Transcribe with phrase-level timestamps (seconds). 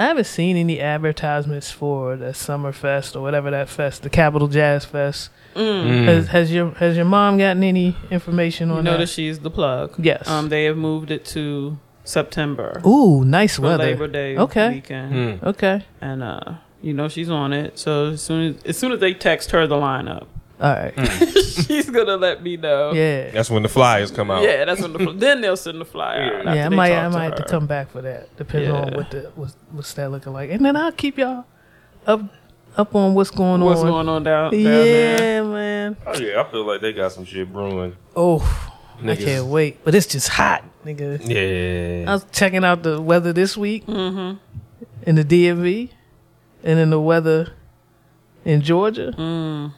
[0.00, 4.48] I haven't seen any advertisements for the Summer Fest or whatever that fest, the Capital
[4.48, 5.28] Jazz Fest.
[5.54, 6.04] Mm.
[6.06, 8.98] Has, has your has your mom gotten any information on You know that?
[8.98, 9.94] that she's the plug.
[9.98, 10.26] Yes.
[10.26, 13.84] Um, they have moved it to September Ooh, nice for weather.
[13.84, 14.70] Labor Day Okay.
[14.70, 15.46] weekend, Hmm.
[15.48, 15.84] Okay.
[16.00, 17.78] and uh, you know she's on it.
[17.78, 20.26] So as soon as as soon as they text her the lineup,
[20.60, 20.92] All right.
[21.66, 22.92] she's gonna let me know.
[22.92, 23.30] Yeah.
[23.30, 24.42] That's when the flyers come out.
[24.42, 26.46] Yeah, that's when the then they'll send the flyer.
[26.46, 28.36] out Yeah, I might talk I to might have to come back for that.
[28.36, 30.50] Depends on what the what's, what's that looking like.
[30.50, 31.46] And then I'll keep y'all
[32.06, 32.20] up
[32.76, 33.86] up on what's going What's on.
[33.86, 35.44] What's going on down, down yeah, there?
[35.44, 35.96] man.
[36.06, 37.96] Oh yeah, I feel like they got some shit brewing.
[38.14, 38.40] Oh,
[39.02, 39.82] I can't wait.
[39.82, 41.20] But it's just hot, nigga.
[41.24, 42.10] Yeah.
[42.10, 44.36] I was checking out the weather this week Mm-hmm.
[45.08, 45.90] in the DMV
[46.62, 47.54] and in the weather
[48.44, 49.14] in Georgia.
[49.16, 49.72] Mm.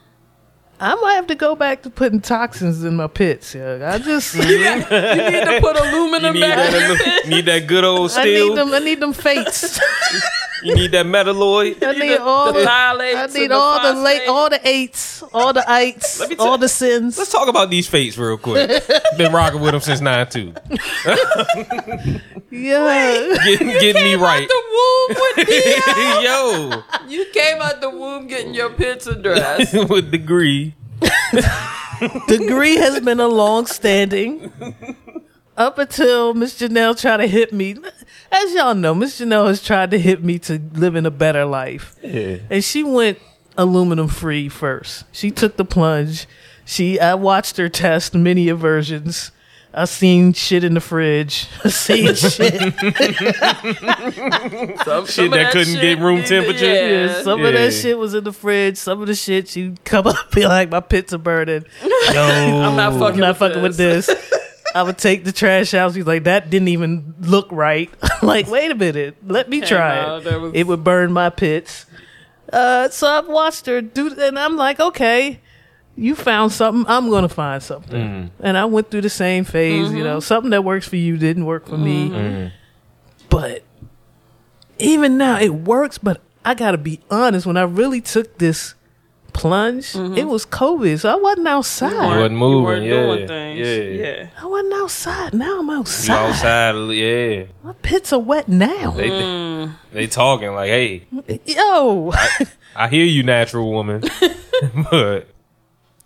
[0.83, 3.55] I might have to go back to putting toxins in my pits.
[3.55, 6.71] Yeah, I just You need to put aluminum You need back.
[6.71, 8.21] that, need that good old steel.
[8.21, 8.55] I need steel.
[8.55, 8.73] them.
[8.73, 9.79] I need them fates.
[10.63, 11.83] You need that metalloid.
[11.83, 12.65] I You need all the the.
[12.65, 16.57] phthalates I need the all the late, all the eights, all the eights, Let all
[16.57, 17.17] the sins.
[17.17, 18.69] Let's talk about these fates real quick.
[19.17, 20.53] Been rocking with them since nine two.
[22.55, 24.47] Yeah, Getting, getting me right.
[24.47, 29.73] The womb with the, Yo, you came out the womb getting your pits addressed.
[29.89, 30.75] with degree.
[32.27, 34.51] degree has been a long standing.
[35.55, 37.75] Up until Miss Janelle tried to hit me.
[38.31, 41.95] As y'all know, Miss Janelle has tried to hit me to living a better life.
[42.01, 42.37] Yeah.
[42.49, 43.19] And she went
[43.55, 45.05] aluminum free first.
[45.11, 46.27] She took the plunge.
[46.65, 49.31] She I watched her test many versions.
[49.75, 51.47] I seen shit in the fridge.
[51.63, 52.53] I seen shit.
[54.85, 56.65] Some, Shit that couldn't get room temperature?
[56.65, 57.05] Yeah.
[57.05, 58.77] Yeah, some of that shit was in the fridge.
[58.77, 61.65] Some of the shit she come up be like my pits are burning.
[61.83, 61.89] Yo,
[62.21, 64.09] I'm not fucking I'm not with fucking with this.
[64.75, 65.93] I would take the trash out.
[65.93, 67.89] She's like, that didn't even look right.
[68.23, 70.23] like, wait a minute, let me Came try out, it.
[70.25, 71.85] there was- It would burn my pits.
[72.51, 75.39] Uh, so I've watched her do, and I'm like, okay,
[75.95, 76.85] you found something.
[76.87, 78.01] I'm gonna find something.
[78.01, 78.29] Mm.
[78.39, 79.87] And I went through the same phase.
[79.87, 79.97] Mm-hmm.
[79.97, 82.51] You know, something that works for you didn't work for me.
[83.29, 83.63] But
[84.79, 85.97] even now, it works.
[85.97, 87.45] But I gotta be honest.
[87.45, 88.75] When I really took this
[89.33, 91.91] plunge, it was COVID, so I wasn't outside.
[91.91, 93.59] You wasn't You moving, weren't yeah, doing things.
[93.99, 94.05] yeah.
[94.05, 94.27] yeah.
[94.41, 95.33] I wasn't outside.
[95.33, 96.13] Now I'm You outside.
[96.29, 97.43] outside, yeah.
[97.63, 98.91] My pits are wet now.
[98.91, 99.73] They Mm.
[99.91, 101.05] they talking like, hey,
[101.45, 102.11] Yo,
[102.75, 104.03] I hear you, natural woman,
[104.91, 105.27] but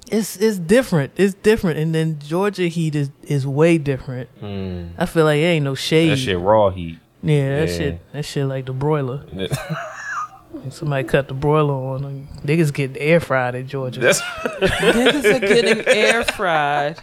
[0.10, 1.12] it's it's different.
[1.18, 1.80] It's different.
[1.80, 4.30] And then Georgia heat is is way different.
[4.98, 6.08] I feel like it ain't no shade.
[6.08, 6.98] mm, that shit raw heat.
[7.24, 7.78] Yeah, that Yeah.
[7.78, 8.14] shit.
[8.14, 9.26] That shit like the broiler.
[10.70, 12.28] Somebody cut the broiler on them.
[12.44, 14.00] Niggas getting air fried in Georgia.
[14.00, 17.00] That's Niggas are getting air fried.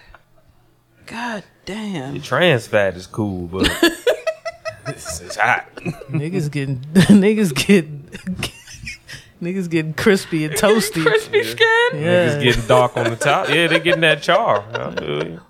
[1.07, 2.15] God damn.
[2.15, 3.63] the trans fat is cool, but
[4.87, 5.67] it's, it's hot.
[6.11, 8.09] niggas getting niggas getting
[9.43, 11.03] niggas getting crispy and toasty.
[11.05, 11.91] Crispy skin?
[11.95, 12.27] Yeah.
[12.37, 13.49] It's getting dark on the top.
[13.49, 14.65] Yeah, they getting that char.
[14.73, 15.41] I feel you.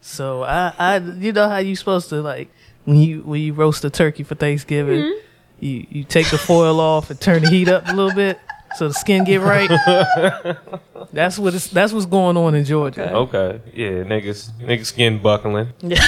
[0.00, 2.50] So I, I, you know how you supposed to like
[2.84, 5.26] when you when you roast a turkey for Thanksgiving, Mm-hmm.
[5.60, 8.38] You you take the foil off and turn the heat up a little bit
[8.76, 9.68] so the skin get right.
[11.12, 13.12] that's what it's, that's what's going on in Georgia.
[13.12, 15.68] Okay, yeah, niggas, niggas skin buckling.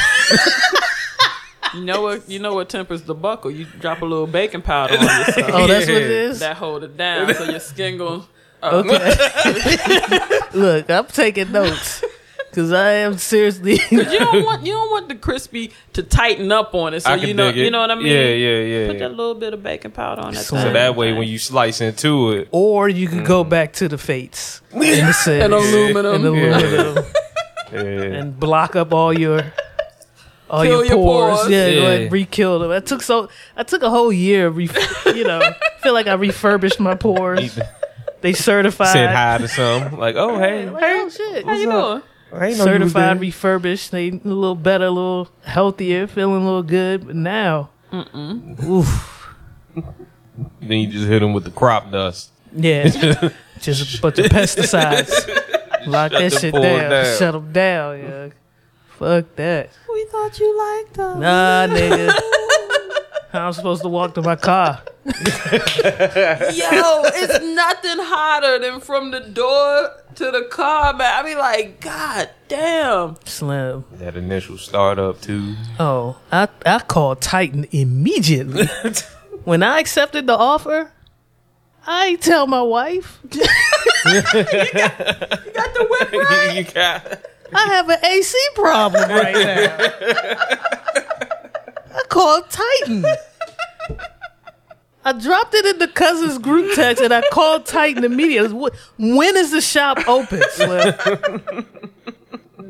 [1.74, 2.28] You know what?
[2.28, 3.50] You know what tempers the buckle?
[3.50, 5.36] You drop a little baking powder on yourself.
[5.54, 6.28] Oh, that's what it Yeah.
[6.28, 6.41] is.
[6.41, 8.24] that hold it down, so your skin goes.
[8.62, 10.48] Uh, okay.
[10.52, 12.04] Look, I'm taking notes
[12.52, 13.78] because I am seriously.
[13.90, 17.10] Cause You don't want you don't want the crispy to tighten up on it, so
[17.10, 17.64] I you know dig it.
[17.64, 18.06] you know what I mean.
[18.06, 18.86] Yeah, yeah, yeah.
[18.88, 20.44] Put that little bit of baking powder on that.
[20.44, 23.48] So So that way, when you slice into it, or you could go mm.
[23.48, 26.14] back to the fates in the city, And aluminum.
[26.14, 27.04] and, aluminum,
[27.72, 27.80] yeah,
[28.20, 29.41] and block up all your.
[30.50, 31.50] All Kill your your pores, pores.
[31.50, 31.88] yeah, go Yeah.
[31.88, 32.70] ahead, re-kill them.
[32.72, 34.68] I took so I took a whole year, re-
[35.06, 35.41] you know,
[35.82, 37.58] feel like I refurbished my pores.
[38.20, 42.02] They certified, said hi to some, like, oh hey, Like, oh shit, How you doing?
[42.32, 43.91] I ain't know you was certified, refurbished.
[43.91, 47.06] They a little better, a little healthier, feeling a little good.
[47.06, 49.28] But now, oof,
[50.60, 52.30] Then you just hit them with the crop dust.
[52.53, 52.89] yeah,
[53.60, 55.86] just a bunch of pesticides.
[55.86, 56.91] Lock that shit down.
[56.91, 57.18] down.
[57.18, 57.98] Shut them down.
[57.98, 58.28] Yeah,
[58.89, 59.71] fuck that.
[59.92, 61.18] We thought you liked us.
[61.18, 62.12] Nah, nigga.
[63.33, 64.83] How I'm supposed to walk to my car?
[65.04, 65.13] Yo,
[67.04, 71.13] it's nothing hotter than from the door to the car, man.
[71.13, 73.16] I be like, God damn.
[73.25, 73.84] Slim.
[73.95, 75.57] That initial startup too.
[75.81, 78.69] Oh, I I called Titan immediately.
[79.45, 80.93] when I accepted the offer,
[81.84, 83.19] I ain't tell my wife.
[84.04, 84.33] You got
[85.75, 86.57] the whip right.
[86.57, 87.21] you got
[87.54, 89.77] I have an AC problem right now.
[91.95, 93.04] I called Titan.
[95.04, 98.57] I dropped it in the cousins group text and I called Titan immediately.
[98.57, 100.43] Wh- When is the shop open?
[100.53, 101.66] Slim?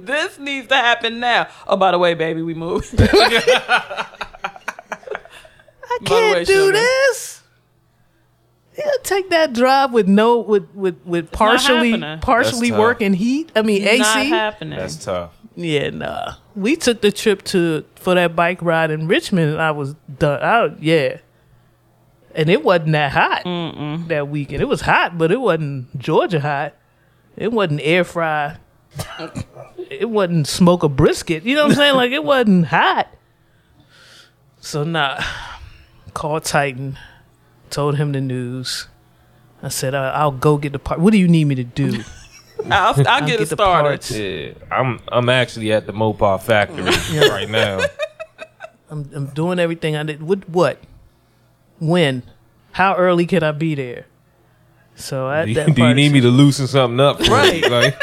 [0.04, 1.46] This needs to happen now.
[1.64, 2.92] Oh, by the way, baby, we moved.
[3.00, 4.06] I
[6.04, 6.72] can't way, do sugar.
[6.72, 7.42] this.
[8.76, 13.52] You gotta take that drive with no with with with partially partially working heat.
[13.54, 14.28] I mean Not AC.
[14.28, 14.78] happening.
[14.78, 15.36] That's tough.
[15.54, 16.34] Yeah, nah.
[16.56, 20.42] We took the trip to for that bike ride in Richmond, and I was done.
[20.42, 21.18] I, yeah,
[22.34, 23.42] and it wasn't that hot
[24.08, 24.62] that weekend.
[24.62, 26.74] It was hot, but it wasn't Georgia hot.
[27.36, 28.56] It wasn't air fry.
[29.90, 31.44] it wasn't smoke a brisket.
[31.44, 31.96] You know what I'm saying?
[31.96, 33.08] Like it wasn't hot.
[34.60, 35.20] So nah.
[36.14, 36.98] Called Titan.
[37.70, 38.88] Told him the news.
[39.62, 41.00] I said, "I'll go get the part.
[41.00, 42.02] What do you need me to do?
[42.66, 43.88] I'll, I'll, I'll get, it the started.
[43.88, 44.10] parts.
[44.10, 46.84] Yeah, I'm I'm actually at the Mopar factory
[47.28, 47.80] right now.
[48.90, 50.22] I'm I'm doing everything I did.
[50.22, 50.48] What?
[50.48, 50.78] What?
[51.82, 52.22] When?
[52.72, 54.06] How early could I be there?
[54.94, 57.22] So I, Do you, that do you part- need me to loosen something up?
[57.24, 57.62] For Right.
[57.64, 57.68] You?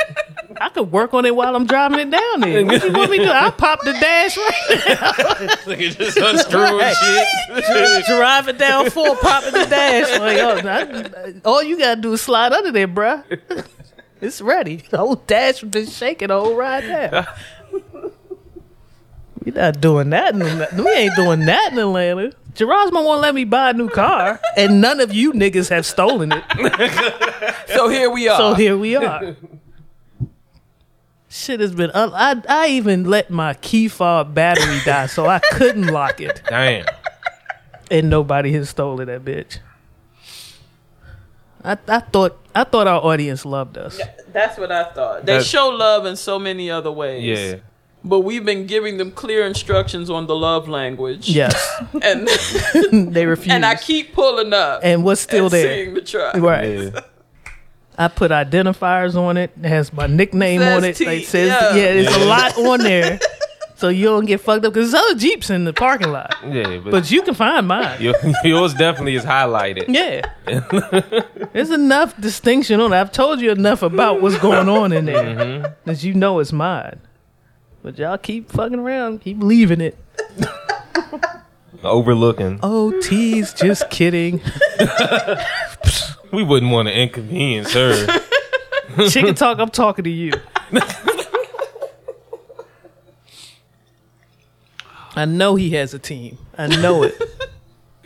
[0.51, 2.65] Like, I could work on it while I'm driving it down there.
[2.65, 3.29] What you want me to do?
[3.31, 6.95] I'll pop the dash right just unscrewing Right.
[7.55, 8.05] shit.
[8.07, 10.19] drive it down full, popping the dash.
[10.19, 13.23] Like, oh, I- all you gotta do is slide under there, bruh.
[14.19, 14.77] It's ready.
[14.89, 17.25] The whole dash was just shaking the whole ride down.
[19.53, 20.35] We not doing that.
[20.35, 20.83] In, Atlanta.
[20.83, 22.33] we ain't doing that in Atlanta.
[22.53, 26.31] Gerasmo won't let me buy a new car, and none of you niggas have stolen
[26.31, 26.43] it.
[27.69, 28.37] So here we are.
[28.37, 29.35] So here we are.
[31.29, 31.91] Shit has been.
[31.91, 36.41] Un- I I even let my key fob battery die, so I couldn't lock it,
[36.49, 36.85] Damn.
[37.91, 39.59] and nobody has stolen that bitch.
[41.63, 44.01] I I thought I thought our audience loved us.
[44.33, 45.25] That's what I thought.
[45.27, 47.23] They That- show love in so many other ways.
[47.23, 47.59] Yeah.
[48.03, 51.29] But we've been giving them clear instructions on the love language.
[51.29, 51.53] Yes,
[52.01, 52.27] And
[53.13, 53.53] they refuse.
[53.53, 54.81] and I keep pulling up.
[54.83, 55.75] and what's still and there?
[55.75, 56.35] seeing the truck.
[56.35, 56.79] Right.
[56.93, 56.99] Yeah.
[57.97, 59.51] I put identifiers on it.
[59.61, 60.95] It has my nickname Says on it.
[60.95, 61.75] T, Like says yeah.
[61.75, 63.19] yeah, it's a lot on there,
[63.75, 66.77] so you don't get fucked up because there's other jeeps in the parking lot, Yeah,
[66.81, 68.01] but, but you can find mine.
[68.01, 69.85] your- yours definitely is highlighted.
[69.89, 70.21] Yeah.
[71.51, 72.95] There's enough distinction on it.
[72.95, 75.73] I've told you enough about what's going on in there mm-hmm.
[75.83, 77.01] that you know it's mine.
[77.81, 79.97] But y'all keep fucking around, keep leaving it.
[81.83, 82.59] Overlooking.
[82.61, 84.41] Oh, tease, just kidding.
[86.31, 88.19] We wouldn't want to inconvenience her.
[89.09, 90.33] Chicken talk, I'm talking to you.
[95.15, 96.37] I know he has a team.
[96.57, 97.15] I know it.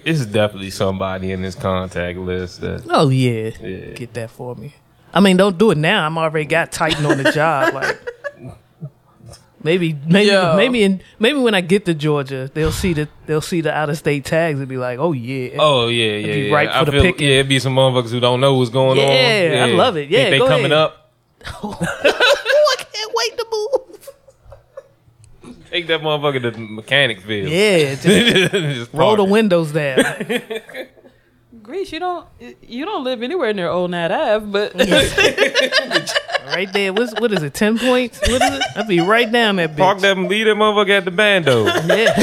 [0.05, 3.51] it's definitely somebody in this contact list that Oh yeah.
[3.61, 3.93] Yeah.
[3.93, 4.73] Get that for me.
[5.13, 6.05] I mean, don't do it now.
[6.05, 7.73] I'm already got Titan on the job.
[7.73, 7.99] Like
[9.63, 10.55] maybe, maybe, Yo.
[10.55, 13.89] maybe, in, maybe when I get to Georgia, they'll see the they'll see the out
[13.89, 15.55] of state tags and be like, oh yeah.
[15.59, 16.53] Oh yeah, yeah, be yeah.
[16.55, 17.27] ripe for I the feel, picking.
[17.27, 19.07] Yeah, it'd be some motherfuckers who don't know what's going on.
[19.07, 20.09] Yeah, I love it.
[20.09, 20.77] Yeah, Think they go coming ahead.
[20.77, 21.11] up.
[21.63, 24.09] oh, I can't wait to move.
[25.71, 27.47] Take that motherfucker to Mechanicsville.
[27.47, 30.03] Yeah, just Just roll the windows down.
[31.63, 32.27] Greece, you don't
[32.61, 34.73] you don't live anywhere near Old Nat Ave, but
[36.47, 36.93] right there.
[36.93, 37.53] What's what is it?
[37.53, 38.19] Ten points?
[38.21, 38.63] What is it?
[38.75, 39.77] I'd be right down that bitch.
[39.77, 41.65] Park that and leave that motherfucker at the bando.
[41.65, 42.13] Yeah,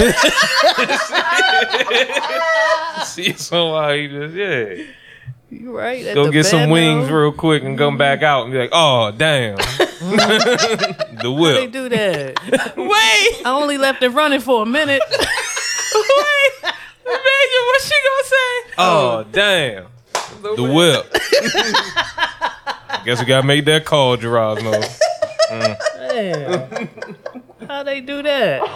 [3.05, 4.85] See somebody just yeah.
[5.51, 6.15] you right.
[6.15, 9.13] Go the get some wings real quick and come back out and be like, oh
[9.13, 9.57] damn.
[10.01, 11.57] the whip.
[11.57, 12.41] They do that.
[12.77, 15.03] wait, I only left it running for a minute.
[15.11, 18.75] wait, Megan, what she gonna say?
[18.79, 19.87] Oh damn.
[20.43, 21.13] The whip.
[23.05, 24.73] Guess we gotta make that call, Gerasmo.
[25.51, 26.89] Damn.
[27.69, 28.61] How they do that?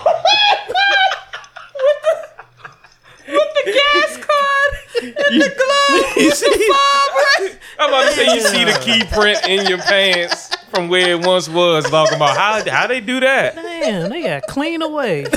[3.26, 7.11] With the gas card and the glove, You see- the fob.
[7.80, 11.21] I'm about to say you see the key print in your pants from where it
[11.26, 11.88] once was.
[11.90, 13.54] Talking about how how they do that.
[13.56, 15.25] Damn, they got clean away.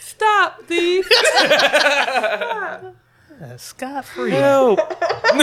[0.00, 1.06] Stop, thief.
[3.58, 4.30] Scot free.
[4.30, 4.78] Help.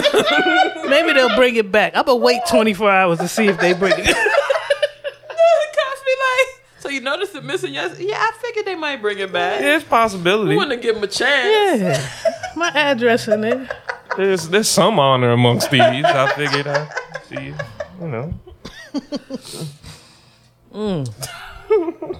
[0.90, 1.96] Maybe they'll bring it back.
[1.96, 4.06] I'm gonna wait 24 hours to see if they bring it.
[4.06, 8.10] the cops be like, so you noticed it missing yesterday?
[8.10, 9.60] Yeah, I figured they might bring it back.
[9.60, 10.50] There's possibility.
[10.50, 11.80] We want to give them a chance.
[11.82, 12.10] Yeah,
[12.56, 13.70] my address in there.
[14.18, 15.82] There's there's some honor amongst these.
[15.82, 16.90] I figured I
[17.30, 17.54] see,
[18.02, 18.34] you know.
[20.74, 21.14] Mm.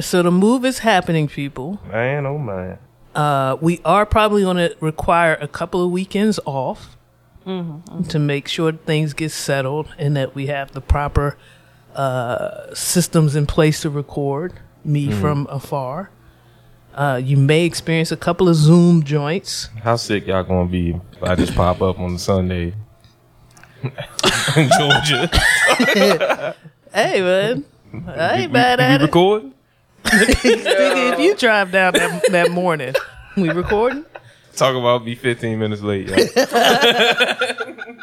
[0.00, 1.78] So the move is happening, people.
[1.88, 2.78] Man, oh man.
[3.14, 6.96] Uh, we are probably going to require a couple of weekends off
[7.44, 11.36] to make sure things get settled and that we have the proper
[11.94, 14.54] uh, systems in place to record
[14.84, 16.10] me from afar.
[16.94, 19.68] Uh, you may experience a couple of Zoom joints.
[19.82, 22.72] How sick y'all gonna be if I just pop up on a Sunday
[23.82, 25.30] in Georgia?
[26.94, 27.64] Hey man,
[28.06, 29.04] I ain't We- mad we at it.
[29.06, 29.50] record?
[30.04, 32.94] Nigga, if you drive down that, that morning,
[33.36, 34.04] we recording.
[34.54, 36.08] Talk about be 15 minutes late.
[36.08, 36.18] Y'all.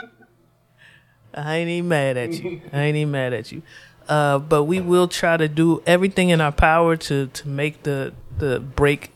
[1.33, 2.61] I ain't even mad at you.
[2.73, 3.61] I ain't even mad at you.
[4.09, 8.13] Uh, but we will try to do everything in our power to to make the
[8.37, 9.11] the break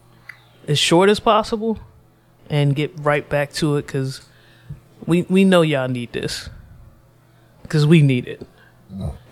[0.67, 1.79] as short as possible
[2.49, 4.21] and get right back to it because
[5.05, 6.49] we we know y'all need this
[7.63, 8.47] because we need it.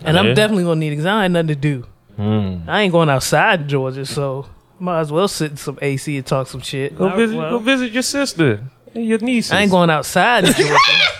[0.02, 1.86] And I'm definitely gonna need it because I ain't nothing to do.
[2.18, 2.68] Mm.
[2.68, 4.46] I ain't going outside in Georgia, so
[4.78, 6.96] might as well sit in some AC and talk some shit.
[6.96, 8.62] Go visit, Well, go visit your sister
[8.94, 9.52] and your nieces.
[9.52, 10.76] I ain't going outside in Georgia,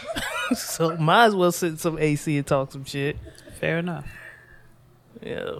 [0.56, 3.16] so might as well sit in some AC and talk some shit.
[3.60, 4.06] Fair enough.
[5.22, 5.50] Yeah.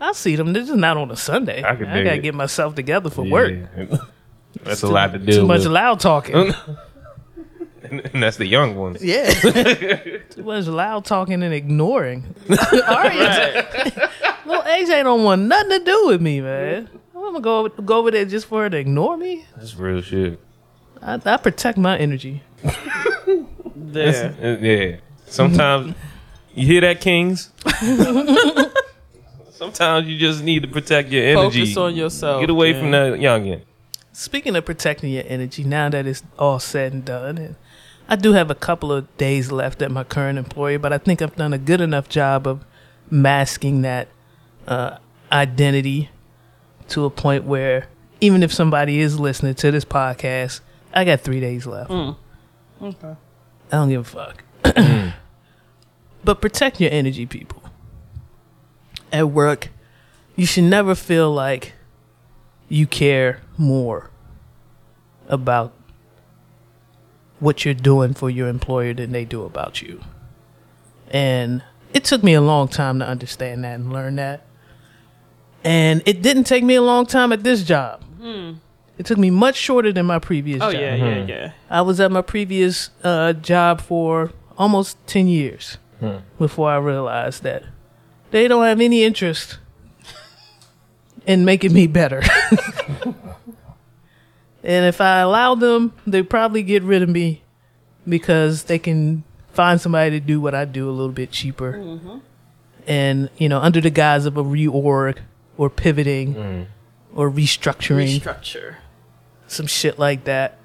[0.00, 0.52] I'll see them.
[0.52, 1.62] This is not on a Sunday.
[1.62, 2.22] I I, gotta it.
[2.22, 3.32] get myself together for Yeah.
[3.32, 3.52] work.
[4.64, 6.52] That's a lot to deal Too much loud talking.
[8.12, 9.02] and that's the young ones.
[9.02, 9.30] yeah.
[10.30, 12.34] Too much loud talking and ignoring.
[12.48, 13.66] Aria,
[14.46, 16.88] little AJ don't want nothing to do with me, man.
[17.14, 19.46] I'm gonna go go over there just for her to ignore me.
[19.56, 20.40] That's real shit.
[21.00, 22.42] I, I protect my energy.
[23.74, 24.34] There.
[24.40, 24.96] Uh, Yeah.
[25.26, 25.94] Sometimes
[26.54, 27.50] you hear that, Kings.
[29.50, 31.60] Sometimes you just need to protect your energy.
[31.60, 32.40] Focus on yourself.
[32.40, 32.80] Get away man.
[32.82, 33.62] from that youngin.
[34.12, 37.56] Speaking of protecting your energy, now that it's all said and done, and
[38.08, 41.22] I do have a couple of days left at my current employer, but I think
[41.22, 42.64] I've done a good enough job of
[43.10, 44.08] masking that
[44.66, 44.98] uh,
[45.30, 46.10] identity
[46.88, 47.88] to a point where
[48.20, 50.60] even if somebody is listening to this podcast,
[50.92, 51.90] I got three days left.
[51.90, 52.16] Mm.
[52.80, 53.16] Okay.
[53.70, 54.44] I don't give a fuck.
[56.24, 57.62] but protect your energy, people.
[59.12, 59.70] At work,
[60.36, 61.72] you should never feel like
[62.68, 64.10] you care more
[65.28, 65.72] about
[67.42, 70.00] what you're doing for your employer than they do about you.
[71.10, 74.46] And it took me a long time to understand that and learn that.
[75.64, 78.02] And it didn't take me a long time at this job.
[78.20, 78.52] Hmm.
[78.96, 80.80] It took me much shorter than my previous Oh job.
[80.80, 81.28] yeah, yeah, mm-hmm.
[81.28, 81.52] yeah.
[81.68, 86.18] I was at my previous uh, job for almost 10 years hmm.
[86.38, 87.64] before I realized that
[88.30, 89.58] they don't have any interest
[91.26, 92.22] in making me better.
[94.62, 97.42] and if I allow them, they probably get rid of me
[98.08, 101.98] because they can find somebody to do what I do a little bit cheaper.
[102.86, 105.18] And, you know, under the guise of a reorg
[105.56, 106.66] or pivoting
[107.14, 108.76] or restructuring Restructure.
[109.46, 110.58] some shit like that.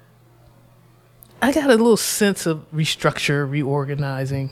[1.40, 4.50] I got a little sense of restructure, reorganizing,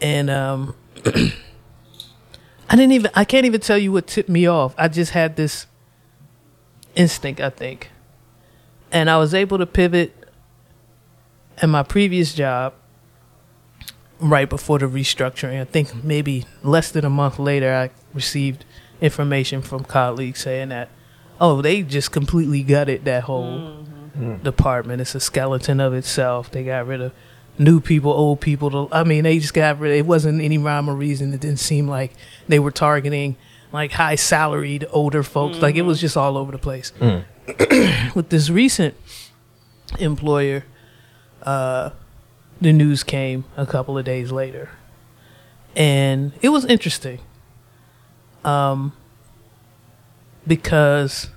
[0.00, 1.32] and um, I
[2.76, 3.10] didn't even.
[3.14, 4.72] I can't even tell you what tipped me off.
[4.78, 5.66] I just had this
[6.94, 7.90] instinct, I think,
[8.92, 10.14] and I was able to pivot
[11.62, 12.74] in my previous job
[14.20, 15.60] right before the restructuring.
[15.60, 18.64] I think maybe less than a month later, I received
[19.00, 20.88] information from colleagues saying that,
[21.40, 24.32] oh, they just completely gutted that whole mm-hmm.
[24.32, 24.42] mm.
[24.42, 25.00] department.
[25.00, 26.50] It's a skeleton of itself.
[26.50, 27.12] They got rid of
[27.58, 28.70] new people, old people.
[28.70, 29.96] To, I mean, they just got rid.
[29.96, 31.32] It wasn't any rhyme or reason.
[31.32, 32.12] It didn't seem like
[32.48, 33.36] they were targeting
[33.72, 35.58] like high salaried older folks.
[35.58, 35.88] Like it mm-hmm.
[35.88, 36.92] was just all over the place.
[36.98, 37.24] Mm.
[38.14, 38.94] With this recent
[39.98, 40.64] employer,
[41.42, 41.90] uh,
[42.60, 44.70] the news came a couple of days later,
[45.74, 47.20] and it was interesting.
[48.44, 48.92] Um,
[50.46, 51.28] because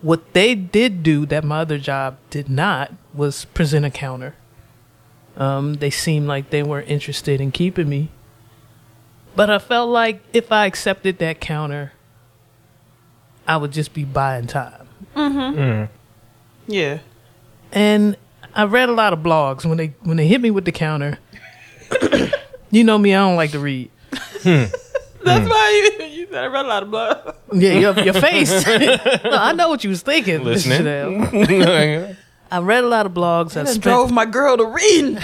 [0.00, 4.34] what they did do that my other job did not was present a counter.
[5.36, 8.10] Um, they seemed like they weren't interested in keeping me.
[9.36, 11.92] But I felt like if I accepted that counter,
[13.46, 14.77] I would just be buying time.
[15.18, 15.58] Mm-hmm.
[15.58, 15.88] Mm.
[16.68, 16.98] Yeah.
[17.72, 18.16] And
[18.54, 21.18] I read a lot of blogs when they when they hit me with the counter.
[22.70, 23.90] you know me, I don't like to read.
[24.42, 24.64] Hmm.
[25.24, 25.50] That's hmm.
[25.50, 27.36] why you, you said I read a lot of blogs.
[27.52, 28.66] Yeah, your, your face.
[28.66, 30.44] no, I know what you was thinking.
[30.44, 32.16] Listening.
[32.50, 33.56] I read a lot of blogs.
[33.56, 35.18] I I spent, drove my girl to reading.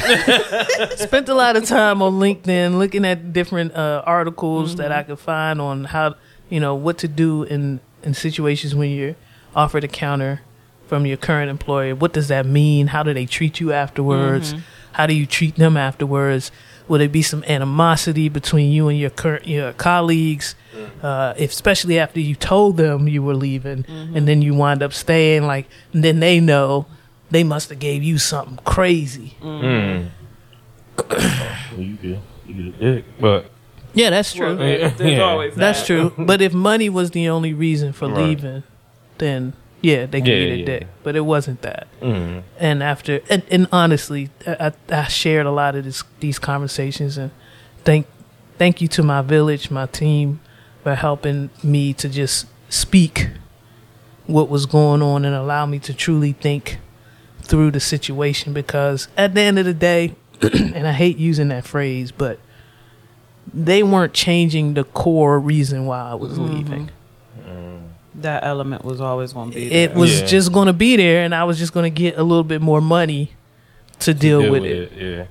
[0.97, 5.01] spent a lot of time on LinkedIn looking at different uh, articles that mm-hmm.
[5.01, 6.17] I could find on how
[6.51, 9.17] you know what to do in in situations when you're
[9.55, 10.41] offered a counter
[10.87, 11.95] from your current employer.
[11.95, 12.89] What does that mean?
[12.89, 14.55] How do they treat you afterwards?
[14.93, 16.51] How do you treat them afterwards?
[16.87, 20.55] Will there be some animosity between you and your current your colleagues,
[21.03, 25.45] uh, especially after you told them you were leaving, and then you wind up staying?
[25.45, 26.85] Like, and then they know
[27.31, 29.35] they must have gave you something crazy.
[29.41, 30.09] Mm.
[31.09, 33.51] well, you get you get a dick, but
[33.95, 34.49] Yeah, that's true.
[34.57, 35.21] Well, there's Yeah.
[35.23, 36.13] always That's true.
[36.19, 38.29] But if money was the only reason for Right.
[38.29, 38.63] leaving,
[39.25, 39.53] then
[39.83, 40.65] Yeah, they can Yeah, eat a yeah.
[40.67, 41.87] dick, but it wasn't that.
[42.01, 42.43] Mm.
[42.59, 47.19] And after, and, and honestly, I, I I shared a lot of this, these conversations,
[47.19, 47.31] and
[47.85, 48.07] thank
[48.59, 50.41] thank you to my village, my team,
[50.83, 53.29] for helping me to just speak
[54.27, 56.79] what was going on and allow me to truly think
[57.43, 58.53] through the situation.
[58.55, 62.39] Because at the end of the day, and I hate using that phrase, but
[63.53, 66.91] they weren't changing the core reason why I was leaving.
[68.17, 70.27] That element was always going to be It was Yeah.
[70.27, 72.61] just going to be there, and I was just going to get a little bit
[72.63, 73.33] more money
[74.01, 74.93] to deal, Deal with, it.
[74.97, 75.25] Yeah.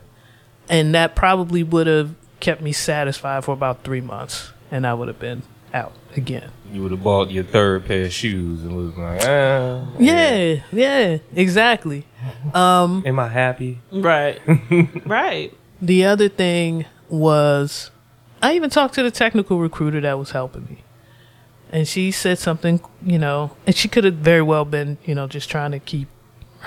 [0.70, 5.08] And that probably would have kept me satisfied for about three months, and I would
[5.08, 6.52] have been out again.
[6.72, 11.18] You would have bought your third pair of shoes and was like, ah, Yeah, yeah,
[11.36, 12.06] exactly.
[12.54, 13.80] Um, am I happy?
[13.92, 14.40] right.
[15.06, 15.54] right.
[15.82, 17.92] the other thing was,
[18.42, 20.83] I even talked to the technical recruiter that was helping me.
[21.74, 25.26] And she said something, you know, and she could have very well been, you know,
[25.28, 26.08] just trying to keep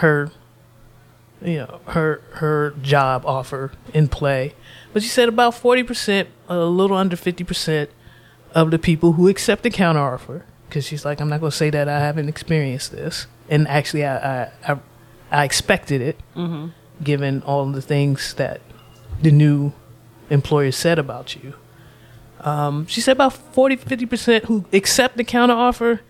[0.02, 0.32] her,
[1.40, 4.54] you know, her her job offer in play.
[4.92, 7.88] But she said about forty percent, a little under fifty percent
[8.52, 11.56] of the people who accept the counter offer, because she's like, I'm not going to
[11.56, 14.78] say that I haven't experienced this, and actually, I I I,
[15.30, 16.70] I expected it, mm-hmm.
[17.04, 18.60] given all the things that
[19.22, 19.72] the new
[20.30, 21.54] employer said about you.
[22.40, 26.00] Um, she said about 40 50% who accept the counter offer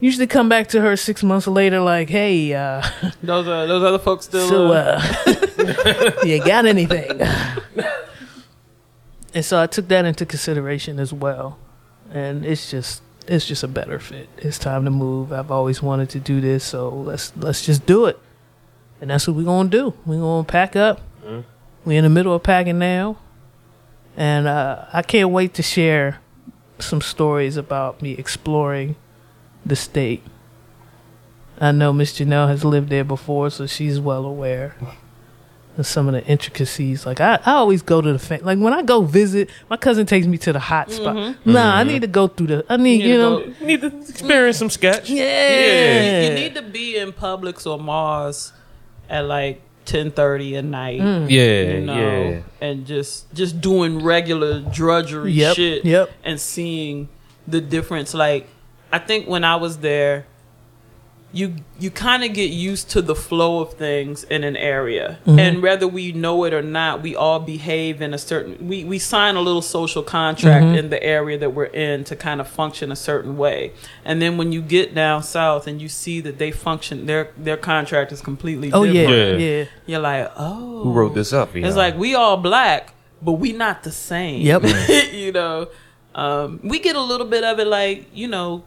[0.00, 2.82] usually come back to her six months later like hey uh,
[3.22, 4.48] Those are those other folks still.
[4.48, 7.20] so uh, uh, you got anything?
[9.34, 11.58] And so i took that into consideration as well.
[12.12, 14.28] And it's just it's just a better fit.
[14.38, 15.32] It's time to move.
[15.32, 18.16] I've always wanted to do this so let's let's just do it.
[19.00, 19.92] And that's what we're gonna do.
[20.06, 21.00] We're gonna pack up.
[21.84, 23.18] We're in the middle of packing now
[24.16, 26.20] and uh, i can't wait to share
[26.78, 28.96] some stories about me exploring
[29.64, 30.22] the state
[31.60, 34.74] I know Miss Janelle has lived there before, so she's well aware
[35.78, 37.06] of some of the intricacies.
[37.06, 40.04] Like I, I always go to the fa- like when I go visit, my cousin
[40.04, 41.36] takes me to the hot spot.
[41.46, 42.66] Nah, I need to go through the.
[42.68, 45.08] I need, need you to know, go- Need to experience some sketch.
[45.08, 46.22] yeah.
[46.28, 48.52] you need to be in Publix or Mars
[49.08, 51.00] at like ten thirty at night.
[51.00, 51.30] Mm.
[51.30, 52.40] Yeah, You know, yeah.
[52.60, 56.10] and just just doing regular drudgery Yep, shit, yep.
[56.24, 57.08] and seeing
[57.46, 58.14] the difference.
[58.14, 58.48] Like,
[58.92, 60.26] I think when I was there,
[61.34, 65.38] you you kind of get used to the flow of things in an area, Mm-hmm.
[65.38, 68.68] and whether we know it or not, we all behave in a certain.
[68.68, 70.74] We we sign a little social contract Mm-hmm.
[70.80, 73.72] in the area that we're in to kind of function a certain way,
[74.04, 77.56] and then when you get down south and you see that they function, their their
[77.58, 79.40] contract is completely Oh yeah, different.
[79.40, 79.46] Yeah.
[79.58, 79.64] yeah.
[79.86, 81.56] You're like, oh, Who wrote this up?
[81.56, 84.40] it's like we all black, but we not the same.
[84.42, 84.62] Yep.
[85.12, 85.68] you know,
[86.14, 88.62] um, we get a little bit of it, like you know,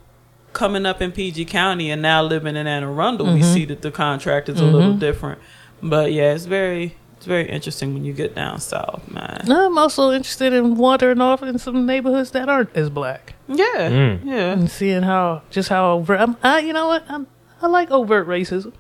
[0.54, 3.92] coming up in PG County and now living in Anne Arundel, we see that the
[3.92, 5.40] contract is a little different.
[5.82, 9.52] But yeah, it's very it's very interesting when you get down south, man.
[9.52, 14.26] I'm also interested in wandering off in some neighborhoods that aren't as black Yeah, Mm.
[14.26, 16.20] yeah, and seeing how just how overt.
[16.20, 17.04] I'm, I, you know what?
[17.10, 17.26] I'm,
[17.62, 18.74] I like overt racism.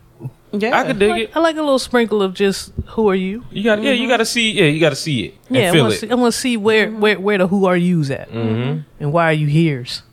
[0.51, 0.77] yeah.
[0.79, 1.31] I could I dig like, it.
[1.35, 3.43] I like a little sprinkle of just who are you?
[3.51, 5.69] You got, yeah, you got to see, yeah, you got to see it and Yeah,
[5.69, 7.77] I feel want to see, I want to see where, where where the who are
[7.77, 8.81] yous at mm-hmm.
[8.99, 10.03] and why are you here's.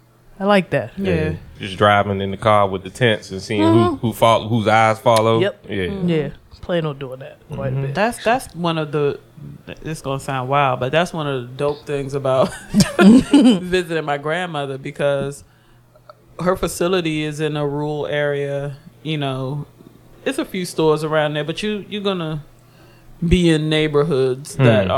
[0.45, 0.93] I like that.
[0.99, 1.37] Yeah.
[1.59, 3.95] just driving in the car with the tents and seeing who mm-hmm.
[3.97, 5.41] who follow, whose eyes follow.
[5.41, 5.65] Yep.
[5.71, 6.09] Yeah, mm-hmm.
[6.11, 6.31] Yeah,
[6.61, 7.83] plan on doing that quite a mm-hmm.
[7.87, 7.95] bit.
[7.95, 9.19] That's that's one of the.
[9.67, 12.53] It's gonna sound wild, but that's one of the dope things about
[13.01, 15.45] visiting my grandmother because
[16.39, 18.77] her facility is in a rural area.
[19.03, 19.67] You know,
[20.27, 22.45] it's a few stores around there, but you you're gonna
[23.27, 24.91] be in neighborhoods that Hmm.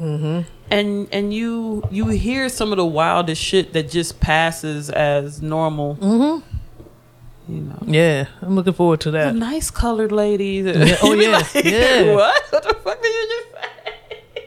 [0.00, 0.44] Are.
[0.70, 5.96] And and you you hear some of the wildest shit that just passes as normal.
[5.96, 7.52] Mm-hmm.
[7.52, 9.34] You know, Yeah, I'm looking forward to the that.
[9.34, 10.62] nice colored lady.
[10.64, 12.14] Yeah, oh, You be yeah, yeah.
[12.14, 12.42] What?
[12.50, 14.44] What the fuck did you just say?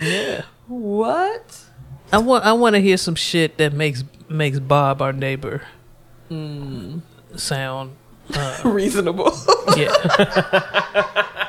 [0.00, 1.64] Yeah, What?
[2.12, 5.62] I want I want to hear some shit that makes makes Bob our neighbor
[6.28, 6.98] hmm.
[7.36, 7.96] sound
[8.34, 9.32] uh, Reasonable.
[9.76, 11.48] yeah.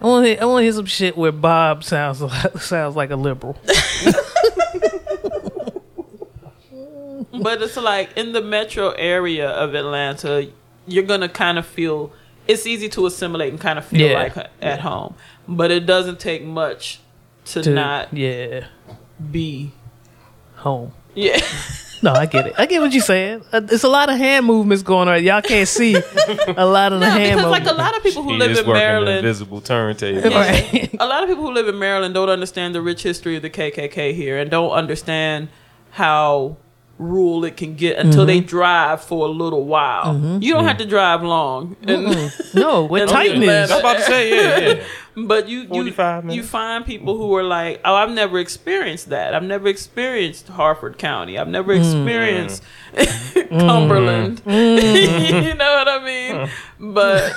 [0.00, 2.94] I want to hear, I want to hear some shit where Bob sounds like, sounds
[2.96, 3.58] like a liberal.
[7.42, 10.48] but it's like in the metro area of Atlanta,
[10.86, 12.12] you're gonna kind of feel
[12.46, 14.22] it's easy to assimilate and kind of feel Yeah.
[14.34, 15.14] like at home.
[15.46, 17.00] But it doesn't take much
[17.46, 18.66] to, To, not yeah,
[19.30, 19.72] be.
[20.56, 20.92] home.
[21.14, 21.40] Yeah.
[22.02, 22.54] No, I get it.
[22.58, 23.42] I get what you're saying.
[23.52, 25.22] Uh, There's a lot of hand movements going on.
[25.24, 27.70] Y'all can't see a lot of the No, hand because like movements.
[27.70, 30.30] a lot of people who He live is in working the Maryland, invisible turntable.
[30.30, 30.94] Right.
[31.00, 33.50] a lot of people who live in Maryland don't understand the rich history of the
[33.50, 35.48] KKK here and don't understand
[35.90, 36.56] how
[36.98, 40.16] rule it can get until they drive for a little while.
[40.42, 41.76] You don't have to drive long.
[41.82, 43.70] And, No, what And Titan look at is.
[43.70, 44.84] I was about to say, yeah, yeah.
[45.26, 49.32] but you you, 45 you find people who are like, oh, I've never experienced that.
[49.34, 51.38] I've never experienced Harford County.
[51.38, 52.62] I've never experienced
[53.50, 54.42] Cumberland.
[54.46, 56.50] you know what I mean?
[56.80, 57.32] But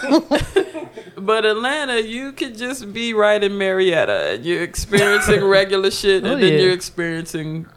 [1.17, 4.33] but Atlanta, you could just be right in Marietta.
[4.33, 6.59] and You're experiencing regular shit, and Oh, then yeah.
[6.59, 7.67] you're experiencing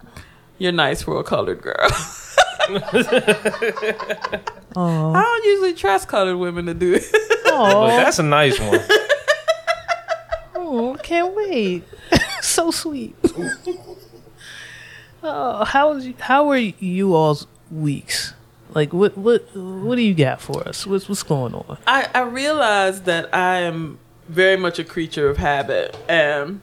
[0.58, 1.88] you're nice for a colored girl.
[4.76, 7.04] Oh, I don't usually trust colored women to do it.
[7.44, 8.80] But that's a nice one.
[10.56, 11.84] oh, can't wait.
[12.42, 13.14] so sweet.
[15.22, 18.34] oh, how was you, how were you all's weeks?
[18.74, 20.84] Like what what what do you got for us?
[20.84, 21.78] What's what's going on?
[21.86, 26.60] I, I realize that I am very much a creature of habit, and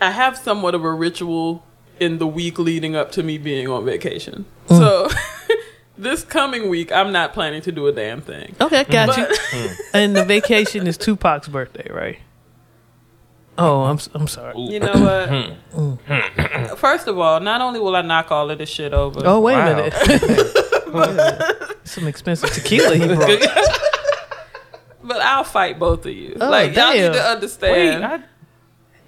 [0.00, 1.62] I have somewhat of a ritual
[2.00, 4.44] in the week leading up to me being on vacation.
[4.68, 4.78] Mm.
[4.78, 5.08] So
[5.98, 8.54] this coming week, I'm not planning to do a damn thing.
[8.60, 9.24] Okay, got But you.
[9.26, 9.76] Mm.
[9.94, 12.18] And the vacation is Tupac's birthday, right?
[13.58, 14.58] Oh, I'm s- I'm sorry.
[14.58, 15.28] you know what?
[15.28, 16.78] Mm.
[16.78, 19.56] First of all, not only will I knock all of this shit over, Oh wait
[19.56, 19.72] Wow.
[19.72, 19.94] a minute.
[21.84, 23.28] Some expensive tequila he brought.
[25.04, 26.34] but I'll fight both of you.
[26.40, 28.02] Oh, like y'all need to understand.
[28.02, 28.22] Wait, I,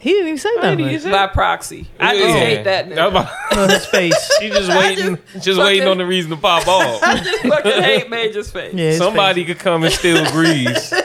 [0.05, 0.79] He didn't even say nothing.
[0.87, 2.35] didn't say- by proxy, I just Yeah.
[2.40, 2.85] hate that.
[2.85, 3.09] I Nigga.
[3.09, 4.31] about- on his face.
[4.38, 7.03] She just waiting, just, waiting fucking- on the reason to pop off.
[7.03, 8.75] I just fucking hate Major's face.
[8.75, 10.93] Yeah, his Somebody could come and steal grease,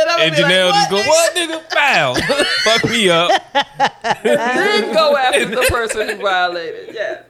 [0.00, 1.72] And, I'm and gonna be Janelle like, just go, "What nigga?
[1.72, 2.14] Foul!
[2.64, 3.30] Fuck me up."
[4.24, 6.94] then go after the person who violated.
[6.94, 7.22] Yeah.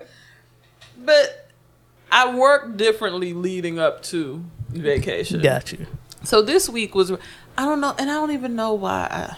[0.98, 1.48] But
[2.12, 5.42] I work differently leading up to vacation.
[5.42, 5.86] Got you.
[6.22, 7.12] So this week was
[7.58, 9.36] I don't know, and I don't even know why I,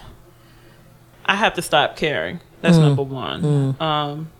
[1.27, 2.41] I have to stop caring.
[2.61, 3.77] That's number one.
[3.81, 4.31] Um.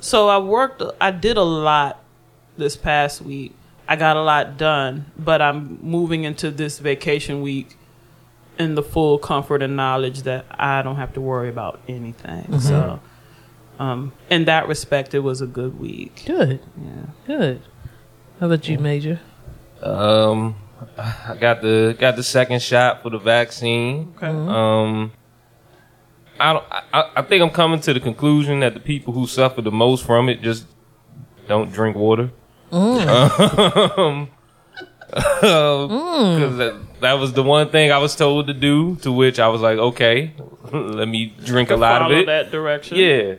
[0.00, 0.82] So I worked.
[1.00, 2.02] I did a lot
[2.56, 3.54] this past week.
[3.86, 7.76] I got a lot done, but I'm moving into this vacation week
[8.58, 12.60] in the full comfort and knowledge that I don't have to worry about anything.
[12.60, 13.00] So,
[13.78, 16.22] um, in that respect, it was a good week.
[16.26, 16.60] Good.
[16.76, 17.02] Yeah.
[17.26, 17.62] Good.
[18.40, 19.20] How about you, Major?
[19.82, 20.56] Um,
[20.98, 24.14] I got the got the second shot for the vaccine.
[24.16, 24.26] Okay.
[24.26, 25.12] Um,
[26.42, 26.64] I don't.
[26.70, 30.04] I, I think I'm coming to the conclusion that the people who suffer the most
[30.04, 30.66] from it just
[31.46, 32.30] don't drink water.
[35.14, 38.96] Um, because that, that was the one thing I was told to do.
[39.02, 40.32] To which I was like, okay,
[40.72, 42.24] let me drink a lot of it.
[42.24, 42.96] that direction.
[42.96, 43.34] Yeah,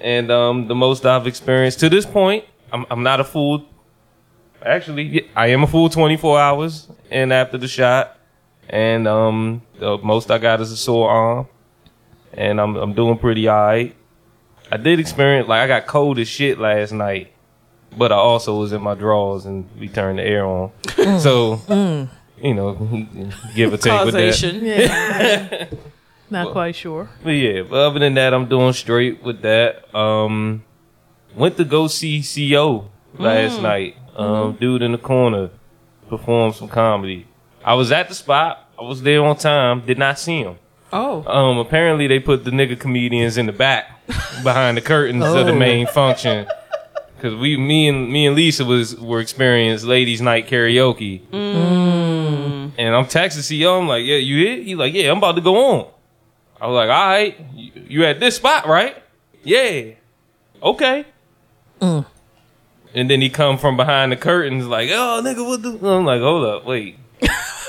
[0.00, 3.66] and um, the most I've experienced to this point, I'm, I'm not a fool.
[4.64, 8.16] Actually, I am a fool 24 hours, and after the shot,
[8.70, 11.48] and um, the most I got is a sore arm,
[12.34, 13.94] and I'm I'm doing pretty alright.
[14.72, 17.32] I did experience like I got cold as shit last night,
[17.96, 20.70] but I also was in my drawers and we turned the air on,
[21.20, 21.60] so
[22.40, 22.74] you know,
[23.54, 24.32] give or take with that.
[24.32, 24.64] Causation.
[24.64, 25.66] Yeah.
[26.32, 27.10] Not quite sure.
[27.24, 29.92] But yeah, but other than that, I'm doing straight with that.
[29.92, 30.62] Um,
[31.34, 32.88] went to go see CO
[33.18, 33.96] last night.
[34.14, 35.50] Um, dude in the corner
[36.08, 37.26] performed some comedy.
[37.64, 38.68] I was at the spot.
[38.78, 39.80] I was there on time.
[39.84, 40.56] Did not see him.
[40.92, 41.24] Oh.
[41.26, 44.04] Um, apparently they put the nigga comedians in the back
[44.42, 45.56] behind the curtains of the Oh.
[45.58, 46.46] main function.
[47.20, 53.04] Cause we, me and me and Lisa was were experiencing ladies' night karaoke, and I'm
[53.04, 53.78] texting CO.
[53.78, 54.64] I'm like, "Yeah, you hit?
[54.64, 55.86] He like, "Yeah, I'm about to go on."
[56.58, 58.96] I was like, "All right, you, you at this spot, right?"
[59.44, 59.82] Yeah,
[60.62, 61.04] okay.
[61.82, 66.22] And then he come from behind the curtains like, "Oh, nigga, what the?" I'm like,
[66.22, 66.98] "Hold up, wait."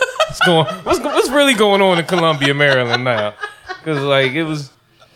[0.45, 0.65] What's going?
[0.85, 3.33] What's, what's really going on in Columbia, Maryland now?
[3.67, 4.71] Because like it was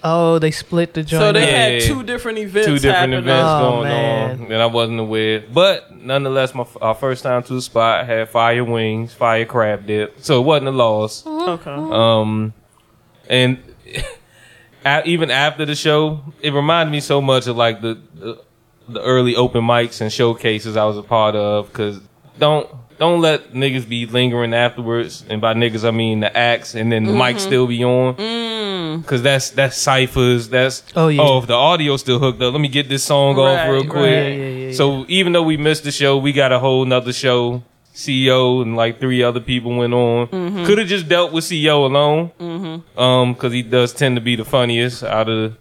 [0.08, 1.20] Oh, they split the joint.
[1.20, 1.50] So they up.
[1.50, 2.68] had two different events.
[2.68, 3.20] two different happening.
[3.20, 4.42] events Oh, going man.
[4.42, 5.44] on that I wasn't aware.
[5.52, 10.18] But nonetheless, my our first time to the spot had fire wings, fire crab dip,
[10.22, 11.26] so it wasn't a loss.
[11.26, 11.72] Okay.
[11.72, 12.54] Um,
[13.28, 13.58] and
[14.86, 18.44] a- even after the show, it reminded me so much of like the the,
[18.88, 21.68] the early open mics and showcases I was a part of.
[21.68, 22.00] Because
[22.38, 26.92] don't don't let niggas be lingering afterwards, and by niggas I mean the acts, and
[26.92, 29.04] then the mic still be on.
[29.04, 30.48] Cause that's that's ciphers.
[30.50, 31.22] That's Oh, yeah.
[31.22, 33.82] Oh, if the audio's still hooked up, let me get this song off Right, real
[33.82, 33.90] right.
[33.90, 34.04] quick.
[34.04, 37.14] Yeah, yeah, yeah, so even though we missed the show, we got a whole nother
[37.14, 37.64] show.
[37.94, 40.28] CEO and like three other people went on.
[40.28, 40.66] Mm-hmm.
[40.66, 44.44] Could have just dealt with CEO alone, um, because he does tend to be the
[44.44, 45.56] funniest out of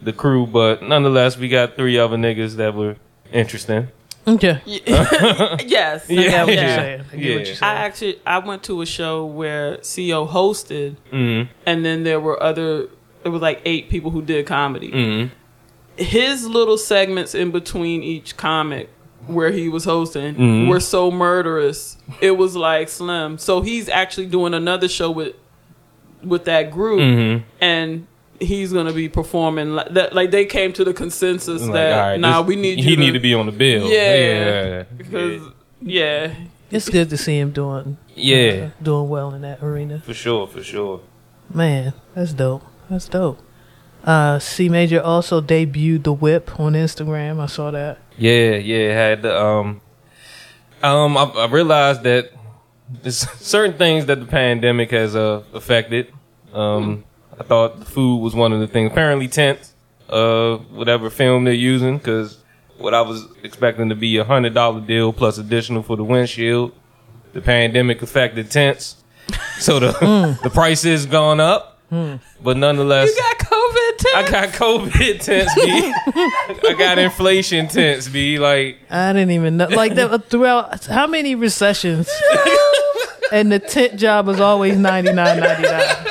[0.00, 0.46] the crew.
[0.46, 2.94] But nonetheless, we got three other niggas that were
[3.32, 3.88] interesting.
[4.26, 4.60] Okay.
[4.66, 6.08] yes.
[6.10, 6.60] I get what Yeah.
[6.60, 7.00] you're saying.
[7.12, 7.54] I get what Yeah.
[7.54, 12.20] you're I actually I went to a show where CEO hosted, Mm, and then there
[12.20, 12.88] were other.
[13.22, 15.30] There was like eight people who did comedy, mm,
[15.96, 18.90] his little segments in between each comic
[19.26, 20.68] where he was hosting Mhm.
[20.68, 21.96] were so murderous.
[22.20, 23.38] It was like Slim.
[23.38, 25.34] So he's actually doing another show with
[26.22, 27.42] with that group, Mhm.
[27.60, 28.06] and
[28.44, 30.14] he's gonna be performing like that.
[30.14, 32.84] Like they came to the consensus Like, that all right, nah, we need you.
[32.84, 33.88] He you need to be on the bill.
[33.88, 34.14] Yeah.
[34.14, 35.42] yeah, because
[35.80, 36.34] yeah.
[36.70, 40.00] It's good to see him doing yeah, doing well in that arena.
[40.00, 41.00] for sure, for sure.
[41.52, 42.64] Man, that's dope.
[42.90, 43.40] That's dope.
[44.02, 47.40] Uh, C Major also debuted the whip on Instagram.
[47.40, 47.98] I saw that.
[48.18, 48.76] Yeah, yeah.
[48.76, 49.80] it Had the um,
[50.82, 51.16] um.
[51.16, 52.30] I, I realized that
[53.02, 56.12] there's certain things that the pandemic has uh affected.
[56.52, 57.04] Um,
[57.38, 58.90] I thought the food was one of the things.
[58.90, 59.74] Apparently, tents,
[60.08, 62.38] uh, whatever film they're using, because
[62.78, 66.72] what I was expecting to be a hundred dollar deal plus additional for the windshield,
[67.32, 68.96] the pandemic affected tents,
[69.58, 70.42] so the hmm.
[70.42, 71.80] the price has gone up.
[71.90, 72.16] Hmm.
[72.42, 74.12] But nonetheless, You got COVID too.
[74.14, 75.92] I got COVID tents, B.
[76.68, 78.38] I got inflation tents, B.
[78.38, 79.68] Like, I didn't even know.
[79.68, 82.08] Like that uh, throughout how many recessions?
[83.32, 86.06] and the tent job was always ninety nine ninety nine.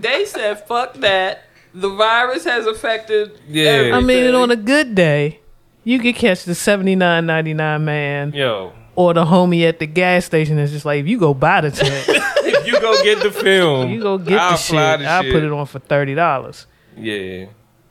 [0.00, 3.38] They said, "Fuck that." The virus has affected.
[3.48, 3.64] Yeah.
[3.70, 3.94] everything.
[3.94, 5.38] I mean, and on a good day,
[5.84, 9.86] you could catch the seventy nine ninety nine man yo, or the homie at the
[9.86, 13.22] gas station is just like, if you go buy the tent, if you go get
[13.22, 14.74] the film, you go get I'll the shit.
[15.00, 15.32] the I'll shit.
[15.32, 16.66] put it on for thirty dollars.
[16.96, 17.46] Yeah,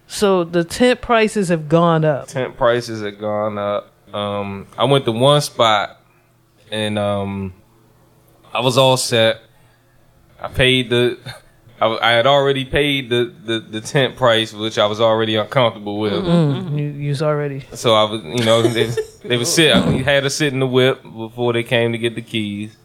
[0.08, 2.28] So the tent prices have gone up.
[2.28, 3.94] tent prices have gone up.
[4.14, 6.02] Um, I went to one spot,
[6.70, 7.54] and um,
[8.54, 9.40] I was all set.
[10.42, 11.18] I paid the.
[11.82, 16.00] I, I had already paid the, the, the tent price, which I was already uncomfortable
[16.00, 16.14] with.
[16.14, 18.86] Mm, you you was already So I was, you know, they,
[19.24, 19.74] they would sit.
[19.74, 22.76] I had to sit in the whip before they came to get the keys,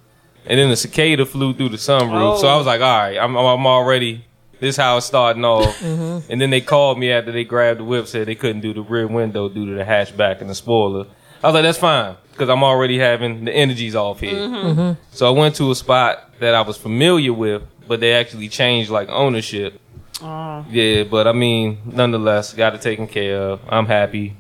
[0.46, 2.40] and then the cicada flew through the sunroof.
[2.40, 2.58] So I oh.
[2.58, 4.24] was like, all right, I'm, I'm already.
[4.60, 5.78] This how it's starting off.
[5.80, 6.30] Mm-hmm.
[6.32, 8.82] And then they called me after they grabbed the whip, said they couldn't do the
[8.82, 11.06] rear window due to the hatchback and the spoiler.
[11.42, 14.96] I was like, that's fine because I'm already having the energies off here.
[15.10, 18.90] So I went to a spot that I was familiar with, but they actually changed
[18.90, 19.80] like ownership.
[20.22, 20.64] Oh.
[20.70, 23.60] Yeah, but I mean, nonetheless, got it taken care of.
[23.68, 24.36] I'm happy.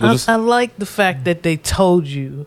[0.00, 2.46] I, was- I like the fact that they told you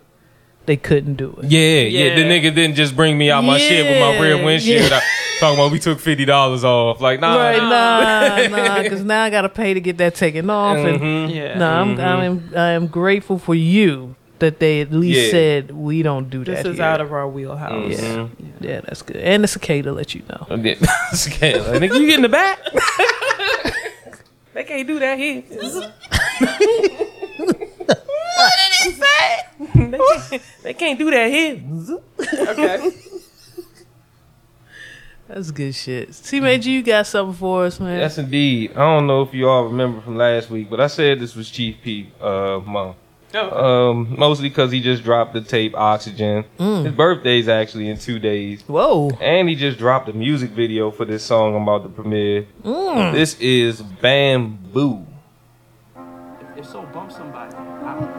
[0.65, 1.49] they couldn't do it.
[1.49, 4.45] Yeah, yeah, The nigga didn't just bring me out my shit with my rear Yeah,
[4.45, 4.89] windshield.
[4.91, 4.97] yeah.
[4.97, 6.99] I- talking about we took fifty dollars off.
[6.99, 10.77] Like nah, Right, nah, nah, because now I gotta pay to get that taken off.
[10.77, 11.33] And Mhm.
[11.33, 11.57] Yeah.
[11.57, 15.31] no, I'm, I'm, I am grateful for you that they at least Yeah.
[15.31, 16.51] said we don't do that.
[16.51, 16.69] This that.
[16.69, 16.85] is here.
[16.85, 18.01] out of our wheelhouse.
[18.01, 18.27] Yeah,
[18.59, 19.17] yeah, that's good.
[19.17, 20.47] And it's okay to let you know.
[20.49, 20.75] Yeah.
[21.27, 22.59] Okay, like, nigga, you get in the back.
[24.53, 25.41] they can't do that here.
[27.39, 29.45] what did he say?
[29.75, 31.61] they, can't, they can't do that here.
[32.49, 32.91] Okay.
[35.27, 36.15] That's good shit.
[36.15, 37.99] See, Major, you got something for us, man.
[37.99, 38.71] Yes, indeed.
[38.71, 41.49] I don't know if you all remember from last week, but I said this was
[41.51, 42.11] Chief P.
[42.19, 42.95] Uh, month.
[43.33, 43.89] Oh.
[43.91, 46.45] Um, mostly because he just dropped the tape Oxygen.
[46.57, 48.61] His birthday's actually in two days.
[48.63, 49.11] Whoa.
[49.21, 52.47] And he just dropped a music video for this song I'm about to premiere.
[52.63, 55.05] This is Bamboo.
[56.57, 57.55] If so, bump somebody.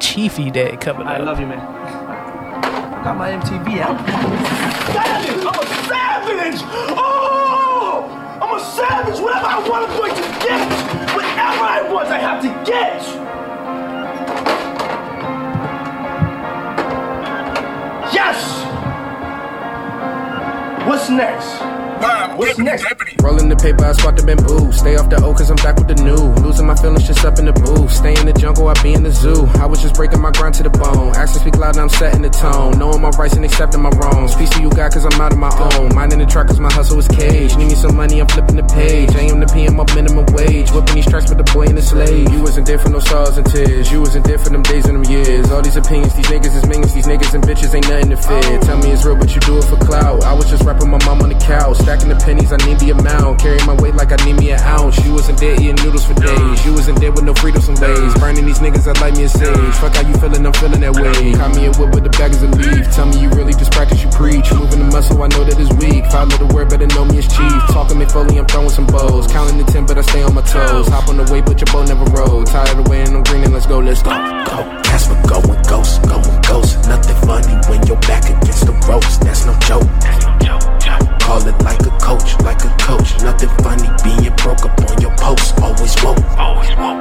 [0.01, 1.27] Chiefy Day coming I up.
[1.27, 1.59] love you, man.
[1.61, 3.99] I Got my MTV out.
[4.87, 5.45] Savage!
[5.45, 6.61] I'm a savage!
[6.97, 8.39] Oh!
[8.43, 9.21] I'm a savage!
[9.21, 10.69] Whatever I want, I'm going to get!
[11.15, 13.30] Whatever I want, I have to get!
[21.01, 21.80] What's next?
[22.41, 22.89] What's next?
[23.21, 24.73] Rolling the paper, I spot the bamboo.
[24.73, 26.33] Stay off the O, cause I'm back with the new.
[26.41, 27.93] Losing my feelings just up in the booth.
[27.93, 29.45] Stay in the jungle, I be in the zoo.
[29.61, 31.13] I was just breaking my grind to the bone.
[31.21, 32.81] Actions speak loud, and I'm setting the tone.
[32.81, 34.33] Knowing my rights and accepting my wrongs.
[34.41, 35.93] Peace to you, God, cause I'm out of my own.
[35.95, 37.61] Minding the track, cause my hustle is cage.
[37.61, 39.13] Need me some money, I'm flipping the page.
[39.13, 40.73] I am the PM up minimum wage.
[40.73, 42.25] Whipping these tracks with the boy and the slave.
[42.33, 43.93] You wasn't there for no stars and tears.
[43.93, 45.53] You wasn't there for them days and them years.
[45.53, 46.97] All these opinions, these niggas is minions.
[46.97, 48.61] These niggas and bitches ain't nothing to fear.
[48.65, 50.25] Tell me it's real, but you do it for clout.
[50.25, 51.77] I was just rapping my mom on the couch.
[51.85, 53.41] Stacking the pennies, I need the amount.
[53.41, 54.95] Carry my weight like I need me an ounce.
[55.05, 56.65] You wasn't there eating noodles for days.
[56.65, 58.15] You wasn't there with no freedom some days.
[58.23, 59.75] Burning these niggas, I like me a sage.
[59.83, 61.35] Fuck how you feeling, I'm feeling that way.
[61.35, 62.87] Caught me a whip with the bag baggers of leaf.
[62.95, 64.47] Tell me you really just practice, you preach.
[64.55, 66.07] Moving the muscle, I know that it's weak.
[66.15, 67.61] Follow the word, better know me as chief.
[67.75, 69.27] Talking me fully, I'm throwing some bows.
[69.27, 70.87] Counting the 10, but I stay on my toes.
[70.89, 72.47] Hop on the way, but your boat never rode.
[72.47, 74.15] Tired of waiting, I'm greening, let's go, let's go.
[74.47, 74.59] go.
[74.87, 76.79] That's for going ghost, going ghosts.
[76.87, 79.19] Nothing funny when you're back against the ropes.
[79.19, 81.10] That's no joke.
[81.31, 83.23] Call it like a coach, like a coach.
[83.23, 85.61] Nothing funny being broke up on your post.
[85.61, 86.19] Always woke.
[86.37, 86.99] Always woke.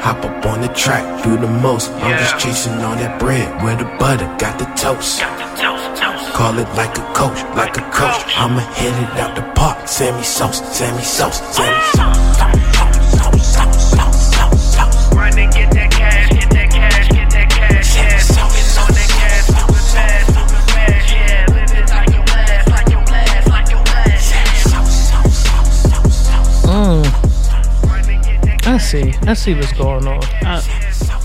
[0.00, 1.90] Hop up on the track, do the most.
[1.90, 5.20] I'm just chasing all that bread where the butter got the toast.
[5.20, 6.32] Got the toast, toast.
[6.32, 8.24] Call it like a coach, like a coach.
[8.38, 9.86] I'ma hit it out the park.
[9.86, 12.65] Sammy Sauce, Sammy Sauce, Sammy Sauce.
[29.26, 30.22] I see what's going on.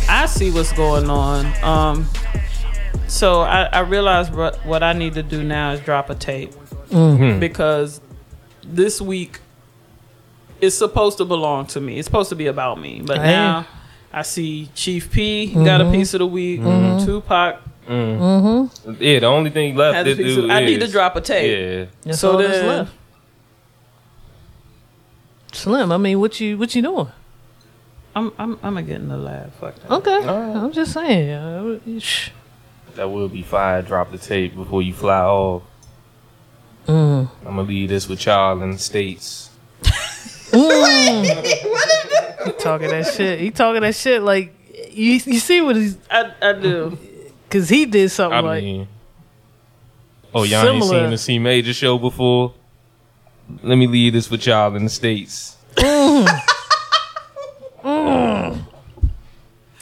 [0.10, 1.45] I see what's going on.
[1.63, 2.10] Um,
[3.08, 6.54] so I, I realize what what I need to do now is drop a tape
[6.89, 7.39] mm-hmm.
[7.39, 8.02] because
[8.63, 9.41] this week
[10.60, 12.00] is supposed to belong to me.
[12.00, 13.32] It's supposed to be about me, but Hey.
[13.32, 13.67] now
[14.12, 15.93] I see Chief P got a mm-hmm.
[15.93, 16.62] piece of the week.
[16.62, 17.06] Mm-hmm.
[17.06, 17.62] Tupac
[19.00, 20.50] Yeah, the only thing left to do of.
[20.50, 21.52] I need to drop a tape.
[21.52, 21.86] Yeah.
[22.04, 22.93] That's So all that's left.
[25.54, 27.12] Slim, I mean, what you what you doing?
[28.15, 29.54] I'm I'm I'm gonna get in the lab.
[29.54, 29.91] Fuck that.
[29.91, 31.30] Okay, I'm just saying.
[31.32, 32.30] uh, shh.
[32.95, 33.82] That will be fire.
[33.82, 35.63] Drop the tape before you fly off.
[36.88, 37.30] Mm.
[37.45, 39.50] I'm gonna leave this with y'all in the states.
[42.43, 43.39] He talking that shit.
[43.39, 44.54] He talking that shit like
[44.91, 45.13] you.
[45.13, 46.97] You see what he's I I do.
[47.47, 48.88] because he did something I like mean,
[50.34, 51.02] oh y'all ain't Similar.
[51.04, 52.54] seen the C Major show before.
[53.62, 55.56] Let me leave this with y'all in the states.
[57.84, 58.63] Mm.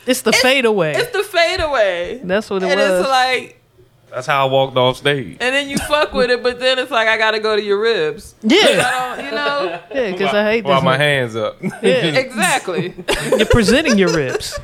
[0.06, 0.94] it's the fadeaway.
[0.96, 2.20] It's the fadeaway.
[2.24, 3.00] That's what it and was.
[3.02, 3.62] it's like,
[4.10, 5.38] That's how I walked off stage.
[5.40, 7.80] and then you fuck with it, but then it's like I gotta go to your
[7.80, 8.36] ribs.
[8.42, 9.80] yeah, I don't, you know.
[9.94, 11.00] yeah, because I hate While my one.
[11.00, 11.58] hands up.
[11.62, 12.94] Yeah, Exactly.
[13.38, 14.58] you're presenting your ribs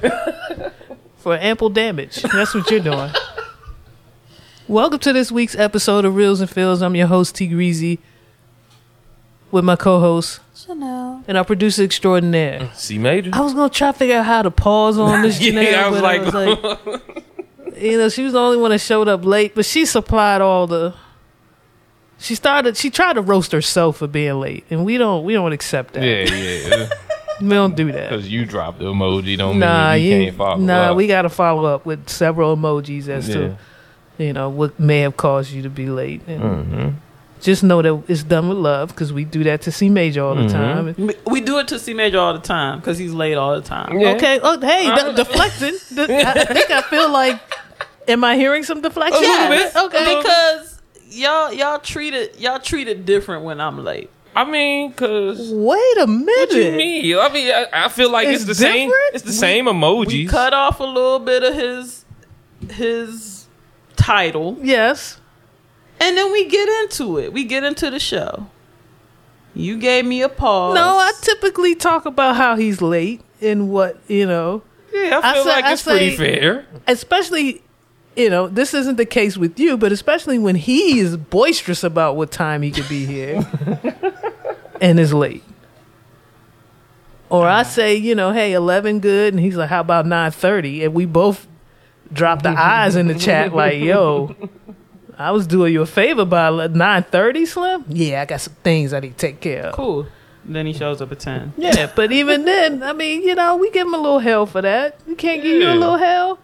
[1.17, 2.21] for ample damage.
[2.21, 3.11] That's what you're doing.
[4.67, 6.81] Welcome to this week's episode of Reels and Fills.
[6.81, 7.99] I'm your host T Greasy
[9.51, 11.23] with my co-host Chanel.
[11.27, 12.69] and our producer extraordinaire.
[12.73, 13.31] C Major.
[13.33, 15.39] I was gonna try to figure out how to pause on this.
[15.41, 16.33] Yeah, Janelle, I was but I like-
[16.85, 19.85] was like, you know, she was the only one that showed up late, but she
[19.85, 20.93] supplied all the.
[22.17, 22.77] She started.
[22.77, 25.23] She tried to roast herself for being late, and we don't.
[25.25, 26.03] We don't accept that.
[26.03, 26.33] Yeah,
[26.77, 26.89] yeah.
[27.41, 28.09] We don't do that.
[28.11, 30.59] Because you dropped the emoji, don't Nah, mean you you, can't follow up.
[30.61, 30.91] nah.
[30.91, 30.95] up.
[30.95, 33.35] We got to follow up with several emojis as Yeah.
[33.35, 33.57] to
[34.17, 36.21] you know what may have caused you to be late.
[36.27, 36.93] And Mhm.
[37.45, 40.33] Just know that it's done with love because we do that to C Major all
[40.35, 40.51] the Mhm.
[40.51, 40.95] time.
[40.97, 43.61] We, we do it to C Major all the time because he's late all the
[43.61, 43.99] time.
[43.99, 44.13] Yeah.
[44.15, 44.39] Okay.
[44.41, 45.75] Oh, hey, de- deflecting.
[46.07, 47.39] De- I think I feel like.
[48.07, 49.23] Am I hearing some deflection?
[49.23, 49.75] A little bit.
[49.75, 50.15] Okay.
[50.17, 54.09] Because y'all y'all treat it y'all treat it different when I'm late.
[54.35, 56.27] I mean, cause Wait a minute.
[56.49, 57.17] what you mean?
[57.17, 58.89] I mean, I, I feel like it's, It's the same.
[58.89, 59.15] different?
[59.15, 60.07] It's the same emojis.
[60.07, 62.03] We cut off a little bit of his
[62.71, 63.47] his
[63.95, 65.19] title Yes.
[65.99, 67.31] And then we get into it.
[67.33, 68.47] We get into the show.
[69.53, 70.75] You gave me a pause.
[70.75, 75.33] No, I typically talk about how he's late and what you know, yeah, I I
[75.33, 76.65] feel say- like I it's pretty fair.
[76.87, 77.61] especially.
[78.17, 82.15] You know, this isn't the case with you, but especially when he is boisterous about
[82.15, 83.45] what time he could be here
[84.79, 85.43] and is late.
[87.29, 90.85] Or I say, you know, hey, eleven good, and he's like, how about nine thirty?
[90.85, 91.45] And we both
[92.13, 94.33] drop the eyes in the chat, like, yo,
[95.17, 97.85] I was doing you a favor by nine thirty, Slim.
[97.87, 99.75] Yeah, I got some things I need to take care of.
[99.75, 100.07] cool.
[100.47, 101.53] Then he shows up at ten.
[101.57, 104.61] Yeah, but even then, I mean, you know, we give him a little hell for
[104.61, 104.99] that.
[105.07, 106.37] We can't give you a little hell.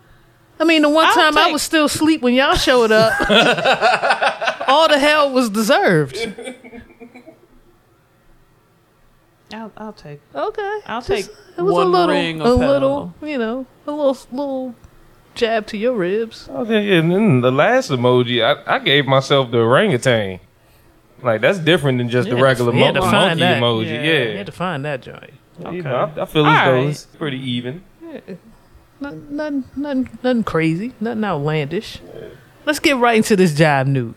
[0.59, 3.13] I mean, the one I'll time I was still asleep when y'all showed up,
[4.67, 6.17] all the hell was deserved.
[9.53, 10.21] I'll, I'll take.
[10.33, 13.65] Okay, I'll Just- take it was one a little, ring a of little, you know,
[13.85, 14.75] a little, little
[15.35, 16.47] jab to your ribs.
[16.51, 20.39] Oh, okay, and then the last emoji, I, I gave myself the orangutan.
[21.23, 23.61] Like that's different than just the regular mo- monkey that.
[23.61, 23.85] emoji.
[23.85, 24.01] Yeah.
[24.01, 25.31] Yeah, You had to find that joint.
[25.71, 26.89] You know, I, I feel as All though right.
[26.89, 27.83] it's pretty even.
[28.99, 31.99] Nothing, nothing, nothing, nothing crazy, nothing outlandish.
[32.65, 34.15] Let's get right into this job news.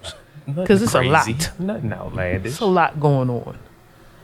[0.67, 1.27] 'Cause it's a lot.
[1.59, 2.53] Nothing outlandish.
[2.53, 3.59] It's a lot going on.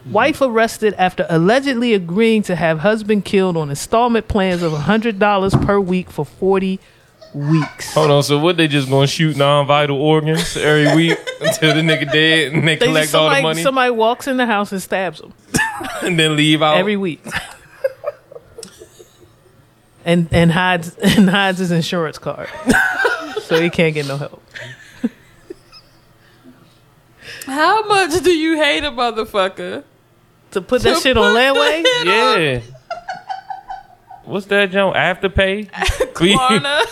[0.01, 0.13] Mm-hmm.
[0.13, 5.79] Wife arrested after allegedly agreeing to have husband killed on installment plans of $100 per
[5.81, 6.81] week for 40
[7.35, 7.93] weeks.
[7.95, 12.11] Hold on, so what they just gonna shoot non-vital organs every week until the nigga
[12.11, 14.81] dead and they They- collect all the somebody, money somebody walks in the house and
[14.83, 15.33] stabs him
[16.03, 16.77] and then leave out?
[16.79, 17.24] every week.
[20.05, 22.49] and and hides and hides his insurance card.
[23.43, 24.43] so he can't get no help.
[27.47, 29.85] How much do you hate a motherfucker?
[30.53, 31.82] To put that To shit on put layaway?
[31.82, 32.61] that- yeah.
[34.24, 34.92] What's that, Joe?
[34.94, 35.57] Afterpay?
[36.20, 36.84] We- Klarna.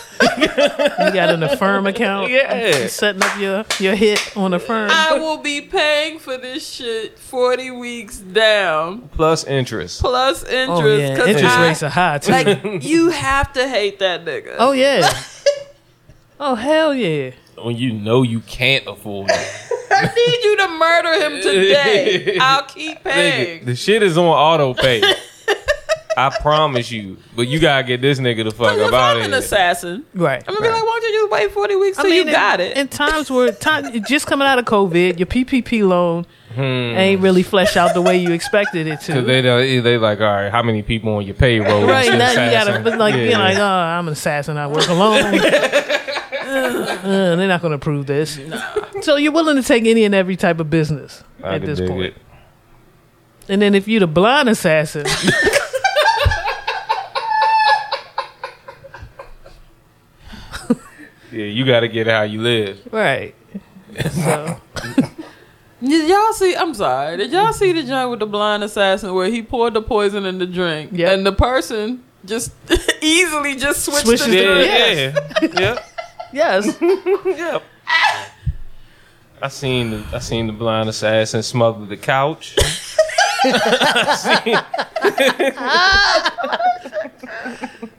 [1.07, 2.31] You got an affirm account?
[2.31, 2.87] Yeah.
[2.87, 4.89] Setting up your, your hit on affirm.
[4.91, 10.01] I will be paying for this shit forty weeks down Plus interest.
[10.01, 10.69] plus interest.
[10.83, 12.31] Oh yeah, 'cause interest I- rates are high too.
[12.31, 14.55] Like you have to hate that nigga.
[14.59, 15.09] oh yeah.
[16.41, 17.31] Oh hell yeah.
[17.63, 19.71] When you know you can't afford it.
[19.91, 22.37] I need you to murder him today.
[22.41, 23.33] I'll keep paying.
[23.33, 23.65] Nigga, paying.
[23.65, 25.01] the shit is on auto pay.
[26.17, 27.17] I promise you.
[27.35, 29.39] But you gotta get this nigga the fuck If up out I'm of an here.
[29.39, 30.43] assassin, Right.
[30.45, 32.59] I'm gonna be like, why don't you just wait 40 weeks till you in- got
[32.59, 32.75] it?
[32.75, 36.61] In times where time just coming out of COVID, your PPP loan, hmm.
[36.61, 39.13] ain't really flesh out the way you expected it to.
[39.13, 41.85] Cause they eh, they like, all right, how many people on your payroll?
[41.87, 43.27] Right now, you gotta like Yeah.
[43.27, 44.57] be like, oh, I'm an assassin.
[44.57, 45.39] I work alone.
[46.49, 48.39] Uh, they're not going to prove this.
[49.01, 51.79] So you're willing to take any and every type of business I at can this
[51.79, 52.03] dig point.
[52.05, 52.15] it.
[53.47, 55.05] And then if you're the blind assassin,
[61.31, 62.79] Yeah, you got to get how you live.
[62.91, 63.35] right?
[64.11, 64.59] So
[65.81, 66.55] Did y'all see?
[66.55, 67.17] I'm sorry.
[67.17, 70.37] Did y'all see the joint with the blind assassin where he poured the poison in
[70.39, 71.13] the drink Yep.
[71.13, 72.51] and the person just
[73.01, 74.67] easily just switched Switches the the- drink?
[75.55, 75.83] Yeah, yeah,
[76.33, 76.77] yes,
[77.25, 77.59] yeah.
[79.41, 82.55] I seen the I seen the blind assassin smuggle the couch.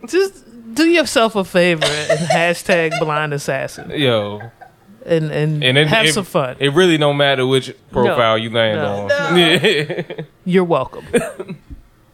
[0.07, 4.41] just do yourself a favor and hashtag blind assassin Yo,
[5.07, 6.57] and and, and it, have it- some fun.
[6.59, 9.03] It really don't matter which profile you land No.
[9.03, 9.09] on.
[9.35, 10.25] No.
[10.45, 11.07] You're welcome.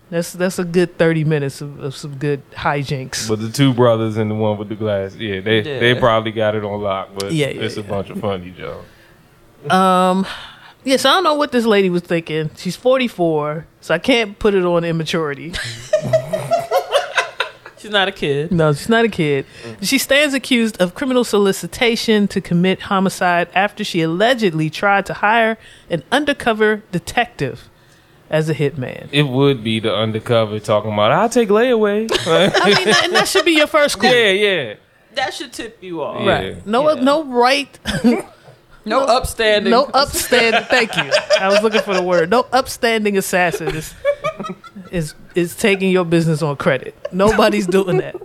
[0.08, 3.28] That's that's a good thirty minutes of, of some good hijinks.
[3.28, 5.80] But the two brothers and the one with the glass, yeah, they Yeah.
[5.80, 7.10] they probably got it on lock.
[7.18, 8.86] But Yeah, yeah, it's a bunch of funny jokes.
[9.68, 10.24] Um,
[10.84, 12.50] yes, I don't know what this lady was thinking.
[12.56, 15.52] She's 44, so I can't put it on immaturity.
[17.78, 18.50] She's not a kid.
[18.52, 19.44] No, she's not a kid.
[19.82, 25.56] She stands accused of criminal solicitation to commit homicide after she allegedly tried to hire
[25.90, 27.68] an undercover detective
[28.30, 29.08] as a hitman.
[29.12, 31.12] It would be the undercover talking about.
[31.12, 32.10] I'll take layaway.
[32.26, 34.08] I mean, that, and that should be your first clue.
[34.08, 34.74] Yeah, yeah.
[35.14, 36.22] That should tip you off.
[36.22, 36.30] Yeah.
[36.30, 36.66] Right.
[36.66, 37.02] No, yeah.
[37.02, 37.78] no right.
[38.04, 38.26] No,
[38.84, 39.70] no upstanding.
[39.70, 40.64] No upstanding.
[40.64, 41.10] Thank you.
[41.40, 42.30] I was looking for the word.
[42.30, 43.94] No upstanding assassin is,
[44.90, 46.94] is is taking your business on credit.
[47.12, 48.16] Nobody's doing that.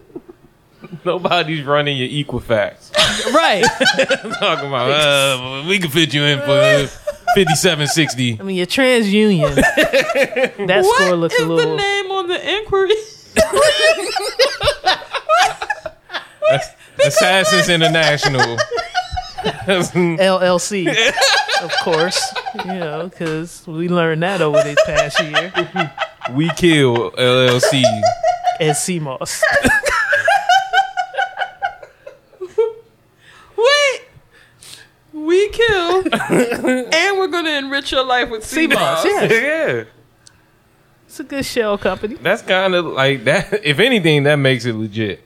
[1.05, 2.93] Nobody's running your Equifax.
[3.33, 3.63] Right.
[4.39, 7.00] Talking about uh, we can fit you in for this.
[7.35, 8.37] 5760.
[8.39, 9.55] I mean, your TransUnion.
[10.67, 12.93] That What score looks a the name on the inquiry?
[17.05, 18.57] Assassins International.
[19.65, 20.87] LLC,
[21.63, 22.33] of course.
[22.65, 25.51] You know, because we learned that over this past year
[26.33, 27.83] we kill LLC.
[28.59, 29.41] at CMOS.
[35.31, 39.03] We kill, and we're gonna enrich your life with CMOS, CMOS.
[39.05, 39.31] yes.
[39.31, 39.83] yeah.
[41.07, 42.15] It's a good shell company.
[42.15, 43.61] That's kind of like that.
[43.63, 45.23] If anything, that makes it legit.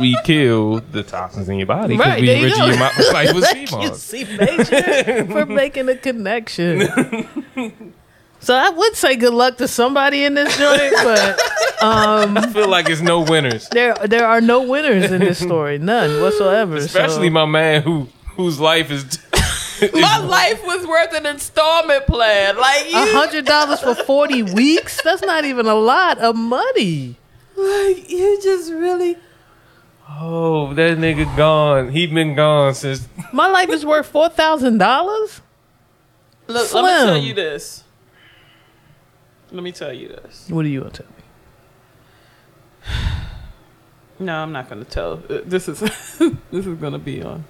[0.00, 3.12] we kill the toxins in your body because Right, we there you enrich your mo-
[3.12, 3.96] life with Thank you, CMOS.
[3.96, 6.80] C Major, for making a connection.
[8.40, 11.38] So I would say good luck to somebody in this joint, but
[11.82, 15.76] um, I feel like it's no winners, there there are no winners in this story,
[15.76, 16.76] none whatsoever.
[16.76, 17.32] especially so.
[17.34, 18.08] my man who
[18.40, 19.18] whose life is.
[19.94, 22.56] My life was worth an installment plan.
[22.56, 25.00] Like A hundred dollars for forty weeks?
[25.02, 27.16] That's not even a lot of money.
[27.56, 29.16] like you just really.
[30.22, 31.92] Oh, that nigga gone.
[31.92, 33.08] He been gone since.
[33.32, 35.40] My life is worth four thousand dollars.
[36.46, 37.84] Look, let me tell you this.
[39.52, 40.46] Let me tell you this.
[40.50, 41.22] What are you gonna tell me?
[44.18, 45.22] No, I'm not gonna tell.
[45.30, 45.80] Uh, This is
[46.50, 47.44] this is gonna be on.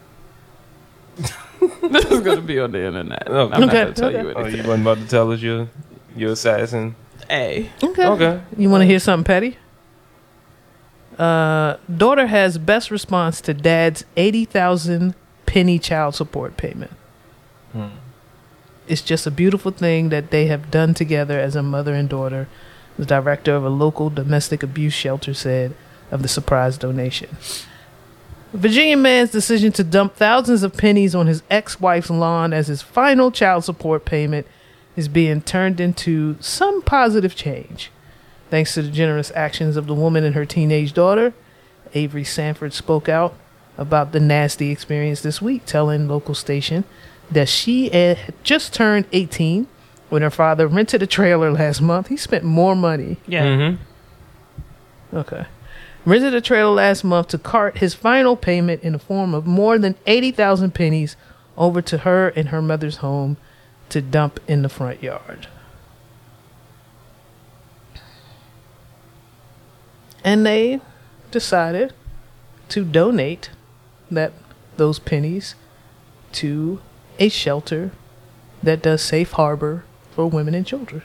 [1.91, 3.29] this is gonna be on the internet.
[3.29, 3.55] Okay.
[3.55, 4.23] I'm not Okay, gonna tell okay.
[4.23, 4.63] you Oh, anything.
[4.63, 5.69] you wasn't about to tell us your
[6.17, 6.95] your assassin.
[7.31, 7.71] A.
[7.83, 8.07] Okay.
[8.07, 8.41] Okay.
[8.57, 9.57] You want to hear something petty?
[11.19, 15.15] Uh, daughter has best response to dad's eighty thousand
[15.47, 16.93] penny child support payment.
[18.89, 22.49] It's just a beautiful thing that they have done together as a mother and daughter.
[22.99, 25.75] The director of a local domestic abuse shelter said
[26.11, 27.29] of the surprise donation.
[28.53, 33.31] Virginia man's decision to dump thousands of pennies on his ex-wife's lawn as his final
[33.31, 34.47] child support payment
[34.97, 37.91] is being turned into some positive change.
[38.51, 41.33] Thanks to the generous actions of the woman and her teenage daughter,
[41.95, 43.35] Avery Sanford spoke out
[43.79, 46.85] about the nasty experience this week, telling local station
[47.31, 49.69] that she had just turned 18
[50.09, 52.09] when her father rented a trailer last month.
[52.09, 53.19] He spent more money.
[53.29, 53.45] Yeah.
[53.45, 55.17] Mm-hmm.
[55.17, 55.47] Okay.
[56.07, 59.79] Rented a trailer last month to cart his final payment in the form of more
[59.79, 61.17] than 80,000 pennies
[61.57, 63.37] over to her and her mother's home
[63.91, 65.49] to dump in the front yard.
[70.25, 70.81] And they
[71.31, 71.93] decided
[72.71, 73.51] to donate
[74.11, 74.33] that
[74.77, 75.55] those pennies
[76.33, 76.81] to
[77.19, 77.91] a shelter
[78.63, 81.03] that does safe harbor for women and children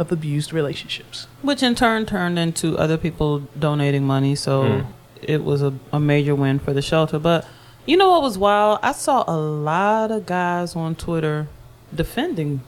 [0.00, 1.26] of abused relationships.
[1.42, 4.34] Which in turn turned into other people donating money.
[4.34, 4.86] So Mm.
[5.22, 7.18] it was a, a major win for the shelter.
[7.18, 7.46] But
[7.86, 8.78] you know what was wild?
[8.82, 11.48] I saw a lot of guys on Twitter
[11.94, 12.62] defending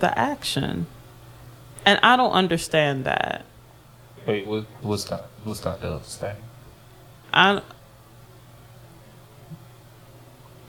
[0.00, 0.86] the action.
[1.84, 3.44] And I don't understand that.
[4.26, 5.26] Wait, what, what's that?
[5.44, 6.36] What's that the other stat?
[7.34, 7.60] I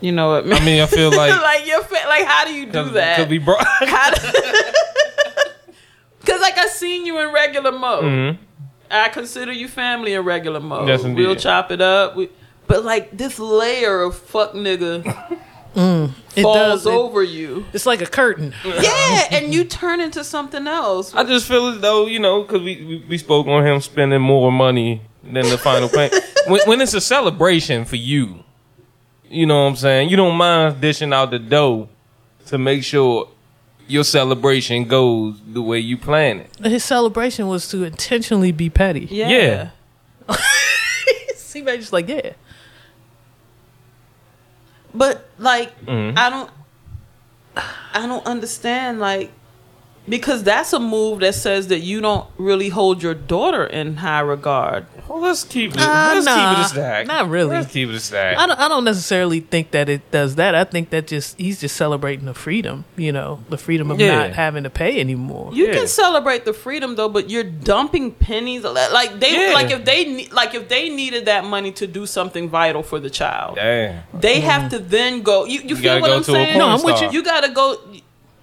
[0.02, 2.66] you know what I mean, I feel like like you're fa- like how do you
[2.66, 3.18] do that?
[3.18, 3.66] Cause we brought.
[6.24, 8.04] Because like I seen you in regular mode.
[8.04, 8.38] Mhm.
[8.92, 10.88] I consider you family in regular mode.
[10.88, 11.26] Yes, indeed.
[11.26, 12.16] we'll chop it up.
[12.16, 12.30] We,
[12.68, 15.04] but like this layer of fuck nigga
[15.76, 16.86] It falls does.
[16.86, 17.66] it- over you.
[17.74, 18.54] it's like a curtain.
[18.66, 21.14] yeah, and you turn into something else.
[21.16, 24.22] I just feel as though you know, because we, we we spoke on him spending
[24.22, 26.12] more money than the final pay.
[26.48, 28.44] when, when it's a celebration for you,
[29.30, 30.10] you know what I'm saying.
[30.10, 31.90] You don't mind dishing out the dough
[32.48, 33.30] to make sure
[33.88, 36.50] your celebration goes the way you plan it.
[36.66, 39.08] His celebration was to intentionally be petty.
[39.12, 39.30] yeah.
[40.28, 40.36] Yeah.
[41.36, 42.34] See, man, just like yeah.
[44.94, 46.18] But like Mhm.
[46.18, 46.50] I don't
[47.94, 49.32] I don't understand like
[50.08, 54.20] because that's a move that says that you don't really hold your daughter in high
[54.20, 54.86] regard.
[55.08, 55.78] Well, let's keep it.
[55.80, 57.08] Uh, let's keep it a stack.
[57.08, 57.52] not really.
[57.52, 58.38] Let's keep it a stack.
[58.38, 60.56] I don't, I don't necessarily think that it does that.
[60.56, 64.16] I think that just he's just celebrating the freedom, you know, the freedom of Yeah.
[64.28, 65.52] not having to pay anymore.
[65.54, 65.74] You Yeah.
[65.74, 69.54] can celebrate the freedom though, but you're dumping pennies like they Yeah.
[69.54, 73.10] like if they like if they needed that money to do something vital for the
[73.10, 73.56] child.
[73.56, 74.04] Damn.
[74.14, 75.46] They have to then go.
[75.46, 76.58] You, you, feel what go I'm to a saying?
[76.58, 77.10] No, I'm with you.
[77.12, 77.78] You gotta go.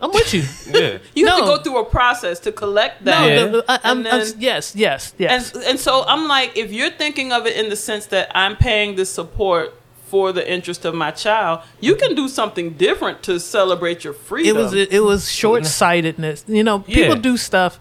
[0.03, 0.43] I'm with you.
[0.81, 0.99] Yeah.
[1.15, 3.21] You have to go through a process to collect that.
[3.21, 3.47] No, Yeah.
[3.47, 5.53] the- I, I'm, And I'm- yes, yes, yes.
[5.55, 8.57] And and so I'm like, if you're thinking of it in the sense that I'm
[8.57, 9.75] paying this support
[10.11, 14.57] for the interest of my child, you can do something different to celebrate your freedom.
[14.57, 16.45] it was it was short sightedness.
[16.49, 17.31] You know, people Yeah.
[17.31, 17.79] do stuff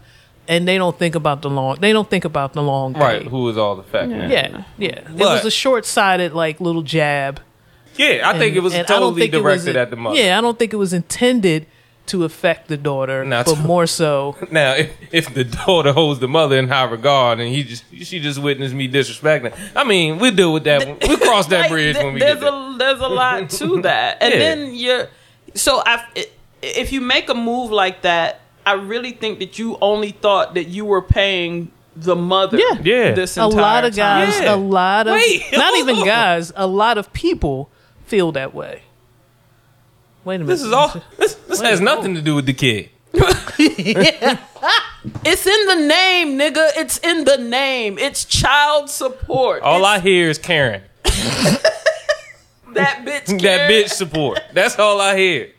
[0.48, 1.78] and they don't think about the long.
[1.80, 3.00] They don't think about the long day.
[3.00, 3.26] Right.
[3.28, 4.10] Who is all the fact?
[4.12, 4.90] Yeah, yeah.
[4.90, 7.40] it But- was a short sighted like little jab.
[7.96, 8.30] Yeah.
[8.30, 10.18] I think it was I don't totally think it was- directed at the mother.
[10.20, 11.66] Yeah, I don't think it was intended
[12.10, 14.36] to affect the daughter, Now, but to- more so.
[14.52, 18.20] Now, if, if the daughter holds the mother in high regard and he just she
[18.20, 20.86] just witnessed me disrespecting, I mean, we'll deal with that.
[21.08, 22.54] We'll cross that Like, bridge th- when we there's get there.
[22.54, 24.40] a there's a lot to that, and Yeah.
[24.40, 25.08] then you're
[25.56, 26.04] so I
[26.62, 30.66] if you make a move like that, I really think that you only thought that
[30.68, 32.58] you were paying the mother.
[32.58, 32.80] Yeah.
[32.84, 33.12] Yeah.
[33.14, 34.56] this A lot of guys, Yeah.
[34.56, 35.44] a lot of Wait.
[35.54, 37.70] not even guys, a lot of people
[38.06, 38.84] feel that way.
[40.30, 40.52] Wait a minute.
[40.52, 40.94] This is all.
[41.18, 42.92] This, this has nothing to do with the kid.
[45.26, 46.70] It's in the name, nigga.
[46.76, 47.98] It's in the name.
[47.98, 49.64] It's child support.
[49.64, 50.84] All It's I hear is Karen.
[51.04, 51.64] that
[53.06, 53.26] bitch.
[53.28, 53.72] That Karen.
[53.72, 54.40] bitch support.
[54.54, 55.50] That's all I hear.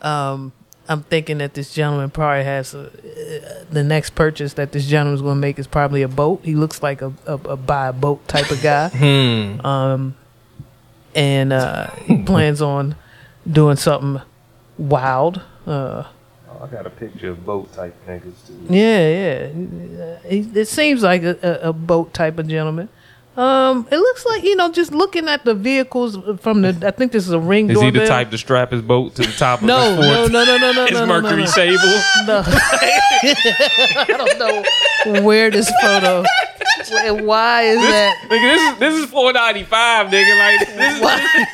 [0.00, 0.52] um,
[0.88, 5.20] I'm thinking that this gentleman probably has a, uh, the next purchase that this gentleman's
[5.20, 6.40] going to make is probably a boat.
[6.42, 8.88] He looks like a, a, a buy a boat type of guy.
[8.88, 9.66] Hmm.
[9.66, 10.14] Um,
[11.14, 12.94] and uh, he plans on
[13.50, 14.22] doing something
[14.78, 15.42] wild.
[15.66, 16.04] Uh,
[16.60, 18.66] I got a picture of boat type niggas too.
[18.68, 19.08] yeah,
[19.48, 20.18] yeah.
[20.28, 22.88] He, it seems like a, a, a boat type of gentleman.
[23.36, 26.76] Um, it looks like you know, just looking at the vehicles from the.
[26.86, 29.22] I think this is a ring Is he the type to strap his boat to
[29.22, 30.32] the top of No, the fort?
[30.32, 31.46] no, no, no, no, no, His no, no, Mercury no.
[31.46, 32.00] Sable.
[32.26, 32.42] No.
[32.46, 34.38] I don't
[35.14, 36.24] know where this photo
[36.92, 38.16] and why is that?
[38.24, 40.38] Nigga, this is this is four ninety five, nigga.
[40.38, 40.94] Like this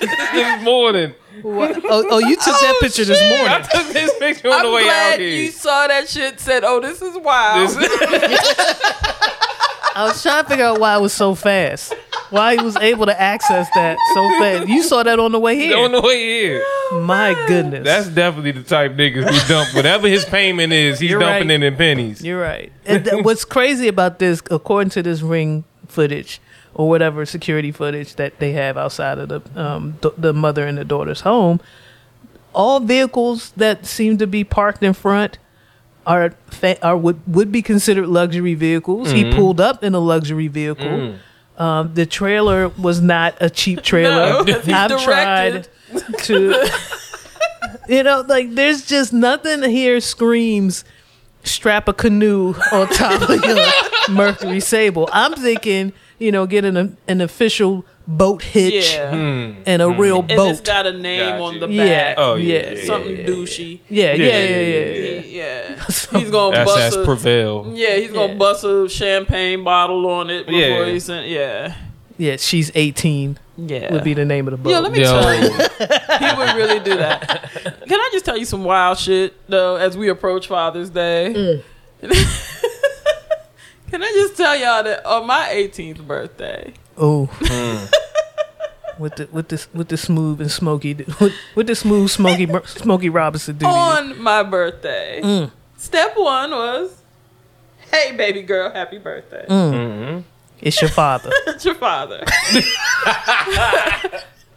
[0.01, 1.15] is, this is more than.
[1.55, 3.33] Why- Oh, oh, you took that Oh, picture this shit.
[3.33, 3.69] I morning.
[3.73, 5.29] took this picture on I'm the way glad out here.
[5.29, 6.41] you saw that shit.
[6.41, 7.77] Said, "Oh, this is wild." This-
[9.99, 11.95] I was trying to figure out why it was so fast.
[12.29, 14.69] Why he was able to access that so fast.
[14.69, 15.79] You saw that on the way here.
[15.79, 16.63] on the way here.
[16.93, 17.85] My goodness.
[17.85, 20.99] That's definitely the type niggas who dump whatever his payment is.
[20.99, 21.63] He's You're dumping right.
[21.63, 22.23] it in pennies.
[22.23, 22.71] You're right.
[22.85, 26.41] And th- what's crazy about this, according to this ring footage
[26.77, 30.77] or whatever security footage that they have outside of the um, th- the mother and
[30.79, 31.59] the daughter's home,
[32.55, 35.39] all vehicles that seem to be parked in front
[36.07, 39.11] are fa- are would would be considered luxury vehicles.
[39.11, 41.15] He pulled up in a luxury vehicle.
[41.59, 44.45] Um, the trailer was not a cheap trailer.
[44.45, 45.67] No, I've tried
[46.25, 46.71] to,
[47.89, 50.85] you know, like there's just nothing here screams
[51.45, 53.67] strap a canoe on top of your
[54.15, 55.09] Mercury Sable.
[55.13, 59.11] I'm thinking, you know, getting a, an official boat hitch yeah.
[59.11, 59.63] Hmm.
[59.67, 60.01] and a hmm.
[60.01, 60.65] real And it's boat.
[60.65, 61.43] got a name Gotcha.
[61.43, 61.85] on the Yeah.
[61.85, 62.15] back.
[62.19, 63.81] Oh, yeah, yeah, yeah, Something yeah, douchey.
[63.89, 65.21] yeah, yeah, Yeah, yeah, yeah, yeah, yeah.
[65.27, 65.85] Yeah.
[66.19, 67.73] He's gonna bust SS a, Prevail.
[67.75, 68.39] Yeah, he's gonna Yeah.
[68.39, 70.87] bust a champagne bottle on it before Yeah.
[70.87, 71.29] he sent.
[71.29, 71.75] Yeah,
[72.17, 73.93] Yeah, she's 18 yeah.
[73.93, 74.71] would be the name of the book.
[74.73, 75.21] Yeah, let me Yo.
[75.21, 77.51] tell you, he would really do that.
[77.87, 79.77] Can I just tell you some wild shit though?
[79.77, 81.63] As we approach Father's Day, mm.
[83.91, 87.29] can I just tell y'all that on my 18th birthday, oh,
[88.99, 93.09] with the with this with the smooth and smoky with, with the smooth smoky Smokey
[93.09, 93.67] Robinson duty.
[93.67, 95.21] On my birthday.
[95.23, 95.51] Mm.
[95.77, 97.03] Step one was,
[97.93, 99.45] hey, baby girl, happy birthday.
[99.49, 100.25] Mm.
[100.61, 101.31] It's your father.
[101.47, 102.21] It's your father.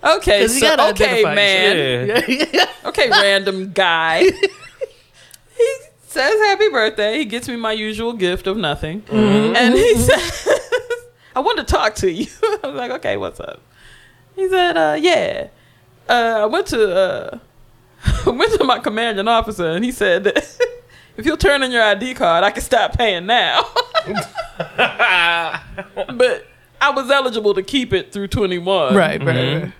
[0.03, 2.23] okay, so, okay, man.
[2.27, 2.65] Yeah.
[2.85, 4.23] Okay, random guy.
[5.57, 5.75] he
[6.09, 7.19] says happy birthday.
[7.19, 9.03] He gets me my usual gift of nothing.
[9.09, 10.47] And he says,
[11.35, 12.27] I want to talk to you.
[12.63, 13.61] I was like, okay, what's up?
[14.35, 15.47] He said, uh, yeah.
[16.07, 17.39] Uh, I went to uh,
[18.25, 20.25] I went to my commanding officer and he said
[21.17, 23.63] if you'll turn in your ID card, I can stop paying now.
[24.75, 26.47] but
[26.81, 28.95] I was eligible to keep it through 21.
[28.95, 29.73] right, right, right.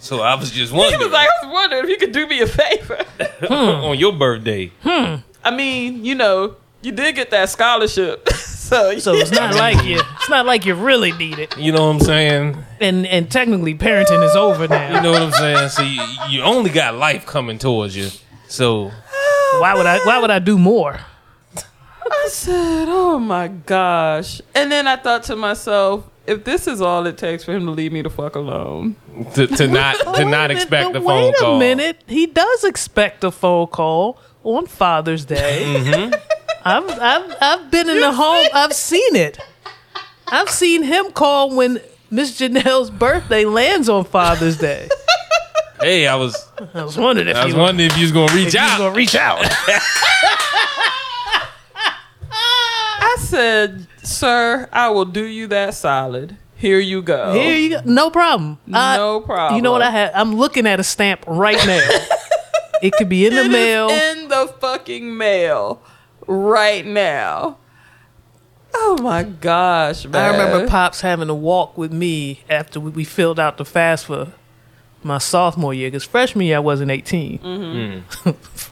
[0.00, 1.00] So I was just wondering.
[1.00, 3.04] He wondering was like, I was wondering if you could do me a favor.
[3.50, 4.72] on your birthday.
[4.82, 5.16] Hmm.
[5.44, 10.00] I mean, you know, you did get that scholarship, so So it's not like you.
[10.16, 11.56] It's not like you really need it.
[11.58, 12.64] You know what I'm saying?
[12.80, 14.96] And and technically, parenting is over now.
[14.96, 15.68] You know what I'm saying?
[15.70, 18.10] So you, you only got life coming towards you.
[18.46, 18.92] So
[19.58, 19.98] why would I?
[20.04, 21.00] Why would I do more?
[22.10, 27.06] I said, "Oh my gosh!" And then I thought to myself, if this is all
[27.06, 28.96] it takes for him to leave me the fuck alone,
[29.34, 31.56] to, to not to a not minute, expect the but phone wait call.
[31.56, 32.02] a minute.
[32.06, 35.64] He does expect a phone call on Father's Day.
[35.78, 36.14] Mm-hmm.
[36.64, 38.46] I've, I've I've been in the home.
[38.52, 39.38] I've seen it.
[40.26, 44.88] I've seen him call when Miss Janelle's birthday lands on Father's Day.
[45.80, 46.34] Hey, I was
[46.74, 48.58] I was wondering if I was he wondering if you was gonna reach if he
[48.58, 48.78] was out.
[48.78, 49.38] gonna reach out.
[53.00, 56.36] I said, "Sir, I will do you that solid.
[56.56, 57.32] Here you go.
[57.34, 57.80] Here you go.
[57.84, 58.58] No problem.
[58.72, 59.56] I- no problem.
[59.56, 60.10] You know what I have?
[60.14, 61.88] I'm looking at a stamp right now.
[62.82, 63.88] it could be in the It is mail.
[63.90, 65.80] in the fucking mail
[66.26, 67.58] right now."
[68.74, 70.16] Oh my gosh, man!
[70.16, 74.04] I remember Pops having to walk with me after we, we filled out the FAFSA
[74.04, 74.32] for
[75.02, 75.88] my sophomore year.
[75.90, 77.38] Because freshman year I wasn't 18.
[77.38, 78.30] Mm-hmm.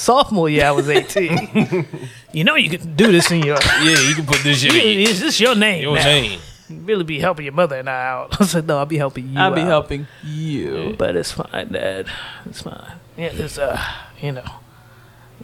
[0.00, 1.86] sophomore year I was 18.
[2.32, 3.58] you know you can do this in your.
[3.82, 5.82] Yeah, you can put this shit in Is this your name?
[5.82, 6.04] your now?
[6.04, 6.40] name.
[6.68, 8.40] You really be helping your mother and I out.
[8.40, 9.38] I said, no, I'll be helping you.
[9.38, 10.94] I'll be out." helping you.
[10.96, 12.06] But it's fine, Dad.
[12.46, 12.92] It's fine.
[13.16, 13.80] Yeah, it's uh,
[14.20, 14.44] you know,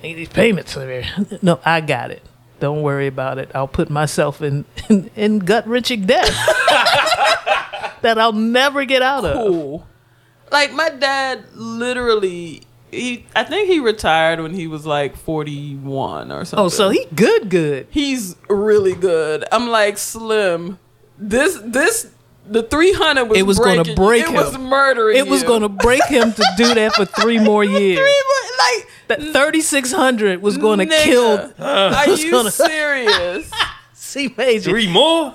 [0.00, 1.04] these payments are here.
[1.42, 2.22] No, I got it.
[2.58, 3.50] Don't worry about it.
[3.54, 6.26] I'll put myself in in, in gut wrenching debt
[8.00, 9.36] that I'll never get out of.
[9.36, 9.86] cool.
[10.50, 12.62] Like my dad literally
[12.96, 16.64] he I think he retired when he was like 41 or something.
[16.64, 17.86] Oh, so he good, good.
[17.90, 19.44] he's really good.
[19.52, 20.78] I'm like slim.
[21.18, 22.10] This this
[22.48, 24.34] the 300 was It was gonna breaking- break it him.
[24.34, 27.98] was murdering It was going to break him to do that for three more years.
[27.98, 32.50] Three mo- like That thirty six hundred was going to nigga, kill Are you gonna-
[32.52, 33.50] serious?
[33.94, 34.70] C Major.
[34.70, 35.32] Three more?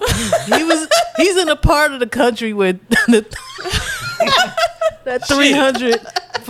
[0.56, 0.88] He was
[1.18, 2.74] he's in a part of the country where
[3.08, 3.26] the,
[5.04, 6.00] that three hundred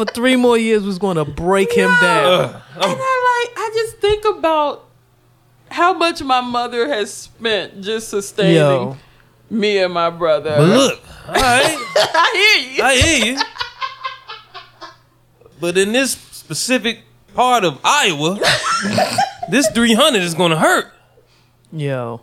[0.06, 2.44] for three more years was going to break him down.
[2.50, 4.88] and I like I just think about
[5.70, 8.98] how much my mother has spent just sustaining Yo,
[9.50, 10.56] me and my brother.
[10.58, 12.84] But look, all right, I hear you.
[12.84, 13.42] I hear you.
[15.60, 17.04] But in this specific
[17.36, 18.40] part of Iowa,
[19.50, 20.92] this 300 is gonna hurt.
[21.72, 22.22] yo,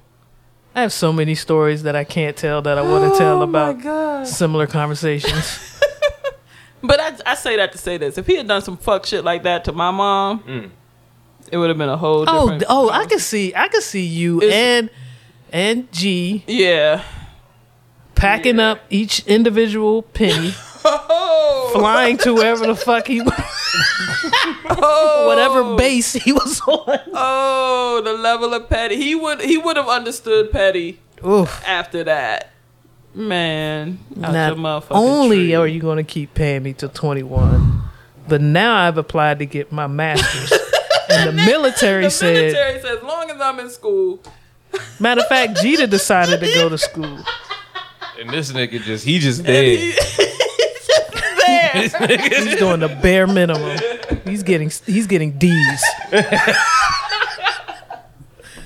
[0.74, 3.42] I have so many stories that I can't tell that I want to oh tell
[3.42, 4.26] Oh my about God.
[4.26, 5.77] similar conversations.
[6.82, 9.24] But I, I say that to say this: if he had done some fuck shit
[9.24, 10.70] like that to my mom, mm.
[11.50, 12.24] it would have been a whole.
[12.28, 14.90] oh, different oh, I can see, I can see you It's- and
[15.52, 17.02] and G yeah.
[18.14, 20.54] packing up each individual penny,
[20.84, 23.22] Oh, flying to wherever the fuck he,
[24.70, 27.00] oh, whatever base he was on.
[27.12, 28.96] Oh, the level of petty.
[28.96, 31.62] He would he would have understood petty Oof.
[31.66, 32.50] after that.
[33.14, 35.54] Man, Not only tree.
[35.54, 37.82] are you going to keep paying me till 21,
[38.28, 40.52] but now I've applied to get my master's.
[41.10, 44.20] and the military the said, military says, as long as I'm in school,
[45.00, 47.18] matter of fact, Jeter decided to go to school.
[48.20, 49.96] And this nigga just, he just dead.
[51.48, 52.18] there.
[52.18, 53.78] He's doing the bare minimum.
[54.24, 55.82] He's getting he's getting D's.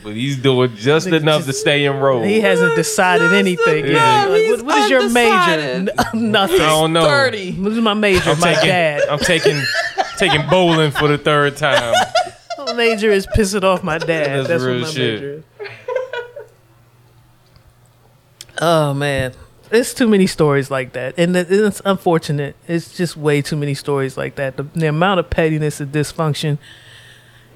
[0.03, 2.25] But he's doing just enough to stay in road.
[2.25, 3.95] He hasn't decided anything yet.
[3.95, 5.61] Yeah, Like, what, what is your major?
[5.61, 6.61] N- Nothing.
[6.61, 7.05] I don't know.
[7.05, 7.53] Thirty.
[7.53, 8.31] What is my major?
[8.31, 9.03] I'm my taking, dad.
[9.09, 9.63] I'm taking,
[10.19, 11.95] taking bowling for the third time.
[12.59, 14.09] My major is pissing off my dad.
[14.47, 15.21] That's That's, real what my shit.
[15.21, 15.45] major.
[18.61, 19.33] Oh man,
[19.71, 22.55] there's too many stories like that, and it's unfortunate.
[22.69, 24.57] It's just way too many stories like that.
[24.57, 26.59] The, the amount of pettiness and dysfunction.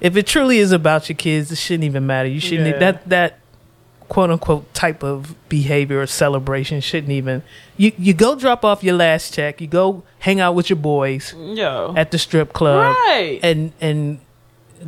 [0.00, 2.28] If it truly is about your kids, it shouldn't even matter.
[2.28, 2.68] You shouldn't.
[2.68, 2.78] Yeah.
[2.78, 3.38] That that
[4.08, 7.42] quote unquote type of behavior or celebration shouldn't even
[7.76, 11.34] you you go drop off your last check you go hang out with your boys
[11.36, 11.92] Yo.
[11.96, 13.40] at the strip club Right.
[13.42, 14.20] and and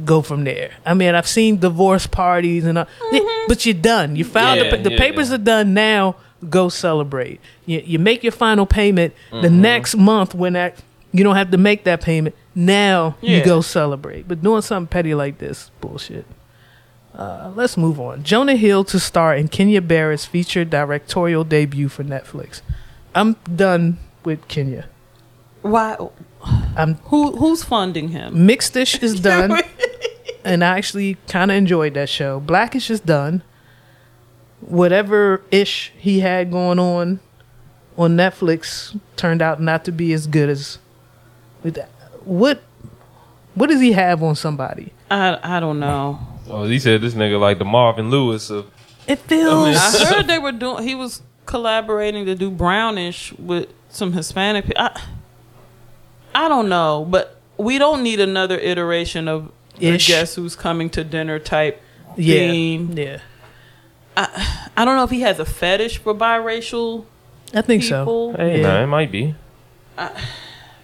[0.04, 2.86] go from there i mean i've seen divorce parties and all,
[3.48, 4.98] but you're done you filed Yeah, the, the yeah.
[4.98, 6.14] papers are done now
[6.48, 9.60] go celebrate you, you make your final payment the Mm-hmm.
[9.60, 10.76] next month when that
[11.10, 15.14] you don't have to make that payment now you go celebrate but doing something petty
[15.14, 16.26] like this bullshit
[17.18, 18.22] uh, let's move on.
[18.22, 22.62] Jonah Hill to star in Kenya Barris's feature directorial debut for Netflix.
[23.12, 24.88] I'm done with Kenya.
[25.62, 25.96] Why?
[26.76, 28.46] I'm Who who's funding him?
[28.46, 29.60] Mixedish is done,
[30.44, 32.38] and I actually kind of enjoyed that show.
[32.38, 33.42] Blackish is done.
[34.60, 37.18] Whatever ish he had going on
[37.96, 40.78] on Netflix turned out not to be as good as.
[42.28, 42.62] What
[43.54, 44.92] what does he have on somebody?
[45.10, 46.18] I I don't know.
[46.50, 48.70] Oh, he said this nigga like the Marvin Lewis of.
[49.06, 49.76] It feels.
[49.76, 50.82] I heard they were doing.
[50.86, 54.66] He was collaborating to do Brownish with some Hispanic.
[54.66, 55.00] pe- I
[56.34, 61.02] I don't know, but we don't need another iteration of the guess who's coming to
[61.04, 61.80] dinner type
[62.16, 62.92] yeah, theme.
[62.98, 63.20] yeah.
[64.16, 67.06] I I don't know if he has a fetish for biracial
[67.54, 68.32] I think people.
[68.32, 68.36] so.
[68.36, 68.66] Hey, Yeah.
[68.66, 69.34] nah, it might be.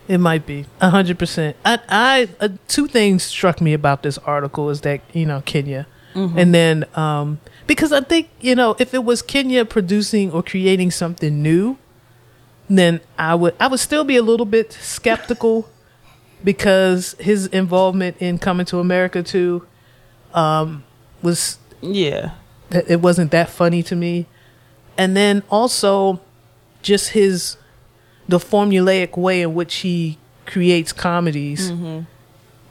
[0.06, 1.56] It might be a hundred percent.
[1.64, 5.86] I, I, uh, two things struck me about this article is that you know Kenya,
[6.14, 10.90] and then um, because I think you know if it was Kenya producing or creating
[10.90, 11.78] something new,
[12.68, 15.68] then I would I would still be a little bit skeptical
[16.44, 19.66] because his involvement in Coming to America too,
[20.34, 20.84] um,
[21.22, 22.32] was Yeah,
[22.70, 24.26] it wasn't that funny to me.
[24.96, 26.20] And then also
[26.82, 27.56] just his
[28.28, 32.00] the formulaic way in which he creates comedies, mm-hmm.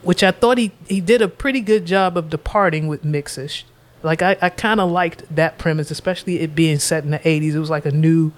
[0.02, 3.64] which I thought he, he did a pretty good job of departing with Mixish.
[4.02, 7.54] Like I, I kind of liked that premise, especially it being set in the '80s.
[7.54, 8.32] It was like a new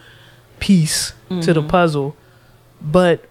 [0.59, 1.70] piece to the mm-hmm.
[1.70, 2.16] puzzle,
[2.82, 3.26] but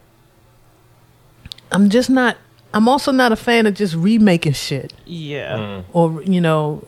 [1.70, 2.37] I'm just not.
[2.72, 5.57] I'm also not a fan of just remaking shit yeah.
[5.57, 5.85] Mm.
[5.93, 6.82] or you know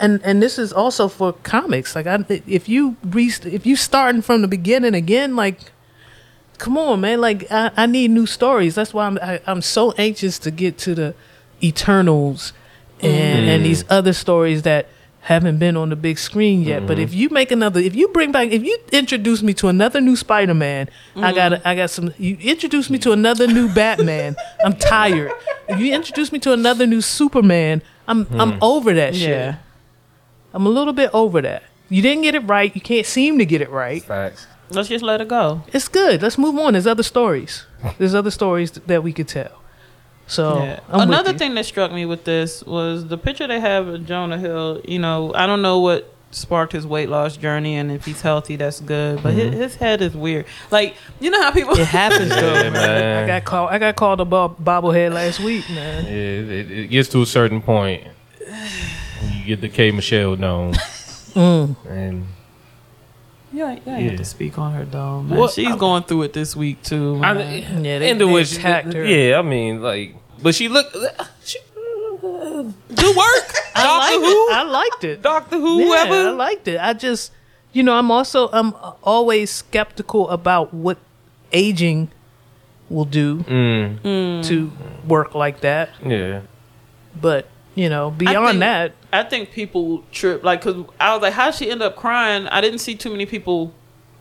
[0.00, 1.94] and and this is also for comics.
[1.94, 5.58] Like I, if you re, if you starting from the beginning again like
[6.58, 7.20] come on man.
[7.20, 8.74] Like i, I need new stories.
[8.74, 11.14] That's why I'm, I, I'm so anxious to get to the
[11.62, 12.52] eternals
[13.00, 13.48] and mm-hmm.
[13.48, 14.88] and these other stories that
[15.22, 16.86] haven't been on the big screen yet.
[16.86, 17.04] But mm-hmm.
[17.04, 20.16] if you make another if you bring back if you introduce me to another new
[20.16, 21.34] spider-man i mm-hmm.
[21.34, 24.36] got i got some you introduce me to another new batman.
[24.64, 25.32] I'm tired.
[25.68, 29.28] If you introduce me to another new superman i'm i'm over that shit.
[29.28, 29.56] Yeah.
[30.52, 33.44] I'm a little bit over that you didn't get it right you can't seem to
[33.46, 34.46] get it right Facts.
[34.72, 35.62] Let's just let it go.
[35.72, 37.66] it's good let's move on there's other stories
[37.98, 39.60] there's other stories that we could tell
[40.30, 40.80] so Yeah.
[40.88, 44.80] Another thing that struck me with this was the picture they have of Jonah Hill.
[44.86, 48.54] You know, I don't know what sparked his weight loss journey, and if he's healthy,
[48.54, 49.20] that's good.
[49.24, 49.60] But his, mm-hmm.
[49.60, 50.46] his head is weird.
[50.70, 51.76] Like you know how people.
[51.76, 52.72] it happens though Yeah, man.
[52.72, 53.24] man.
[53.24, 56.90] i got called i got called a bob- bobblehead last week man Yeah, it, it
[56.90, 58.06] gets to a certain point.
[59.22, 60.74] You get the K Michelle dome.
[61.36, 62.26] And
[63.52, 64.10] yeah, yeah, you Yeah.
[64.10, 65.22] have to speak on her though.
[65.22, 65.38] Man.
[65.38, 67.20] Well, She's going through it this week too.
[67.22, 67.32] I.
[67.32, 69.04] Yeah, they- into they which, attacked her.
[69.04, 70.96] yeah, I mean, like, but she looked.
[71.44, 71.58] She,
[72.20, 73.54] do work.
[73.74, 74.48] I Doctor liked Who.
[74.48, 74.52] it.
[74.54, 75.22] I liked it.
[75.22, 75.80] Doctor Who.
[75.80, 75.92] Yeah, Who.
[75.94, 76.32] I Whoever.
[76.32, 76.80] liked it.
[76.80, 77.32] I just,
[77.72, 80.98] you know, I'm also I'm always skeptical about what
[81.52, 82.10] aging
[82.88, 84.72] will do Mm, to
[85.06, 85.90] work like that.
[86.04, 86.40] yeah.
[87.20, 91.22] But you know, I beyond think- that, I think people trip like because I was
[91.22, 92.46] like, how would she end up crying?
[92.48, 93.72] I didn't see too many people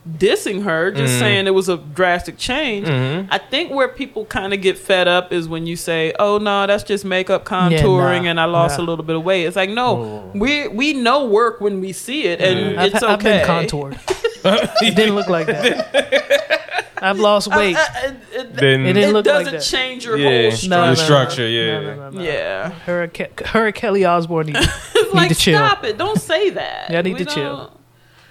[0.10, 1.20] dissing her, just Mm-hmm.
[1.20, 2.88] saying it was a drastic change.
[2.90, 6.66] I think where people kind of get fed up is when you say, "Oh no,
[6.66, 8.84] that's just makeup contouring, nah, and I lost nah.
[8.84, 12.24] a little bit of weight." It's like, no, we we know work when we see
[12.24, 13.40] it, and I've, it's I've okay.
[13.40, 14.00] been contoured.
[14.46, 16.56] it didn't look like that.
[17.02, 17.76] I've lost weight.
[17.76, 19.62] Uh, uh, it, it, Then It didn't it look like doesn't that.
[19.64, 20.56] change your yeah, whole the
[20.96, 21.04] structure.
[21.04, 21.48] structure.
[21.48, 21.80] Yeah.
[21.82, 22.22] No, no, no, no.
[22.22, 24.54] Yeah, Her, and Ke- her Kelly Osbourne need,
[24.96, 25.58] need like to chill.
[25.66, 25.98] stop it.
[25.98, 26.90] Don't say that.
[26.92, 27.78] Y'all need We to chill.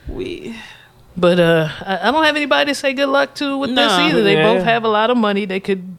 [0.09, 0.57] We
[1.17, 4.07] But uh, I, I don't have anybody to say good luck to with this No.
[4.07, 4.23] either.
[4.23, 4.55] They Yeah.
[4.55, 5.45] both have a lot of money.
[5.47, 5.97] They could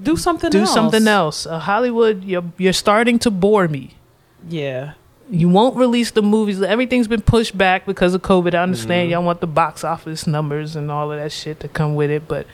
[0.00, 0.50] do something.
[0.50, 0.72] do else.
[0.72, 1.46] something else.
[1.46, 3.94] Uh, Hollywood, you're you're starting to bore me.
[4.48, 4.94] Yeah.
[5.30, 6.60] You won't release the movies.
[6.60, 8.54] Everything's been pushed back because of COVID.
[8.54, 9.12] I understand Mm-hmm.
[9.12, 12.28] y'all want the box office numbers and all of that shit to come with it,
[12.28, 12.46] but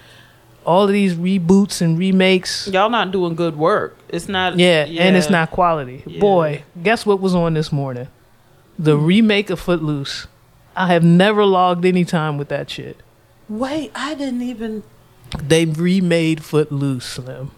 [0.64, 3.96] all of these reboots and remakes, Y'all not doing good work.
[4.08, 4.58] It's not.
[4.58, 6.02] yeah, and it's not quality.
[6.06, 6.20] Yeah.
[6.20, 8.08] Boy, guess what was on this morning?
[8.78, 10.26] The remake of Footloose.
[10.76, 12.98] I have never logged any time with that shit.
[13.48, 14.82] Wait, I didn't even.
[15.42, 17.50] They remade Footloose, Slim.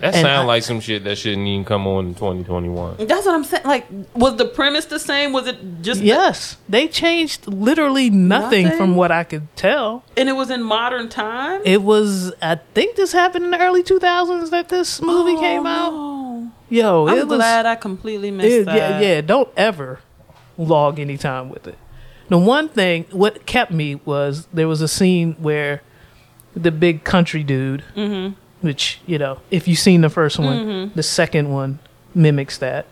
[0.00, 2.96] That And sound I- like some shit that shouldn't even come on in 2021.
[3.06, 3.62] That's what I'm saying.
[3.64, 5.32] Like, was the premise the same?
[5.32, 8.78] Was it just Yes, they changed literally nothing, Nothing?
[8.78, 10.02] from what I could tell.
[10.16, 11.60] and it was in modern time?
[11.64, 15.92] It was, I think, this happened in the early 2000s that this movie came out.
[15.94, 17.38] Oh, Yo, I'm was.
[17.38, 18.76] glad I completely missed it- that.
[18.76, 19.20] yeah, yeah.
[19.20, 20.00] Don't ever
[20.58, 21.78] log any time with it.
[22.30, 25.82] The one thing, what kept me was there was a scene where
[26.56, 28.34] the big country dude, Mm-hmm.
[28.64, 31.78] Which you know, if you've seen the first one, the second one
[32.14, 32.86] mimics that,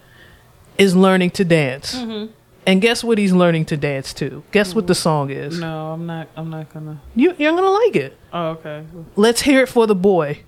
[0.78, 1.96] is learning to dance.
[1.96, 2.32] Mm-hmm.
[2.64, 4.44] And guess what he's learning to dance to?
[4.52, 5.58] Guess what the song is?
[5.58, 6.28] No, I'm not.
[6.36, 7.00] I'm not gonna.
[7.16, 8.16] You, you're gonna like it.
[8.32, 8.84] Oh, okay.
[9.16, 10.42] Let's hear it for the boy.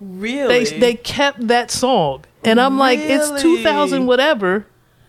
[0.00, 0.64] Really?
[0.64, 4.66] They they kept that song, and I'm like, it's 2000 whatever.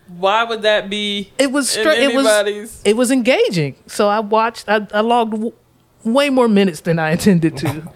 [0.08, 1.32] Why would that be?
[1.38, 1.98] It was in straight.
[1.98, 3.76] It was it was engaging.
[3.86, 4.68] So I watched.
[4.68, 5.52] I, I logged w-
[6.04, 7.92] way more minutes than I intended to.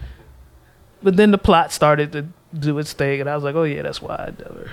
[1.02, 2.26] But then the plot started to
[2.58, 4.70] do its thing, and I was like, oh yeah, that's why I never.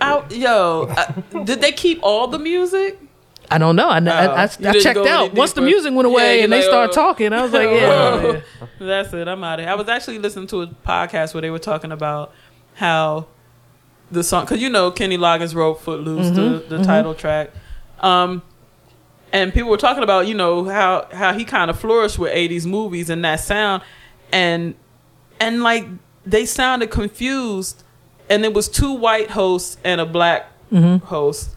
[0.00, 2.98] I, yo, uh, did they keep all the music?
[3.50, 3.88] I don't know.
[3.88, 6.52] I, I, Oh, I, you I checked out once the music went away you're and
[6.52, 6.94] they started oh.
[6.94, 7.32] talking.
[7.32, 8.40] I was like, yeah, yeah.
[8.78, 9.26] That's it.
[9.26, 9.72] I'm out of here.
[9.72, 12.32] I was actually listening to a podcast where they were talking about
[12.74, 13.26] how
[14.10, 17.50] the song, because you know Kenny Loggins wrote "Footloose," the, the title track,
[18.00, 18.42] um,
[19.32, 22.66] and people were talking about you know how how he kind of flourished with '80s
[22.66, 23.82] movies and that sound,
[24.32, 24.74] and
[25.40, 25.86] and like
[26.24, 27.82] they sounded confused,
[28.28, 31.04] and it was two white hosts and a black mm-hmm.
[31.06, 31.50] host,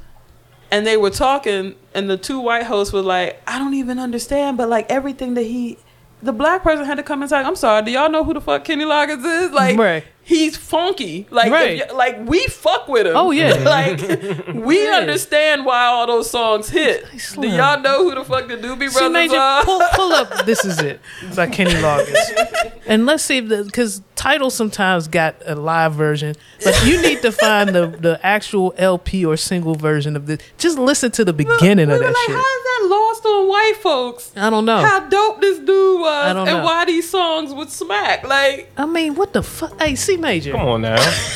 [0.71, 4.57] and they were talking, and the two white hosts were like, "I don't even understand,"
[4.57, 5.77] but like everything that he.
[6.21, 7.83] The black person had to come and say, "I'm sorry.
[7.83, 9.51] Do y'all know who the fuck Kenny Loggins is?
[9.51, 10.05] Like, Right.
[10.23, 11.27] He's funky.
[11.29, 11.79] Like, Right.
[11.81, 13.13] if like we fuck with him.
[13.15, 13.53] Oh, yeah.
[13.63, 13.99] like
[14.53, 14.97] we Yeah.
[14.97, 17.05] understand why all those songs hit.
[17.39, 19.63] Do y'all know who the fuck the Doobie See, Brothers Major, are?
[19.63, 20.45] pull, pull up.
[20.45, 22.71] This is it It's by Kenny Loggins.
[22.85, 27.31] And let's see if because title sometimes got a live version, but you need to
[27.31, 30.39] find the the actual LP or single version of this.
[30.57, 32.35] Just listen to the beginning We of that like, shit.
[32.35, 34.31] How is that lost on white folks?
[34.35, 34.77] I don't know.
[34.81, 38.27] How dope this dude was, and why these songs would smack.
[38.27, 39.79] Like, I mean, what the fuck?
[39.81, 40.51] Hey, C Major.
[40.51, 40.95] Come on now.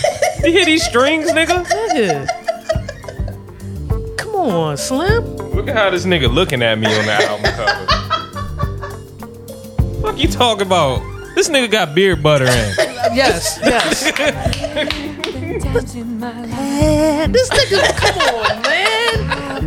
[0.44, 1.66] you hear these strings, nigga?
[1.66, 2.28] Nigga.
[4.18, 5.36] Come on, Slim.
[5.36, 7.86] Look at how this nigga looking at me on the album cover.
[10.02, 11.02] Fuck you talking about?
[11.34, 12.76] This nigga got beard butter in.
[13.14, 14.04] Yes, yes.
[15.96, 18.62] Man, this nigga, come on,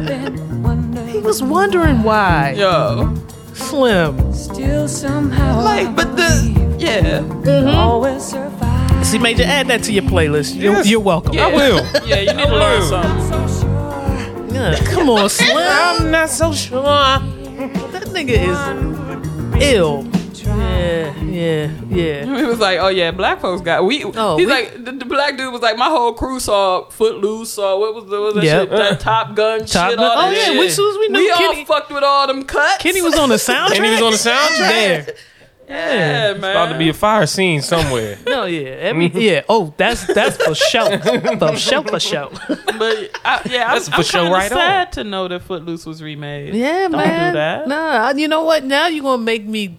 [0.05, 1.09] man.
[1.09, 2.53] He was wondering why.
[2.57, 3.15] yo,
[3.55, 4.33] Slim.
[4.35, 7.69] Still somehow like, but the yeah, mm-hmm.
[7.69, 8.89] always survive.
[9.11, 10.55] See, Major, add that to your playlist.
[10.55, 10.87] You're, Yes.
[10.89, 11.35] you're welcome.
[11.35, 11.85] yeah, I will.
[12.07, 12.89] Yeah, you need to learn will.
[12.89, 14.55] something.
[14.55, 15.57] Yeah, come on, Slim.
[15.57, 16.83] I'm not so sure.
[16.83, 20.07] That nigga is ill.
[20.45, 22.25] Yeah, yeah, yeah.
[22.39, 25.05] He was like, "Oh yeah, black folks got we." Oh, he's we- like, the, the
[25.05, 28.35] black dude was like, "My whole crew saw Footloose, saw what was the what was
[28.35, 28.69] that Yep.
[28.69, 30.59] shit, that Top Gun Top shit, Gun- all oh, yeah, shit.
[30.59, 32.83] we- soon as we knew we Kenny- all fucked with all them cuts.
[32.83, 33.77] Kenny was on the soundtrack.
[33.77, 34.59] And he was on the soundtrack.
[35.07, 35.15] there.
[35.71, 36.51] Yeah, man.
[36.51, 38.18] About to be a fire scene somewhere.
[38.27, 39.43] No, yeah, every, yeah.
[39.49, 42.31] Oh, that's that's for sure, for sure, for sure.
[42.79, 44.49] but I, yeah, That's I'm, for I'm sure kinda on.
[44.51, 46.55] sad to know that Footloose was remade.
[46.55, 47.33] Yeah, Don't man.
[47.33, 47.68] do that.
[47.68, 48.64] Nah, you know what?
[48.64, 49.77] Now you're gonna make me.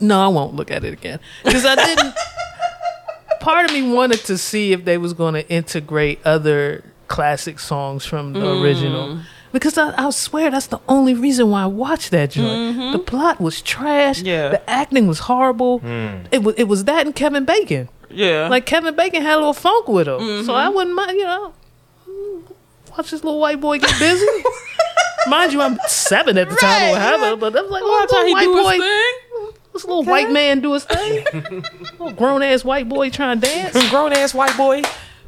[0.00, 2.14] No, I won't look at it again because I didn't.
[3.40, 8.04] part of me wanted to see if they was going to integrate other classic songs
[8.06, 8.62] from the Mm.
[8.62, 9.18] original.
[9.54, 12.92] Because I, I swear that's the only reason why I watched that joint.
[12.92, 14.18] The plot was trash.
[14.18, 14.26] Mm-hmm.
[14.26, 14.48] Yeah.
[14.48, 15.80] The acting was horrible.
[16.32, 17.88] It was it was that and Kevin Bacon.
[18.10, 20.46] Yeah, Like Kevin Bacon had a little funk with him, Mm-hmm.
[20.46, 21.16] so I wouldn't mind.
[21.18, 21.54] You know,
[22.08, 22.42] mm,
[22.96, 24.26] watch this little white boy get busy.
[25.28, 27.40] mind you, I'm seven at the time or Right, whatever, right.
[27.40, 29.52] but I was like, watch oh, how little he white do boy, thing.
[29.72, 31.24] this little white man do his thing.
[31.98, 33.90] little grown ass white boy trying to dance.
[33.90, 34.82] Grown ass white boy.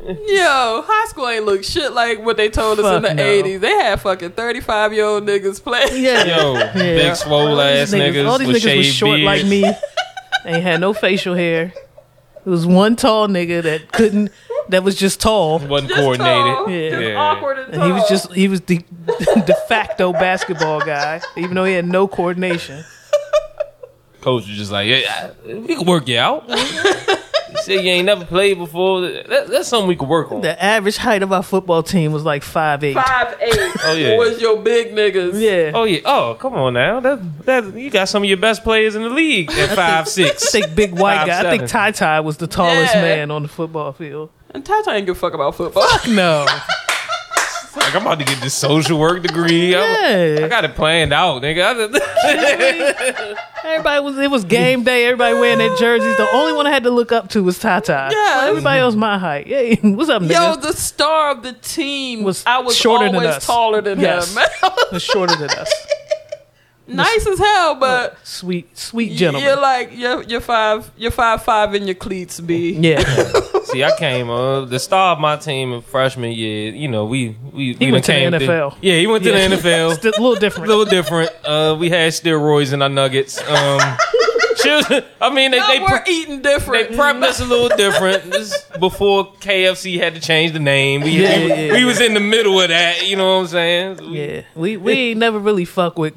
[0.04, 3.22] Yo, high school ain't look shit like what they told us in Fuck the no.
[3.24, 3.60] '80s.
[3.60, 6.02] They had fucking 35 year old niggas playing.
[6.04, 6.72] Yeah, Yo, Yeah.
[6.74, 9.26] big swole ass These niggas, all these with niggas was short beard.
[9.26, 9.64] like me.
[10.44, 11.72] Ain't had no facial hair.
[12.44, 14.30] It was one tall nigga that couldn't.
[14.68, 15.58] That was just tall.
[15.60, 16.44] Wasn't Just coordinated.
[16.54, 16.90] tall, Yeah.
[16.90, 17.14] just Yeah.
[17.16, 18.08] awkward and, And he was tall.
[18.10, 18.78] just he was the
[19.46, 22.84] de facto basketball guy, even though he had no coordination.
[24.20, 26.44] Coach was just like, yeah, we can work you out.
[27.58, 29.00] you say you ain't never played before.
[29.02, 30.40] That, that's something we could work on.
[30.42, 32.94] The average height of our football team was like five eight.
[32.94, 33.70] five eight.
[33.84, 34.16] Oh, yeah.
[34.16, 35.40] was your big niggas.
[35.40, 35.72] Yeah.
[35.74, 36.00] Oh yeah.
[36.04, 37.00] Oh come on now.
[37.00, 40.08] That that you got some of your best players in the league at five I
[40.08, 40.50] six.
[40.52, 41.38] think big white Five, guy.
[41.40, 41.68] I think seven.
[41.68, 43.02] Ty Ty was the tallest Yeah.
[43.02, 44.30] man on the football field.
[44.50, 45.86] And Tata ain't give a fuck about football.
[46.08, 46.46] No,
[47.76, 49.74] Like I'm about to get this social work degree.
[49.74, 50.44] I'm- Yeah.
[50.44, 51.62] I got it planned out, nigga.
[53.64, 55.06] Everybody was it was game day.
[55.06, 56.16] Everybody wearing their jerseys.
[56.16, 58.08] The only one I had to look up to was Tata.
[58.12, 58.46] Yeah.
[58.48, 59.46] everybody else my height.
[59.46, 60.54] Hey, what's up, nigga?
[60.54, 63.44] Yo, the star of the team Was I was shorter than us.
[63.46, 64.34] taller than Yes.
[64.34, 64.42] him.
[64.92, 65.72] Was shorter than us.
[66.86, 69.48] nice as hell, but Sweet, sweet gentleman.
[69.48, 72.70] you're like you're you're five you're five five in your cleats, B.
[72.80, 73.02] Yeah,
[73.66, 76.72] See, I came uh, the star of my team in freshman year.
[76.72, 78.76] You know, we we we went done to the came NFL.
[78.80, 79.48] yeah, he went to Yeah.
[79.48, 79.94] the NFL.
[79.96, 80.38] it's a little different.
[80.38, 80.68] a different.
[80.68, 81.30] little different.
[81.44, 83.38] Uh, we had steroids in our nuggets.
[83.40, 83.46] Um,
[84.64, 86.90] was- I mean, they Y'all they, were pre- eating they different.
[86.90, 88.30] prepped us a little different.
[88.30, 91.02] This before KFC had to change the name.
[91.02, 91.84] We, Yeah, we, yeah, we yeah.
[91.86, 93.06] was in the middle of that.
[93.06, 93.98] You know what I'm saying?
[94.12, 96.14] Yeah, we we ain't never really fuck with.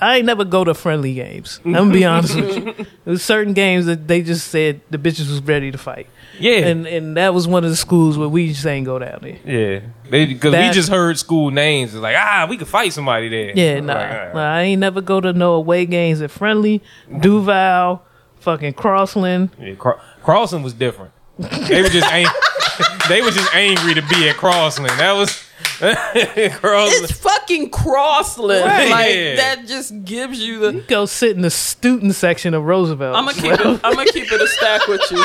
[0.00, 1.60] I ain't never go to friendly games.
[1.64, 2.86] I'm gonna be honest with you.
[3.04, 6.08] There's certain games that they just said the bitches was ready to fight,
[6.40, 6.66] Yeah.
[6.66, 9.38] and and that was one of the schools where we just ain't go down there.
[9.44, 11.94] yeah, because we just heard school names.
[11.94, 13.52] It's like ah, we could fight somebody there.
[13.54, 14.34] Yeah, nah, right.
[14.34, 16.82] nah, I ain't never go to no away games at friendly,
[17.20, 18.02] Duval,
[18.40, 19.50] fucking Crossland.
[19.60, 21.12] Yeah, Cro- Crossland was different.
[21.38, 22.26] They were just ang-
[23.08, 24.98] they were just angry to be at Crossland.
[24.98, 25.44] That was.
[25.82, 28.64] It's fucking Crossland.
[28.66, 28.90] Right.
[28.90, 29.36] Like Yeah.
[29.36, 30.80] that just gives you the.
[30.82, 33.16] Go sit in the student section of Roosevelt.
[33.16, 33.80] I'm gonna keep it.
[33.84, 35.24] I'm gonna keep it a stack with you.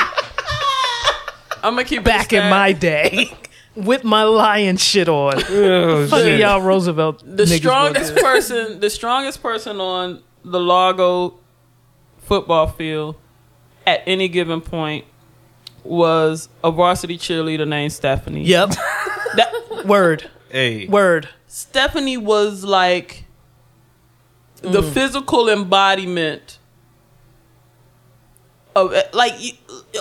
[1.63, 3.35] I'm gonna keep back it a in my day
[3.75, 5.33] with my lion shit on.
[5.49, 6.39] Oh, Fucking shit.
[6.39, 7.23] y'all Roosevelt.
[7.25, 8.79] the strongest person.
[8.79, 11.39] The strongest person on the Largo
[12.19, 13.15] football field
[13.87, 15.05] at any given point
[15.83, 18.43] was a varsity cheerleader named Stephanie.
[18.43, 18.69] Yep.
[19.35, 20.29] That, Word.
[20.55, 21.27] Hey, Word.
[21.47, 23.25] Stephanie was like
[24.61, 24.93] the Mm.
[24.93, 26.59] physical embodiment
[28.73, 29.33] of like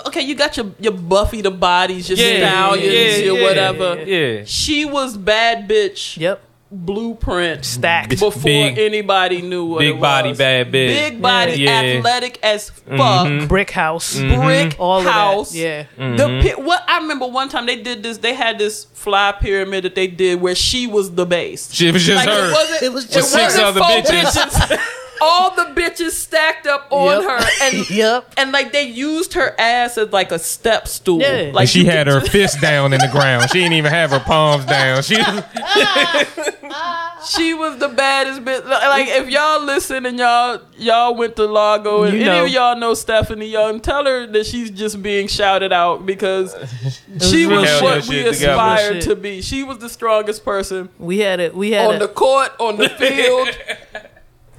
[0.07, 4.05] okay, you got your your Buffie the bodies, your Yeah, stallions, yeah, your yeah, whatever.
[4.07, 4.44] yeah.
[4.46, 6.40] She was bad bitch Yep.
[6.75, 8.11] Blueprint Stacked.
[8.11, 10.39] before Big- anybody knew what big it body, was.
[10.39, 10.70] bad bitch.
[10.89, 11.81] big body, Yeah.
[11.81, 12.97] athletic as mm-hmm.
[12.97, 13.27] fuck.
[13.27, 13.49] Mhm.
[13.49, 14.16] Brick house.
[14.16, 14.43] Mm-hmm.
[14.43, 14.83] Brick mm-hmm.
[14.83, 15.53] All of house.
[15.53, 15.59] that.
[15.59, 15.85] Yeah.
[16.16, 18.18] The pi- what I remember one time they did this.
[18.18, 21.72] They had this fly pyramid that they did where she was the base.
[21.72, 22.49] She was just Like her.
[22.49, 22.83] it wasn't.
[22.83, 24.81] It was it just six other four bitches.
[25.20, 27.30] All the bitches stacked up on Yep.
[27.30, 28.32] her, and Yep.
[28.36, 31.20] and like they used her ass as like a step stool.
[31.20, 31.50] Yeah.
[31.52, 33.48] Like and she had her just- fist down in the ground.
[33.50, 35.02] She didn't even have her palms down.
[35.02, 35.42] She was,
[37.26, 38.64] She was the baddest bitch.
[38.68, 42.76] Like if y'all listen and y'all y'all went to Largo and You any of y'all
[42.76, 46.52] know Stephanie Young, tell her that she's just being shouted out because
[47.20, 47.82] she was shit.
[47.82, 48.52] what we that together.
[48.52, 49.40] aspired to be.
[49.40, 51.54] She was the strongest person We had it.
[51.54, 53.48] We had on a, the court, on the field.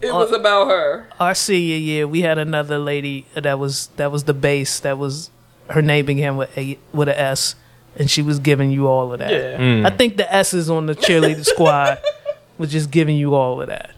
[0.01, 1.07] It was about her.
[1.19, 2.07] our senior year.
[2.07, 4.79] We had another lady that was that was the base.
[4.81, 5.29] That was
[5.69, 7.55] her name began with a with a S,
[7.95, 9.31] and she was giving you all of that.
[9.31, 9.57] Yeah.
[9.57, 9.85] Mm.
[9.85, 11.99] I think the S's on the cheerleading squad
[12.57, 13.94] was just giving you all of that.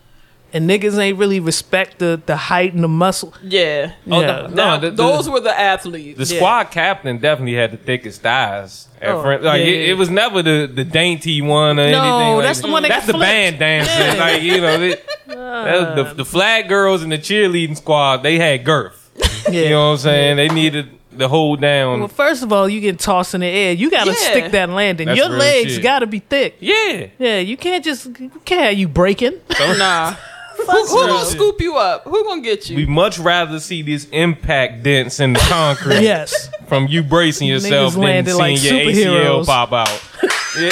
[0.54, 3.34] And niggas ain't really respect the, the height and the muscle.
[3.44, 3.94] Yeah.
[4.10, 4.28] Oh, Yeah.
[4.28, 6.18] no, Now, no, the, the- those were the athletes.
[6.18, 6.40] the Yeah.
[6.40, 8.88] squad captain definitely had the thickest thighs.
[9.02, 9.22] At Oh.
[9.22, 9.92] Like yeah, it, yeah.
[9.92, 12.36] it was never the, the dainty one or No, anything.
[12.38, 13.30] Like that's the one that That's the flipped.
[13.30, 14.18] band dancers.
[14.20, 14.90] Like you know, they,
[15.28, 18.24] that the, the flag girls and the cheerleading squad.
[18.24, 19.12] They had girth.
[19.50, 19.62] Yeah.
[19.64, 20.38] You know what I'm saying?
[20.38, 22.00] They needed the hold down.
[22.00, 23.72] Well, first of all, you get tossed in the air.
[23.74, 24.18] You got to Yeah.
[24.18, 25.08] stick that landing.
[25.08, 26.56] That's Your legs got to be thick.
[26.60, 27.08] yeah.
[27.20, 29.34] Yeah, you can't just you can't have you breaking.
[29.60, 30.16] Nah.
[30.58, 32.04] Who who gonna scoop you up?
[32.06, 32.76] Who gonna get you?
[32.78, 36.50] We much rather see this impact dents in the concrete yes.
[36.68, 39.46] from you bracing yourself than landed seeing like your ACL superheroes.
[39.46, 40.04] pop out.
[40.58, 40.70] Yeah.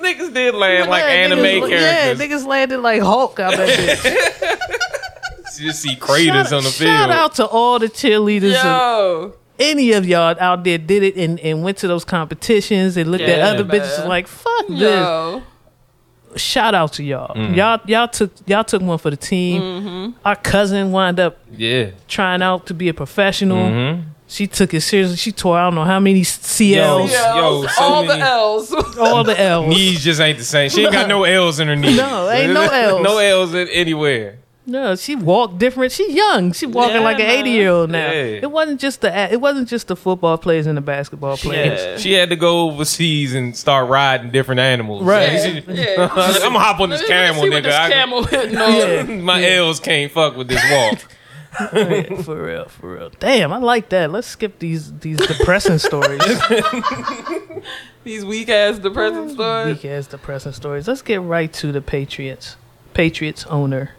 [0.00, 2.20] Niggas did land like Yeah, anime niggas, characters.
[2.20, 5.58] Yeah, niggas landed like Hulk out that bitch.
[5.58, 6.90] You just see craters on the field.
[6.90, 8.54] Shout out to all the cheerleaders.
[8.56, 9.34] and Yo.
[9.58, 13.24] any of y'all out there did it and, and went to those competitions and looked
[13.24, 13.80] at Yeah, other man.
[13.80, 14.80] bitches like fuck this.
[14.80, 15.42] Yo.
[16.36, 17.34] Shout out to y'all.
[17.34, 17.56] Mm.
[17.56, 19.62] Y'all y'all took y'all took one for the team.
[19.62, 20.18] Mm-hmm.
[20.24, 21.90] Our cousin wound up Yeah.
[22.08, 23.56] trying out to be a professional.
[23.58, 24.02] Mhm.
[24.28, 25.16] She took it seriously.
[25.16, 27.62] She tore I don't know how many CLs, Yo.
[27.62, 28.72] Yo, so all many- the L's.
[28.98, 29.68] all the L's.
[29.68, 30.68] Knees just ain't the same.
[30.68, 31.96] She ain't got no L's in her knees.
[31.96, 33.02] No, ain't no Ls.
[33.04, 34.38] no L's in anywhere.
[34.68, 35.92] No, she walked different.
[35.92, 36.50] She's young.
[36.52, 38.10] She walking Yeah, like an eighty year old now.
[38.10, 38.40] Yeah.
[38.42, 41.80] It wasn't just the it wasn't just the football players and the basketball players.
[41.80, 41.96] Yeah.
[41.98, 45.04] She had to go overseas and start riding different animals.
[45.04, 45.40] Right.
[45.40, 46.08] She- Yeah.
[46.16, 47.62] I'm gonna hop on this Let me camel, see nigga.
[47.62, 48.56] this I- camel hitting
[49.18, 49.22] on.
[49.22, 50.98] my L's can't fuck with this walk.
[51.72, 53.10] Yeah, for real, for real.
[53.18, 54.10] Damn, I like that.
[54.10, 56.20] Let's skip these these depressing stories.
[58.04, 59.74] These weak ass depressing stories.
[59.82, 60.86] Weak ass depressing stories.
[60.86, 62.56] Let's get right to the Patriots.
[62.94, 63.92] Patriots owner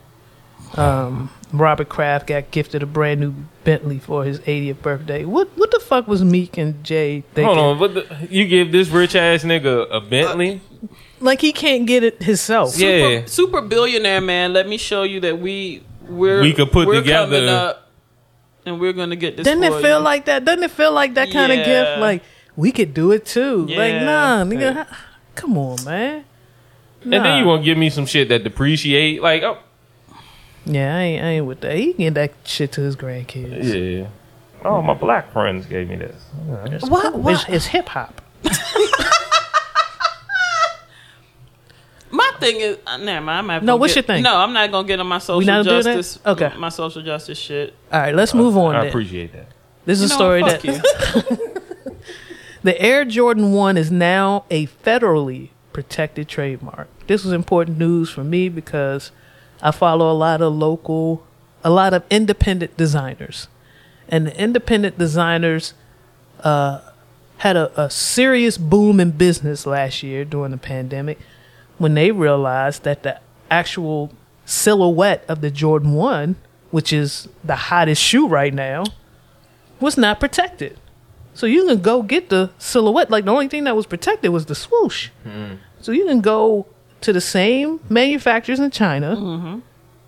[0.75, 5.23] Um, Robert Kraft got gifted a brand new Bentley for his 80th birthday.
[5.25, 7.45] What what the fuck was Meek and Jay thinking?
[7.45, 10.61] Hold on, what the, you give this rich ass nigga a Bentley?
[11.19, 12.77] Like he can't get it himself.
[12.77, 14.53] yeah, Super, super billionaire man.
[14.53, 17.89] Let me show you that we we're We could put we're together- up
[18.65, 19.45] and we're gonna get this.
[19.45, 20.03] Doesn't it feel you.
[20.03, 20.43] like that?
[20.45, 21.99] Doesn't it feel like that kind of gift?
[21.99, 22.23] Like
[22.55, 23.65] we could do it too.
[23.67, 24.97] Like nah, nigga, ha-
[25.35, 26.25] come on, man.
[27.03, 29.21] and then you want to give me some shit that depreciate?
[29.21, 29.57] Like, oh,
[30.69, 31.75] Yeah, I ain't, I ain't with that.
[31.77, 33.99] He can get that shit to his grandkids.
[33.99, 34.07] yeah.
[34.65, 36.15] Oh, my black friends gave me this.
[36.65, 37.21] It's What- cool.
[37.21, 38.21] what- It's, it's hip hop.
[42.09, 43.51] My thing is, uh, never mind.
[43.51, 44.23] I'm No, what's get- your thing?
[44.23, 45.95] No, I'm not gonna get on my social not doing that?
[45.95, 46.19] justice.
[46.25, 46.53] Okay.
[46.57, 47.73] my social justice shit.
[47.91, 48.75] All right, let's move on.
[48.75, 48.87] I then.
[48.89, 49.47] appreciate that.
[49.85, 50.61] This is You a story what?
[50.61, 51.37] that you.
[52.63, 56.87] the Air Jordan 1 is now a federally protected trademark.
[57.07, 59.11] This was important news for me because
[59.61, 61.25] I follow a lot of local,
[61.63, 63.47] a lot of independent designers.
[64.09, 65.73] And the independent designers
[66.41, 66.81] uh,
[67.37, 71.19] had a, a serious boom in business last year during the pandemic
[71.77, 73.19] when they realized that the
[73.51, 74.11] actual
[74.45, 76.35] silhouette of the Jordan 1,
[76.71, 78.83] which is the hottest shoe right now,
[79.79, 80.77] was not protected.
[81.33, 83.11] So you can go get the silhouette.
[83.11, 85.09] Like the only thing that was protected was the swoosh.
[85.81, 86.65] So you can go
[87.01, 89.61] to the same manufacturers in China,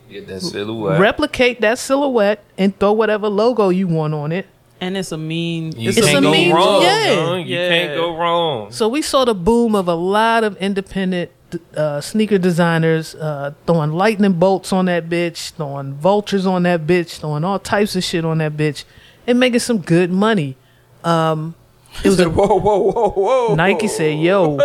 [0.09, 0.99] Get that silhouette.
[0.99, 4.47] replicate that silhouette, and throw whatever logo you want on it.
[4.81, 5.73] And it's a mean.
[5.77, 6.81] you it's It's can't a go mean- wrong.
[6.81, 7.15] yeah.
[7.15, 7.37] dog.
[7.39, 7.69] You Yeah.
[7.69, 8.71] can't go wrong.
[8.71, 11.31] So we saw the boom of a lot of independent
[11.75, 17.17] uh, sneaker designers uh, throwing lightning bolts on that bitch, throwing vultures on that bitch,
[17.19, 18.83] throwing all types of shit on that bitch,
[19.27, 20.55] and making some good money.
[21.03, 21.55] Um,
[22.03, 23.55] it was a whoa, whoa, whoa, whoa.
[23.55, 24.59] Nike said, "Yo,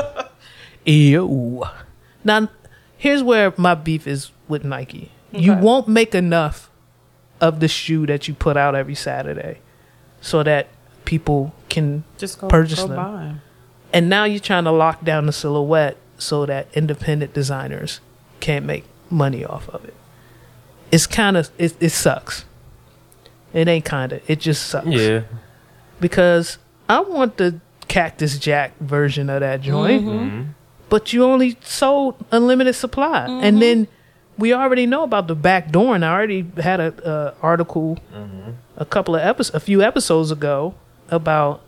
[0.85, 1.64] yo."
[2.25, 2.49] Now,
[2.97, 5.11] here's where my beef is with Nike.
[5.33, 6.70] You won't make enough
[7.41, 9.59] of the shoe that you put out every Saturday,
[10.20, 10.68] so that
[11.05, 12.97] people can Just go, purchase go them.
[12.97, 13.41] buy 'em.
[13.93, 18.01] and now you're trying to lock down the silhouette so that independent designers
[18.41, 19.95] can't make money off of it.
[20.93, 22.45] It's kind of it, it sucks.
[23.53, 24.22] It ain't kind of.
[24.31, 24.87] It just sucks.
[24.87, 25.22] Yeah.
[26.01, 26.59] Because
[26.89, 30.43] I want the Cactus Jack version of that joint, Mm-hmm.
[30.95, 33.88] But you only sold unlimited supply, and then
[34.38, 35.90] we already know about the back door.
[35.97, 38.51] And I already had a uh, article Mm-hmm.
[38.76, 40.74] a couple of episodes, a few episodes ago
[41.11, 41.62] about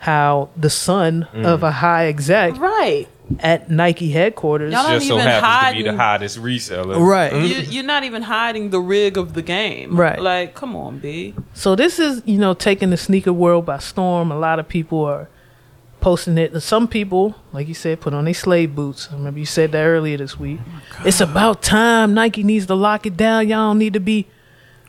[0.00, 3.06] how the son of a high exec Right.
[3.40, 4.72] at Nike headquarters.
[4.72, 6.96] Y'all not Just so even happens to be the hiding- hottest reseller.
[7.16, 7.32] Right.
[7.32, 9.96] You, you're not even hiding the rig of the game.
[9.96, 10.20] Right.
[10.20, 11.34] Like, come on, B.
[11.54, 14.30] So this is, you know, taking the sneaker world by storm.
[14.32, 15.28] A lot of people are
[16.00, 16.52] posting it.
[16.52, 19.08] And some people, like you said, put on their slave boots.
[19.10, 20.60] I remember you said that earlier this week.
[21.04, 22.14] it's about time.
[22.14, 23.48] Nike needs to lock it down.
[23.48, 24.26] Y'all don't need to be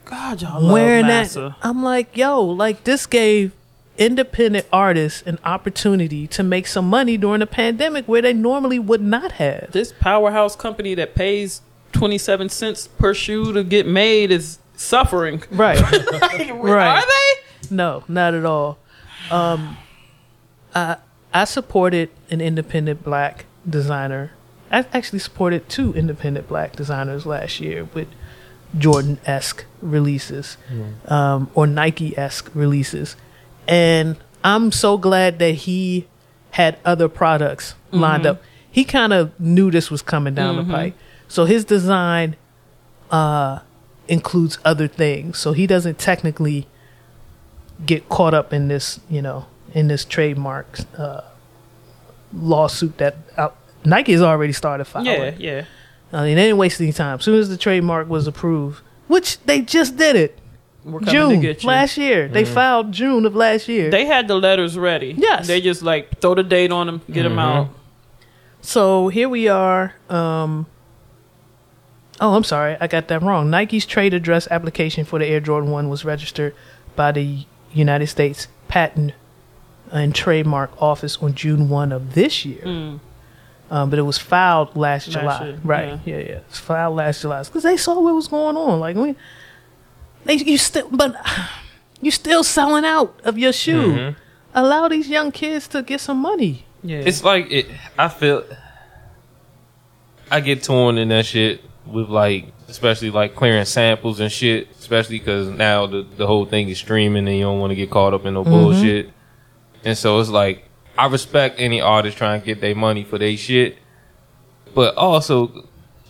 [0.05, 1.55] God, y'all wearing that.
[1.61, 3.51] I'm like, yo, like this gave
[3.97, 9.01] independent artists an opportunity to make some money during a pandemic where they normally would
[9.01, 9.71] not have.
[9.71, 15.43] This powerhouse company that pays 27 cents per shoe to get made is suffering.
[15.51, 15.79] Right.
[16.21, 16.51] Right.
[16.51, 16.97] Right.
[16.97, 17.75] Are they?
[17.75, 18.77] No, not at all.
[19.29, 19.77] Um,
[20.75, 20.97] I
[21.33, 24.31] I supported an independent black designer.
[24.71, 28.07] I actually supported two independent black designers last year with
[28.77, 30.57] Jordan esque releases,
[31.07, 33.15] um, or Nike esque releases,
[33.67, 36.07] and I'm so glad that he
[36.51, 38.41] had other products lined up.
[38.71, 40.93] He kind of knew this was coming down the pike,
[41.27, 42.35] so his design
[43.11, 43.59] uh,
[44.07, 45.39] includes other things.
[45.39, 46.67] So he doesn't technically
[47.85, 51.21] get caught up in this, you know, in this trademark uh,
[52.33, 53.49] lawsuit that uh,
[53.85, 55.07] Nike has already started filing.
[55.07, 55.65] Yeah, yeah.
[56.11, 57.19] I mean, they didn't waste any time.
[57.19, 60.39] As soon as the trademark was approved, which they just did it,
[60.83, 61.67] We're coming June to get you.
[61.69, 62.27] last year.
[62.27, 63.89] They filed June of last year.
[63.89, 65.13] They had the letters ready.
[65.17, 65.47] Yes.
[65.47, 67.69] They just like throw the date on them, get them out.
[68.61, 69.93] So here we are.
[70.09, 70.65] Um,
[72.19, 73.49] oh, I'm sorry, I got that wrong.
[73.49, 76.55] Nike's trade dress application for the Air Jordan One was registered
[76.95, 79.13] by the United States Patent
[79.91, 82.61] and Trademark Office on June one of this year.
[82.61, 82.97] Hmm.
[83.71, 85.99] Um, but it was filed last, Last July, year, right?
[86.03, 86.39] Yeah, yeah.
[86.49, 88.79] It's filed last July because they saw what was going on.
[88.79, 89.15] Like we,
[90.25, 91.15] they you still, but
[92.01, 93.93] you still selling out of your shoe.
[93.93, 94.19] Mm-hmm.
[94.55, 96.65] Allow these young kids to get some money.
[96.81, 96.97] Yeah.
[96.97, 97.67] It's like it.
[97.97, 98.43] I feel.
[100.31, 104.69] I get torn in that shit with like, especially like clearing samples and shit.
[104.79, 107.91] Especially because now the the whole thing is streaming and you don't want to get
[107.91, 108.51] caught up in no mm-hmm.
[108.51, 109.11] bullshit.
[109.83, 110.65] And so it's like
[110.97, 113.77] I respect any artist trying to get their money for their shit,
[114.73, 115.65] but also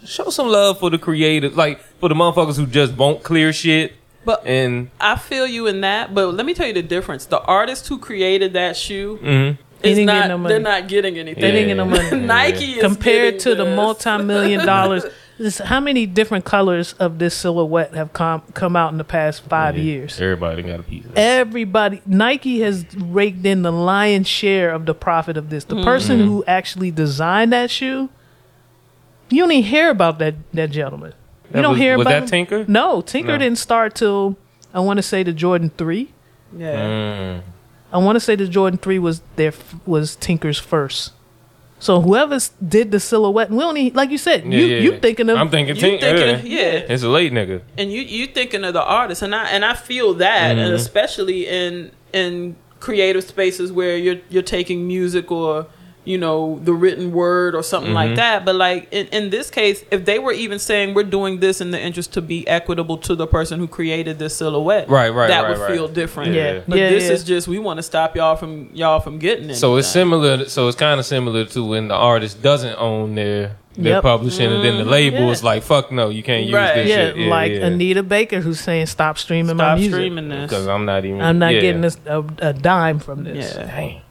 [0.05, 3.93] show some love for the creative, like for the motherfuckers who just won't clear shit.
[4.25, 6.13] But And I feel you in that.
[6.13, 7.25] But let me tell you the difference.
[7.25, 9.57] The artist who created that shoe mhm.
[9.81, 10.27] They is didn't get not.
[10.27, 10.53] no money.
[10.53, 11.41] They're not getting anything.
[11.41, 12.25] They didn't get no money.
[12.25, 13.75] Nike is compared getting to the this.
[13.75, 15.05] multi-million dollars.
[15.39, 19.41] This, how many different colors of this silhouette have come come out in the past
[19.43, 20.19] five Yeah, years?
[20.19, 21.05] everybody got a piece.
[21.05, 21.13] Of.
[21.17, 25.63] Everybody, Nike has raked in the lion's share of the profit of this.
[25.63, 25.83] The Mm-hmm.
[25.85, 28.09] person who actually designed that shoe,
[29.29, 31.13] you don't even hear about that that gentleman.
[31.55, 32.27] You don't was- hear was about that him.
[32.29, 32.65] Tinker?
[32.67, 33.37] No, Tinker No.
[33.37, 34.37] didn't start till
[34.73, 36.11] I want to say the Jordan three.
[36.55, 36.75] Yeah.
[36.75, 37.41] Mm.
[37.93, 39.53] I want to say the Jordan Three was their
[39.85, 41.13] was Tinker's first.
[41.81, 42.37] So whoever
[42.67, 45.49] did the silhouette, we only like you said, Yeah, you yeah, you thinking of I'm
[45.49, 46.17] thinking You Tinker.
[46.17, 46.83] thinking, yeah.
[46.93, 47.61] It's a late nigga.
[47.77, 50.75] and you you thinking of the artist and I and I feel that and Mhm.
[50.75, 55.67] especially in in creative spaces where you're you're taking music or
[56.05, 58.15] you know the written word or something like Mhm.
[58.15, 61.59] that but like in, in this case if they were even saying we're doing this
[61.61, 65.27] in the interest to be equitable to the person who created this silhouette Right, right,
[65.27, 65.71] that right, would right.
[65.73, 66.61] feel different Yeah.
[66.67, 67.11] but Yeah, this yeah.
[67.13, 70.45] is just we want to stop y'all from y'all from getting it So it's similar.
[70.45, 74.03] So it's kind of similar to when the artist doesn't own their their Yep.
[74.03, 75.29] publishing, and then the label Yeah.
[75.31, 76.75] is like, "Fuck no, you can't use Right.
[76.75, 79.93] this yeah, shit." like Anita Baker who's saying stop streaming my music.
[79.93, 81.21] streaming this because I'm not even.
[81.21, 81.61] I'm not yeah.
[81.61, 83.53] getting this a, a dime from this.
[83.55, 84.01] yeah Dang.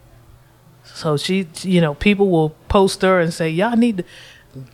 [0.99, 4.03] So she, you know, people will post her and say, "Y'all need to."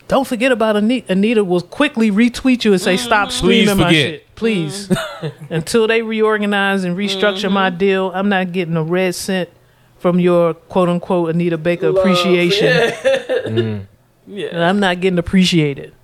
[0.08, 1.12] Don't forget about Anita.
[1.12, 3.36] Anita will quickly retweet you and say, "Stop mm-hmm.
[3.36, 5.44] streaming my shit, please." Mm-hmm.
[5.54, 7.78] Until they reorganize and restructure my mm-hmm.
[7.78, 9.50] deal, I'm not getting a red cent
[9.98, 12.92] from your quote unquote Anita Baker Love, appreciation.
[13.46, 13.86] Mm.
[14.26, 15.94] yeah and I'm not getting appreciated.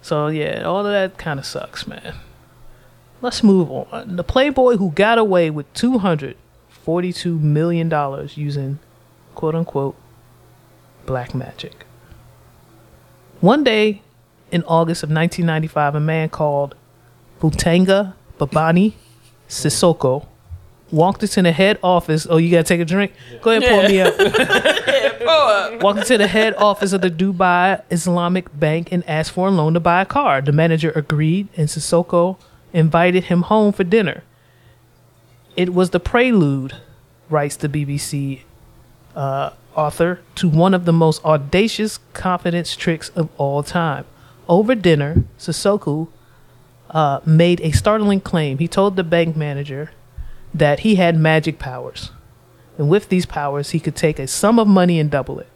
[0.00, 2.14] So yeah, all of that kind of sucks, man.
[3.20, 4.14] Let's move on.
[4.14, 6.36] The Playboy who got away with two hundred
[6.68, 8.78] forty-two million dollars using
[9.34, 9.96] quote unquote
[11.06, 11.86] black magic.
[13.40, 14.02] One day
[14.50, 16.74] in August of 1995, a man called
[17.40, 18.92] Butanga Babani
[19.48, 20.26] Sissoko
[20.92, 22.26] walked into the head office.
[22.28, 23.12] Oh, you gotta take a drink?
[23.40, 24.00] Go ahead, and pour me
[25.76, 25.82] up.
[25.82, 29.74] Walked into the head office of the Dubai Islamic Bank and asked for a loan
[29.74, 30.40] to buy a car.
[30.40, 32.36] The manager agreed, and Sissoko
[32.72, 34.22] invited him home for dinner.
[35.56, 36.76] It was the prelude,
[37.28, 38.42] writes the BBC
[39.14, 44.04] uh, author, to one of the most audacious confidence tricks of all time.
[44.48, 46.08] Over dinner, Sissoko
[46.90, 48.58] uh, made a startling claim.
[48.58, 49.90] He told the bank manager
[50.52, 52.10] that he had magic powers.
[52.78, 55.48] And with these powers, he could take a sum of money and double it.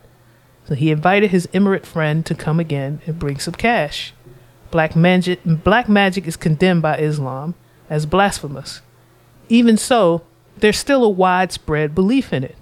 [0.66, 4.12] So he invited his Emirate friend to come again and bring some cash.
[4.70, 7.54] Black magic, black magic is condemned by Islam
[7.88, 8.80] as blasphemous.
[9.48, 10.22] Even so,
[10.56, 12.56] there's still a widespread belief in it.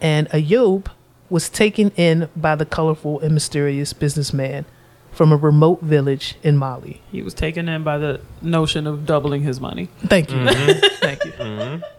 [0.00, 0.86] And Ayoub
[1.28, 4.64] was taken in by the colorful and mysterious businessman
[5.12, 7.02] from a remote village in Mali.
[7.10, 10.44] he was taken in by the notion of doubling his money Thank you.
[11.00, 11.32] Thank you.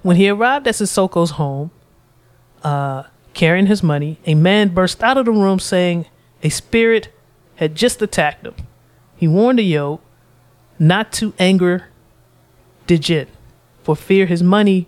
[0.02, 1.72] When he arrived at Sissoko's home,
[2.64, 3.04] uh,
[3.34, 6.06] carrying his money, a man burst out of the room saying
[6.42, 7.10] a spirit
[7.56, 8.56] had just attacked him.
[9.18, 10.00] He warned Ayo
[10.80, 11.86] not to anger
[12.88, 13.28] Dijin,
[13.84, 14.88] for fear his money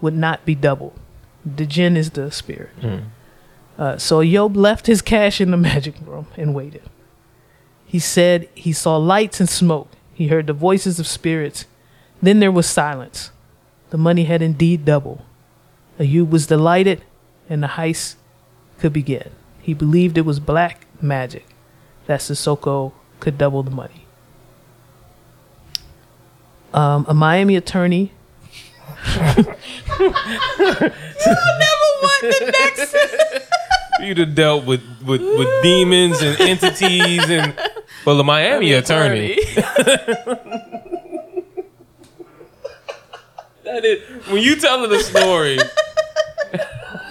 [0.00, 0.98] would not be doubled.
[1.46, 2.70] Dijin is the spirit.
[3.78, 6.82] Uh, so Ayoub left his cash in the magic room and waited.
[7.84, 9.88] He said he saw lights and smoke.
[10.12, 11.66] He heard the voices of spirits.
[12.20, 13.30] Then there was silence.
[13.90, 15.22] The money had indeed doubled.
[15.98, 17.02] Ayoub was delighted,
[17.48, 18.16] and the heist
[18.78, 19.30] could begin.
[19.60, 21.46] He believed it was black magic
[22.06, 24.06] that Sissoko could double the money.
[26.74, 28.12] Um, a Miami attorney.
[34.00, 37.54] You'd have dealt with, with, with demons and entities and
[38.04, 39.38] well, the Miami attorney.
[43.64, 45.58] That is when you tell her the story,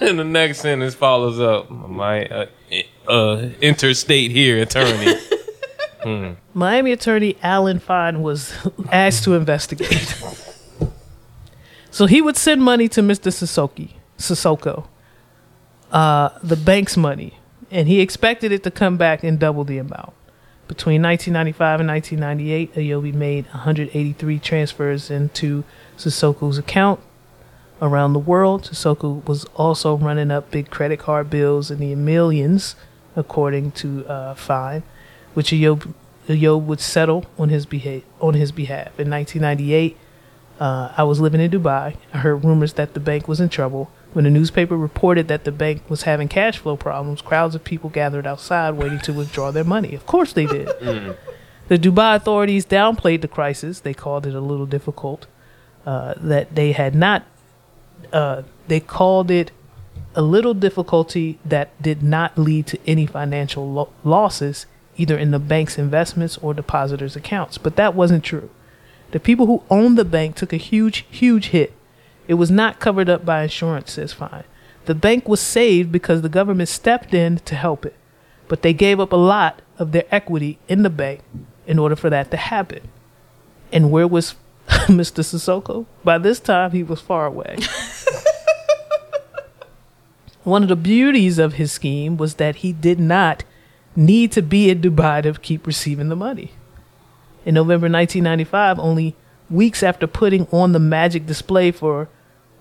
[0.00, 1.68] and the next sentence follows up.
[1.70, 2.46] My uh,
[3.06, 5.14] uh, interstate here attorney.
[6.54, 8.54] Miami attorney Alan Fine was
[8.90, 10.16] asked to investigate.
[11.96, 13.32] So he would send money to Mr.
[13.32, 14.86] Sissoko, Sissoko,
[15.90, 17.38] uh, the bank's money,
[17.70, 20.12] and he expected it to come back and double the amount.
[20.68, 25.64] Between 1995 and 1998, Ayobi made 183 transfers into
[25.96, 27.00] Sissoko's account
[27.80, 28.64] around the world.
[28.64, 32.76] Sissoko was also running up big credit card bills in the millions,
[33.16, 34.82] according to uh, Fine,
[35.32, 35.94] which Ayoub,
[36.28, 39.00] Ayoub would settle on his beha- on his behalf.
[39.00, 39.96] In 1998,
[40.60, 41.96] uh, I was living in Dubai.
[42.12, 43.90] I heard rumors that the bank was in trouble.
[44.12, 47.90] When the newspaper reported that the bank was having cash flow problems, crowds of people
[47.90, 49.94] gathered outside waiting to withdraw their money.
[49.94, 50.68] Of course they did.
[51.68, 53.80] The Dubai authorities downplayed the crisis.
[53.80, 55.26] They called it a little difficult.
[55.84, 57.24] Uh, that they had not,
[58.12, 59.50] uh, they called it
[60.14, 64.66] a little difficulty that did not lead to any financial lo- losses,
[64.96, 67.58] either in the bank's investments or depositors' accounts.
[67.58, 68.50] But that wasn't true.
[69.12, 71.72] The people who owned the bank took a huge, huge hit.
[72.28, 74.44] It was not covered up by insurance, says Fine.
[74.86, 77.94] The bank was saved because the government stepped in to help it,
[78.48, 81.22] but they gave up a lot of their equity in the bank
[81.66, 82.88] in order for that to happen.
[83.72, 84.34] And where was
[84.68, 85.24] Mr.
[85.24, 85.86] Sissoko?
[86.04, 87.56] By this time, he was far away.
[90.44, 93.42] One of the beauties of his scheme was that he did not
[93.96, 96.52] need to be in Dubai to keep receiving the money.
[97.46, 99.14] In November 1995, only
[99.48, 102.08] weeks after putting on the magic display for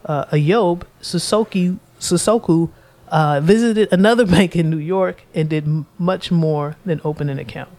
[0.05, 2.69] uh, Sissoko, Sissoko
[3.07, 7.39] uh, visited another bank in New York and did m- much more than open an
[7.39, 7.71] account.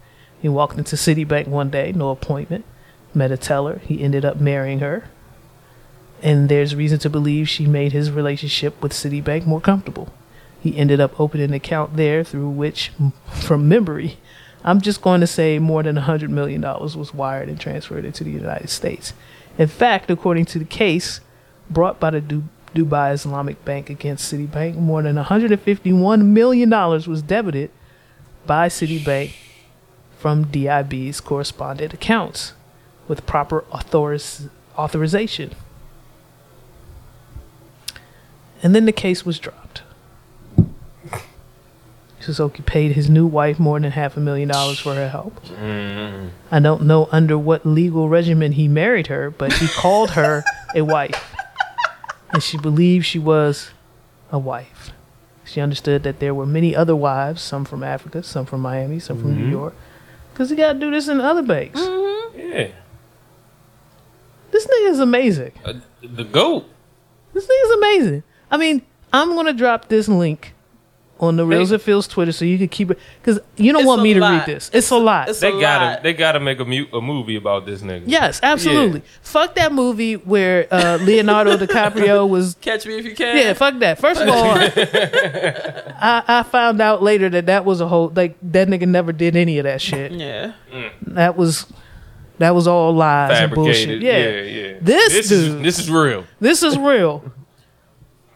[0.43, 2.65] He walked into Citibank one day, no appointment,
[3.15, 3.81] met a teller.
[3.85, 5.05] He ended up marrying her.
[6.23, 10.13] And there's reason to believe she made his relationship with Citibank more comfortable.
[10.61, 12.91] He ended up opening an account there through which,
[13.33, 14.19] from memory,
[14.67, 18.33] I'm just going to say more than $100 million was wired and transferred into the
[18.33, 19.13] United States.
[19.57, 21.21] In fact, according to the case
[21.71, 27.71] brought by the du- Dubai Islamic Bank against Citibank, more than $151 million was debited
[28.45, 29.35] by Citibank
[30.19, 32.53] from DIB's correspondent accounts
[33.07, 35.53] with proper authoriz- authorization.
[38.65, 39.83] And then the case was dropped.
[42.27, 45.45] Sissoko paid his new wife more than half a million dollars for her help.
[45.47, 46.29] Mm-hmm.
[46.51, 50.43] I don't know under what legal regimen he married her, but he called her
[50.75, 51.35] a wife.
[52.31, 53.71] And she believed she was
[54.33, 54.93] a wife.
[55.45, 59.21] She understood that there were many other wives, some from Africa, some from Miami, some
[59.21, 59.53] from New mm-hmm.
[59.53, 59.75] York.
[60.33, 61.81] Because he got to do this in other banks.
[61.81, 62.39] Mm-hmm.
[62.39, 62.69] Yeah.
[64.51, 65.53] This nigga is amazing.
[65.65, 66.69] Uh, the goat.
[67.33, 68.23] This thing is amazing.
[68.51, 68.83] I mean,
[69.13, 70.55] I'm gonna drop this link
[71.19, 71.75] on the Reels Hey.
[71.77, 74.15] and Phil's Twitter so you can keep it because you don't It's want a me
[74.15, 74.33] to lot.
[74.33, 74.71] read this.
[74.75, 75.29] It's, a lot.
[75.31, 76.03] it's They a gotta lot.
[76.03, 78.03] they gotta make a, mu- a movie about this nigga.
[78.07, 79.03] yes, absolutely.
[79.23, 82.57] Fuck that movie where uh, Leonardo DiCaprio was.
[82.61, 83.37] Catch me if you can.
[83.37, 83.99] Yeah, fuck that.
[83.99, 84.55] First of all,
[85.99, 89.37] I, I found out later that that was a whole like that nigga never did
[89.37, 90.13] any of that shit.
[90.13, 90.53] Yeah.
[91.03, 91.67] That was
[92.39, 93.89] that was all lies and bullshit.
[93.89, 94.03] Fabricated.
[94.03, 94.19] Yeah.
[94.19, 94.79] Yeah, yeah.
[94.83, 96.27] This this dude- is this is real.
[96.41, 97.33] this is real.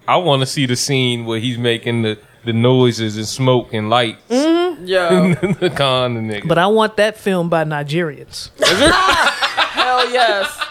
[0.08, 3.90] I want to see the scene where he's making the, the noises and smoke and
[3.90, 4.22] lights.
[4.28, 4.86] Mm-hmm.
[4.86, 5.34] Yo.
[5.34, 6.48] the con the nigga.
[6.48, 8.50] But I want that film by Nigerians.
[8.60, 10.66] Hell yes.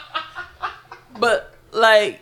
[1.20, 2.22] But like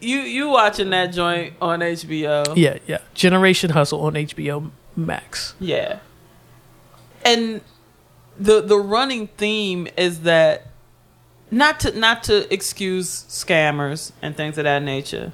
[0.00, 2.56] you you watching that joint on HBO.
[2.56, 2.98] Yeah, yeah.
[3.14, 5.54] Generation Hustle on HBO Max.
[5.58, 5.98] Yeah.
[7.24, 7.60] And
[8.38, 10.68] the the running theme is that
[11.50, 15.32] not to not to excuse scammers and things of that nature,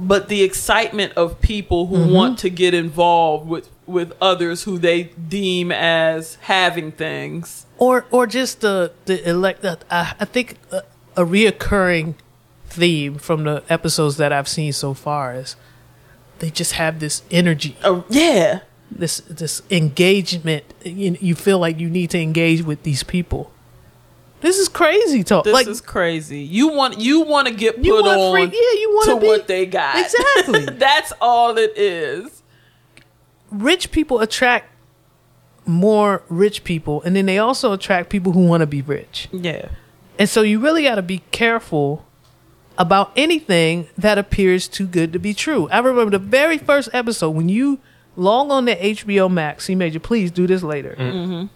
[0.00, 2.12] but the excitement of people who Mm-hmm.
[2.14, 7.66] want to get involved with with others who they deem as having things.
[7.78, 9.64] or or just the the elect.
[9.64, 10.82] Uh, I I think a,
[11.16, 12.14] a reoccurring
[12.68, 15.56] theme from the episodes that I've seen so far is
[16.38, 18.60] they just have this energy, Uh, yeah.
[18.90, 20.64] this this engagement.
[20.84, 23.50] You, you feel like you need to engage with these people.
[24.40, 25.44] This is crazy talk.
[25.44, 26.40] This like is crazy.
[26.40, 29.20] You want you want to get put you want on free, yeah, you want to
[29.20, 29.98] be what they got.
[29.98, 30.64] exactly.
[30.76, 32.42] That's all it is.
[33.50, 34.70] rich people attract
[35.66, 39.28] more rich people, and then they also attract people who want to be rich.
[39.32, 39.68] Yeah.
[40.18, 42.04] And so you really got to be careful
[42.78, 45.68] about anything that appears too good to be true.
[45.70, 47.80] I remember the very first episode when you
[48.16, 49.64] log on the HBO Max.
[49.64, 50.94] See, Major, please do this later.
[50.98, 51.46] Mm-hmm.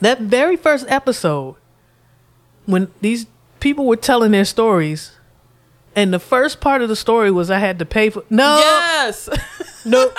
[0.00, 1.56] That very first episode,
[2.66, 3.26] when these
[3.60, 5.12] people were telling their stories,
[5.96, 9.28] and the first part of the story was I had to pay for no, Yes.
[9.84, 10.12] no.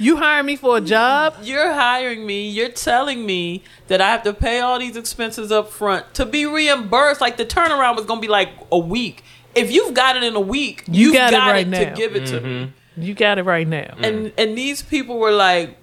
[0.00, 1.34] You hire me for a job?
[1.42, 2.48] You're hiring me.
[2.48, 6.46] You're telling me that I have to pay all these expenses up front to be
[6.46, 7.20] reimbursed.
[7.20, 9.24] Like the turnaround was going to be like a week.
[9.56, 11.78] If you've got it in a week, You you've got got, it right it, now.
[11.80, 12.46] to give it to mm-hmm.
[12.46, 12.72] me.
[12.96, 13.94] You got it right now.
[13.98, 14.06] Mm.
[14.06, 15.76] And and these people were like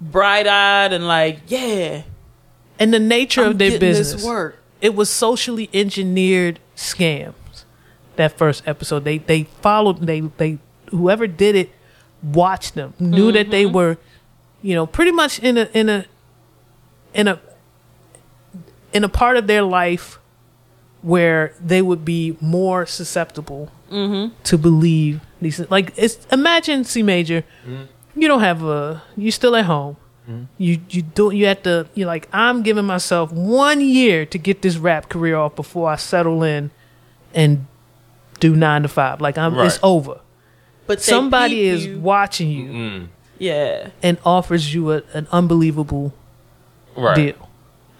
[0.00, 2.02] bright eyed and like, yeah,
[2.78, 4.12] And the nature I'm of their business.
[4.12, 4.61] this work.
[4.82, 7.64] It was socially engineered scams.
[8.16, 10.58] That first episode, they they followed they they
[10.90, 11.70] whoever did it
[12.22, 13.74] watched them, knew that they mm-hmm.
[13.74, 13.98] were,
[14.60, 16.04] you know, pretty much in a in a
[17.14, 17.40] in a
[18.92, 20.18] in a part of their life
[21.00, 24.34] where they would be more susceptible mm-hmm.
[24.44, 25.58] to believe these.
[25.70, 27.84] Like it's imagine C major, mm-hmm.
[28.20, 29.96] you don't have a, you're still at home.
[30.56, 34.62] You you do you have to you're like I'm giving myself one year to get
[34.62, 36.70] this rap career off before I settle in
[37.34, 37.66] and
[38.40, 39.20] do nine to five.
[39.20, 40.20] Like I'm it's over.
[40.86, 41.98] But Somebody is you.
[42.00, 43.08] watching you Mm.
[43.38, 43.88] Yeah.
[44.02, 46.12] and offers you a, an unbelievable
[46.96, 47.16] Right.
[47.16, 47.41] deal.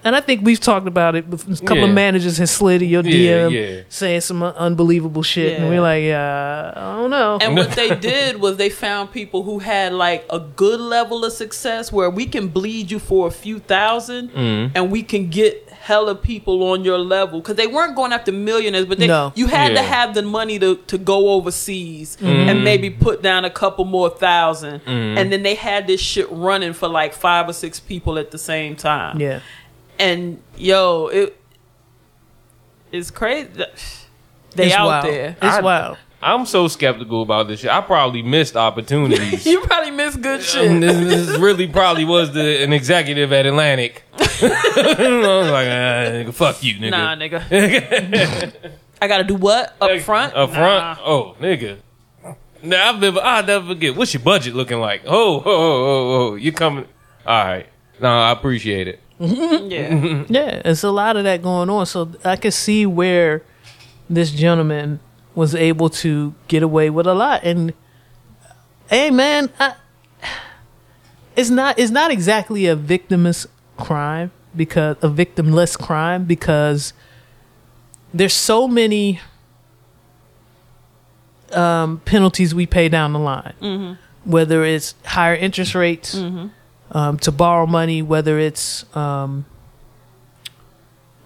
[0.04, 1.24] And I think we've talked about it.
[1.32, 1.84] A couple Yeah.
[1.84, 3.80] of managers has slid in your Yeah, DM yeah.
[3.88, 7.38] saying some unbelievable shit, and we're like, uh, I don't know.
[7.40, 11.32] And what they did was they found people who had like a good level of
[11.32, 14.76] success where we can bleed you for a few 1000 Mm-hmm.
[14.76, 18.86] and we can get hella people on your level because they weren't going after millionaires,
[18.86, 19.32] but they, No.
[19.34, 22.48] you had to have the money to, to go overseas Mm-hmm.
[22.48, 26.72] and maybe put down a couple more 1000 And then they had this shit running
[26.72, 29.20] for like five or six people at the same time.
[29.20, 29.40] yeah,
[29.98, 31.38] And yo, it
[32.90, 33.48] it's crazy.
[34.54, 35.04] They it's out wild.
[35.06, 35.28] there.
[35.30, 35.98] It's I- wild.
[36.24, 37.70] I'm so skeptical about this shit.
[37.70, 39.44] I probably missed opportunities.
[39.52, 40.70] You probably miss good shit.
[40.70, 44.04] And this, this really probably was the an executive at Atlantic.
[44.18, 46.90] I was like, ah, nigga, fuck you, nigga.
[46.90, 48.70] Nah, nigga.
[49.02, 50.32] I gotta do what up front?
[50.34, 51.00] Up front?
[51.00, 51.04] Nah.
[51.04, 51.78] Oh, nigga.
[52.62, 53.96] Now I've never, I'll never forget.
[53.96, 55.02] What's your budget looking like?
[55.04, 56.34] Oh, oh, oh, oh, oh.
[56.36, 56.86] You coming?
[57.26, 57.66] All right.
[58.00, 59.00] No, I appreciate it.
[59.22, 59.70] Mm-hmm.
[59.70, 59.90] Yeah.
[59.90, 60.32] Mm-hmm.
[60.32, 61.86] Yeah, it's a lot of that going on.
[61.86, 63.42] So I could see where
[64.10, 65.00] this gentleman
[65.34, 67.42] was able to get away with a lot.
[67.44, 67.72] And
[68.88, 69.74] hey, man, I,
[71.36, 73.46] it's not it's not exactly a victimless
[73.76, 76.92] crime because a victimless crime because
[78.12, 79.20] there's so many
[81.52, 84.30] um, penalties we pay down the line, mm-hmm.
[84.30, 86.14] whether it's higher interest rates
[86.92, 89.44] um, to borrow money, whether it's um,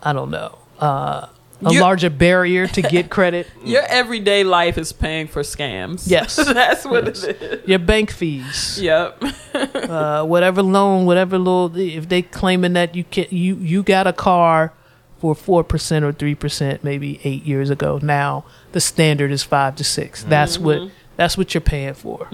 [0.03, 1.27] I don't know uh,
[1.65, 6.09] a larger barrier to get credit, Your everyday life is paying for scams.
[6.09, 6.37] Yes.
[6.45, 7.69] That's what it is.
[7.69, 9.23] your bank fees, Yep.
[9.55, 14.13] uh, whatever loan, whatever little if they claiming that you can you you got a
[14.13, 14.73] car
[15.19, 17.99] for four percent or three percent maybe eight years ago.
[18.03, 22.29] Now the standard is five to 6 That's what that's what you're paying for.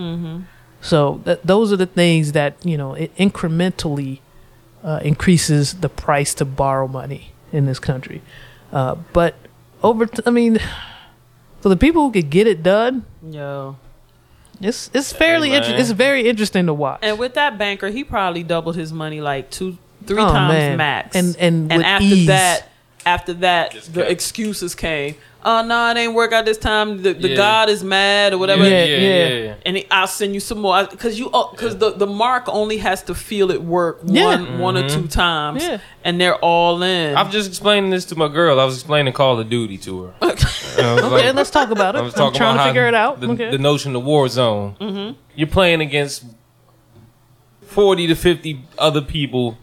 [0.83, 4.19] So that, those are the things that you know it incrementally
[4.83, 8.21] uh, increases the price to borrow money in this country.
[8.73, 9.35] Uh, but
[9.83, 10.59] over, t- I mean,
[11.61, 13.77] for the people who could get it done, Yo.
[14.61, 15.63] it's it's fairly man.
[15.63, 16.99] inter- it's very interesting to watch.
[17.03, 20.77] And with that banker, he probably doubled his money like two, three Oh, times man.
[20.79, 21.15] max.
[21.17, 22.27] And- and and with after ease.
[22.27, 22.69] that,
[23.07, 24.11] after that, Just the cut.
[24.11, 25.15] excuses came.
[25.45, 27.03] Oh no, it ain't work out this time.
[27.03, 27.37] The, the Yeah.
[27.37, 28.63] God is mad or whatever.
[28.63, 28.99] Yeah, Yeah, yeah,
[29.29, 29.45] yeah.
[29.45, 29.55] yeah.
[29.67, 33.03] and he- I'll send you some more because you because the the mark only has
[33.05, 34.27] to feel it work Yeah.
[34.27, 35.79] one one or two times, Yeah.
[36.05, 37.17] and they're all in.
[37.17, 38.61] I'm just explaining this to my girl.
[38.61, 40.15] I was explaining Call of Duty to her.
[40.79, 41.99] And I was okay, like- let's talk about it.
[41.99, 43.21] I was I'm trying to figure it out.
[43.21, 43.51] The, okay.
[43.51, 44.75] the notion of war zone.
[44.81, 45.19] Mm-hmm.
[45.35, 46.25] You're playing against
[47.63, 49.59] forty to fifty other people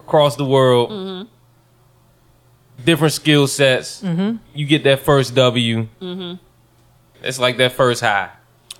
[0.00, 0.90] across the world.
[0.90, 1.28] Mm-hmm.
[2.84, 4.02] Different skill sets.
[4.02, 4.36] Mm-hmm.
[4.54, 5.86] You get that first W.
[7.22, 8.30] It's like that first high.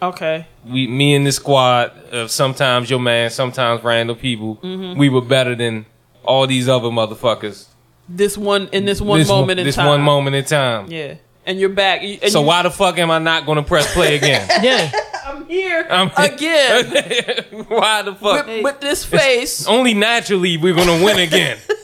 [0.00, 4.56] okay, We, me and the squad of sometimes your man, sometimes random people.
[4.56, 4.98] Mm-hmm.
[4.98, 5.84] We were better than
[6.24, 7.66] all these other motherfuckers.
[8.08, 9.86] this one in this one this moment in this time.
[9.88, 10.86] one moment in time.
[10.90, 12.02] yeah, and you're back.
[12.02, 14.48] And So you- why the fuck am I not going to press play again?
[14.62, 14.90] yeah,
[15.26, 18.46] I'm here I'm- again why the fuck?
[18.46, 19.66] with, with this face.
[19.66, 21.58] Only naturally we're gonna win again.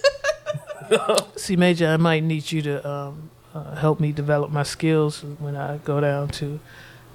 [1.37, 5.57] see, Major, I might need you to um, uh, help me develop my skills when
[5.57, 6.61] I go down to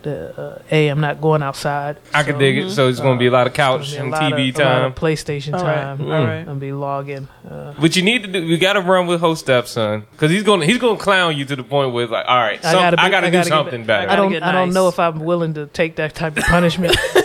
[0.04, 0.40] the.
[0.40, 1.98] Uh, a, I'm not going outside.
[2.14, 2.72] I can dig it.
[2.72, 4.58] So it's gonna be a lot of couch be a and lot of- TV a
[4.64, 4.86] lot time.
[4.86, 6.02] of PlayStation All right, time.
[6.02, 6.38] all right.
[6.40, 7.28] I'm gonna be logging.
[7.48, 10.32] Uh, What you need to do, you got to run with host up, son, because
[10.32, 12.78] he's gonna he's gonna clown you to the point where it's like, all right, some,
[12.78, 14.32] I gotta gotta, be- I do gotta get something back- better I don't.
[14.32, 14.74] get I don't nice.
[14.74, 16.98] know if I'm willing to take that type of punishment.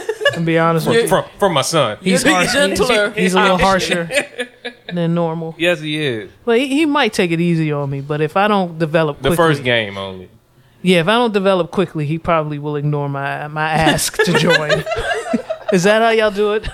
[0.40, 1.98] to be honest with you, from, from my son.
[2.00, 3.10] he's You're harsh, gentler.
[3.10, 4.08] He's, he's a little harsher
[4.92, 5.54] than normal.
[5.58, 6.30] yes, he is.
[6.44, 8.00] But he, he might take it easy on me.
[8.00, 10.28] But if I don't develop The quickly, first game only.
[10.82, 14.70] yeah, if I don't develop quickly, he probably will ignore my my ask to join.
[15.72, 16.68] Is that how y'all do it?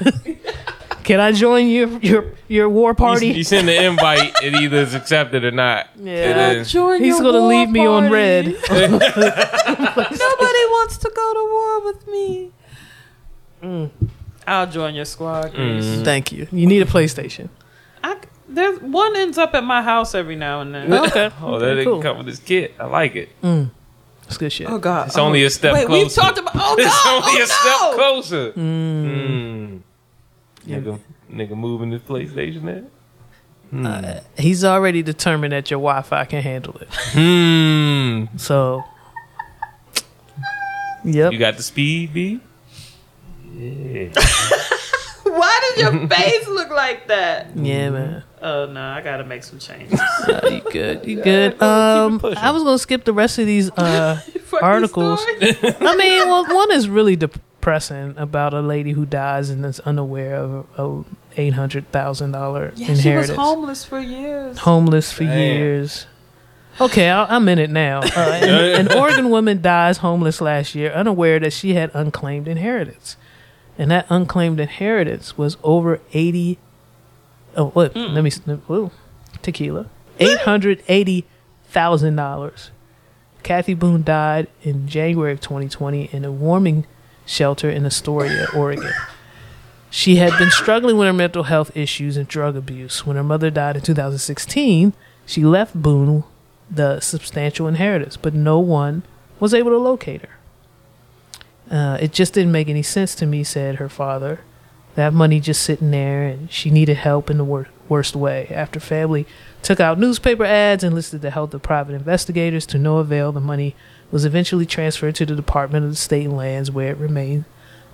[1.04, 3.28] Can I join your your your war party?
[3.28, 5.88] You, you send the invite, it either is accepted or not.
[5.98, 6.50] Yeah.
[6.50, 6.70] It is.
[6.70, 8.46] Join He's gonna war leave me on red.
[8.70, 12.52] Nobody wants to go to war with me.
[13.62, 13.90] Mm.
[14.46, 15.84] I'll join your squad, Chris.
[15.86, 16.04] Mm.
[16.04, 16.46] Thank you.
[16.50, 17.48] You need a PlayStation.
[18.02, 18.16] I,
[18.48, 20.92] there's one ends up at my house every now and then.
[20.92, 21.30] Okay.
[21.40, 22.02] Oh, that Okay, didn't cool.
[22.02, 22.74] come with this kit.
[22.78, 23.28] I like it.
[23.42, 24.68] That's good shit.
[24.68, 25.08] Oh God!
[25.08, 26.04] It's only a step Wait, closer.
[26.04, 26.52] we've talked about.
[26.54, 26.84] Oh no!
[26.84, 27.94] It's only oh, a step no!
[27.94, 28.52] closer.
[28.52, 29.80] Mm.
[30.66, 34.22] Nigga, nigga moving this PlayStation there.
[34.38, 36.88] He's already determined that your Wi-Fi can handle it.
[36.92, 38.36] Hmm.
[38.36, 38.84] So
[41.04, 41.32] Yep.
[41.32, 42.40] You got the speed, B.
[45.24, 47.56] Why does your face look like that?
[47.56, 48.24] Yeah, man.
[48.40, 49.98] Oh no, I gotta make some changes.
[50.00, 51.06] Uh, you good?
[51.06, 51.62] You good?
[51.62, 54.20] Um, I was gonna skip the rest of these uh
[54.60, 55.20] articles.
[55.26, 60.36] I mean, well, one is really depressing about a lady who dies and is unaware
[60.36, 61.04] of a
[61.40, 63.38] eight hundred thousand dollar Yeah, she was inheritance.
[63.38, 64.58] homeless for years.
[64.58, 65.38] homeless for Damn.
[65.38, 66.06] years.
[66.80, 68.00] Okay, I, I'm in it now.
[68.00, 73.16] Uh, an, an Oregon woman dies homeless last year, unaware that she had unclaimed inheritance,
[73.78, 76.58] and that unclaimed inheritance was over eighty.
[77.56, 77.92] Oh, what?
[77.92, 78.14] Hmm.
[78.14, 78.30] Let me.
[78.70, 78.90] Ooh,
[79.42, 79.86] tequila.
[80.18, 81.24] Eight hundred eighty
[81.64, 82.70] thousand dollars.
[83.42, 86.86] Kathy Boone died in January of 2020 in a warming
[87.26, 88.92] shelter in Astoria, Oregon.
[89.90, 93.04] She had been struggling with her mental health issues and drug abuse.
[93.04, 94.92] When her mother died in 2016,
[95.26, 96.24] she left Boone
[96.70, 99.02] the substantial inheritance, but no one
[99.38, 100.36] was able to locate her.
[101.72, 104.40] Uh, it just didn't make any sense to me, said her father.
[104.94, 108.46] That money just sitting there, and she needed help in the wor- worst way.
[108.50, 109.26] After family
[109.62, 113.40] took out newspaper ads and listed the help of private investigators to no avail, the
[113.40, 113.74] money
[114.10, 117.46] was eventually transferred to the Department of the State Lands, where it remained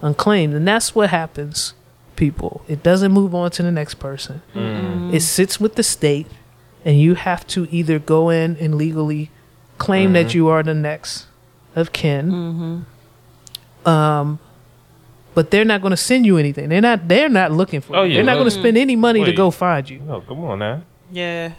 [0.03, 0.55] unclaimed.
[0.55, 1.75] And that's what happens,
[2.17, 2.63] people.
[2.67, 4.43] It doesn't move on to the next person.
[4.55, 5.15] Mm.
[5.15, 6.27] It sits with the state,
[6.85, 9.31] and you have to either go in and legally
[9.79, 10.37] claim that mm-hmm.
[10.37, 11.27] you are the next
[11.77, 12.33] of kin.
[12.33, 12.81] Mm-hmm.
[13.87, 14.39] Um,
[15.35, 16.69] but they're not going to send you anything.
[16.69, 17.07] They're not.
[17.07, 17.97] They're not looking for.
[17.97, 18.11] Oh, you.
[18.11, 18.17] yeah.
[18.17, 20.03] They're not going to spend any money to go find you.
[20.09, 20.83] Oh, come on now.
[21.13, 21.53] Yeah,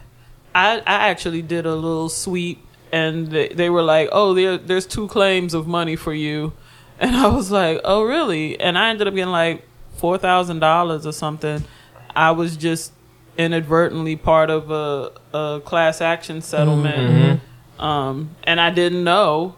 [0.54, 4.86] I I actually did a little sweep, and they, they were like, "Oh, there there's
[4.86, 6.54] two claims of money for you,"
[7.00, 9.64] and I was like, "Oh, really?" And I ended up getting like
[9.96, 11.64] four thousand dollars or something.
[12.16, 12.92] I was just
[13.38, 17.40] inadvertently part of a, a class action settlement,
[17.80, 19.56] um, and I didn't know.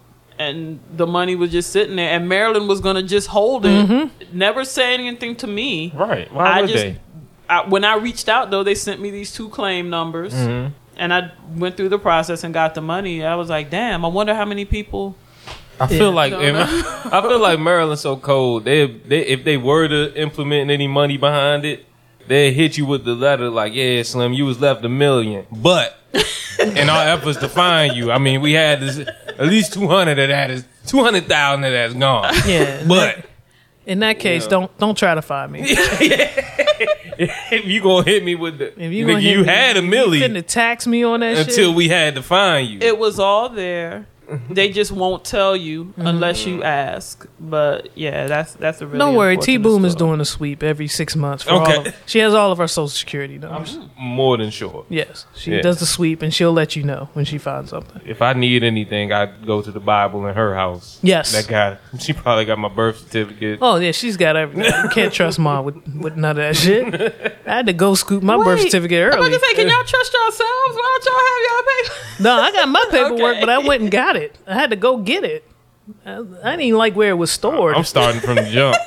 [0.50, 4.64] And the money was just sitting there, and Maryland was gonna just hold it, never
[4.66, 5.92] say anything to me.
[5.96, 6.32] Right.
[6.34, 7.00] Why I would just they?
[7.50, 10.74] I, when I reached out though, they sent me these two claim numbers, Mm-hmm.
[10.98, 13.24] and I went through the process and got the money.
[13.24, 15.16] I was like, damn, I wonder how many people.
[15.80, 16.22] I feel Yeah.
[16.22, 18.66] like No, if- I feel like Maryland's so cold.
[18.66, 21.86] They, they if they were to implement any money behind it,
[22.28, 25.98] they hit you with the letter like, "Yeah, Slim, you was left a million, but
[26.60, 29.08] in our efforts to find you, I mean, we had this
[29.42, 32.34] at least two hundred of that is two hundred thousand of that's gone.
[32.48, 33.26] Yeah, But that,
[33.86, 35.62] in that case, don't don't try to find me.
[35.66, 39.82] if you gonna hit me with the, If you nigga, gonna you me, had a
[39.82, 41.76] you million couldn't tax me on that until shit.
[41.76, 42.80] we had to find you.
[42.82, 44.08] It was all there.
[44.32, 44.54] Mm-hmm.
[44.54, 46.08] They just won't tell you mm-hmm.
[46.08, 47.28] unless you ask.
[47.40, 49.00] But yeah, that's that's a really.
[49.00, 51.44] Don't worry, T Boom is doing a sweep every six months.
[51.44, 51.76] For Okay.
[51.76, 53.78] all of, she has all of our social security numbers.
[53.98, 54.86] I'm More than sure.
[54.90, 55.62] Yes, she Yeah.
[55.62, 58.02] does the sweep, and she'll let you know when she finds something.
[58.06, 61.00] If I need anything, I go to the Bible in her house.
[61.02, 61.32] Yes.
[61.34, 63.60] That guy, she probably got my birth certificate.
[63.62, 64.72] Oh yeah, she's got everything.
[64.84, 67.38] You can't trust mom with, with none of that shit.
[67.46, 69.84] I had to go scoop my birth Wait, certificate I'm about to say, can y'all
[69.84, 70.76] trust yourselves?
[70.76, 72.24] Why don't y'all have y'all paper?
[72.24, 73.40] No, I got my paperwork, Okay.
[73.40, 74.21] but I went and got it.
[74.48, 75.48] I had to go get it.
[76.06, 77.76] I, I didn't even like where it was stored.
[77.76, 78.78] I'm starting from the jump.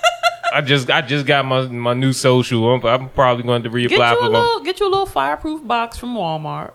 [0.53, 2.73] I just I just got my my new social.
[2.73, 4.39] I'm, I'm probably going to Get reapply you a for my.
[4.39, 6.73] little, get you a little fireproof box from Walmart.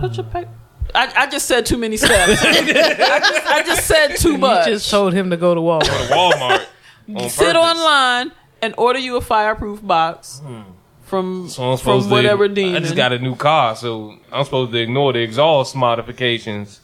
[0.00, 0.50] Put your paper.
[0.94, 2.42] I, I just said too many steps.
[2.44, 4.66] I, just, I just said too you much.
[4.66, 6.08] just told him to go to Walmart.
[6.08, 6.66] Walmart.
[7.16, 7.56] on Sit purpose.
[7.56, 10.62] online and order you a fireproof box hmm.
[11.02, 12.76] from So I'm from supposed whatever to, demon.
[12.76, 16.80] I just got a new car, so I'm supposed to ignore the exhaust modifications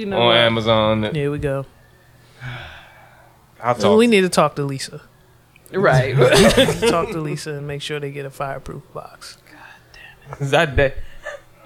[0.00, 0.36] you know on what?
[0.36, 1.14] Amazon.
[1.14, 1.66] Here we go.
[3.62, 3.98] I'll talk.
[3.98, 5.02] we need to talk to Lisa.
[5.72, 6.16] right?
[6.88, 9.36] talk to Lisa and make sure they get a fireproof box.
[9.50, 10.94] God damn that, that,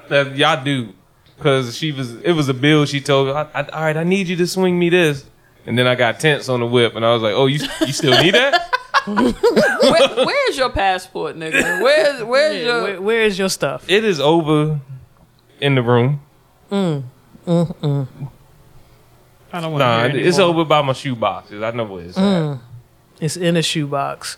[0.09, 0.93] that y'all do
[1.37, 2.15] because she was.
[2.17, 2.85] It was a bill.
[2.87, 5.25] She told me, I, I, "All right, I need you to swing me this."
[5.67, 7.93] And then I got tents on the whip, and I was like, "Oh, you you
[7.93, 8.71] still need that?"
[9.07, 11.83] Where, where's your passport, nigga?
[11.83, 13.85] Where's where's Yeah, your where, where is your stuff?
[13.87, 14.81] It is over
[15.61, 16.23] in the room.
[16.73, 17.05] Mm.
[17.47, 17.61] I
[19.61, 21.63] don't want Nah, to hear it's over by my shoe boxes.
[21.63, 22.55] I know where it's Mm.
[22.55, 22.61] at.
[23.21, 24.37] It's in a shoebox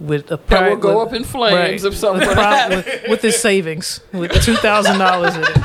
[0.00, 3.08] with a That will go with- up in flames if something with, were to with,
[3.08, 5.58] with his savings with two thousand dollars in it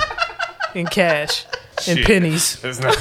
[0.75, 1.45] in cash
[1.87, 2.05] and Shit.
[2.07, 2.59] pennies.
[2.63, 2.95] It's not.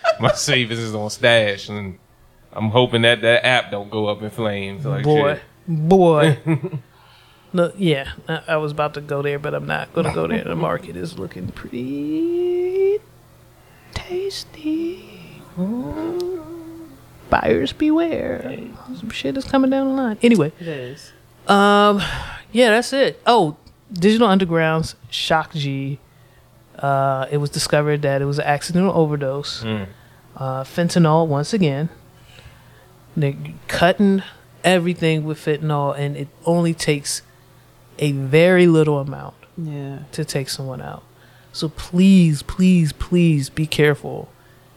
[0.20, 1.98] my savings is on stash, and
[2.52, 4.84] I'm hoping that that app don't go up in flames.
[4.84, 5.42] Like boy, shit.
[5.68, 6.38] boy.
[7.54, 10.44] No, yeah, I, I was about to go there, but I'm not gonna go there.
[10.44, 12.98] The market is looking pretty
[13.94, 15.40] tasty.
[17.30, 18.58] Buyers beware.
[18.98, 20.18] Some shit is coming down the line.
[20.22, 21.12] Anyway, It is.
[21.48, 22.00] um,
[22.52, 23.20] yeah, that's it.
[23.26, 23.56] Oh,
[23.92, 25.98] Digital Underground's Shock G.
[26.78, 29.64] Uh, it was discovered that it was an accidental overdose.
[29.64, 31.88] Uh, fentanyl, once again,
[33.16, 33.36] they're
[33.68, 34.22] cutting
[34.64, 37.22] everything with fentanyl, and it only takes
[37.98, 39.98] a very little amount Yeah.
[40.12, 41.02] to take someone out.
[41.52, 44.28] So please, please, please be careful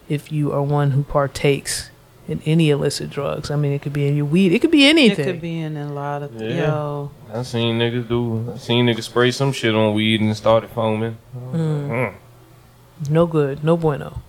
[0.10, 1.89] if you are one who partakes
[2.27, 3.49] in any illicit drugs.
[3.49, 5.27] I mean, it could be in your weed, it could be anything.
[5.27, 6.68] It could be in a lot of Yeah.
[6.68, 7.11] yo.
[7.34, 8.52] I seen niggas do.
[8.53, 11.18] I seen niggas spray some shit on weed and started foaming.
[11.53, 12.14] Mm.
[13.10, 14.22] No good, no bueno.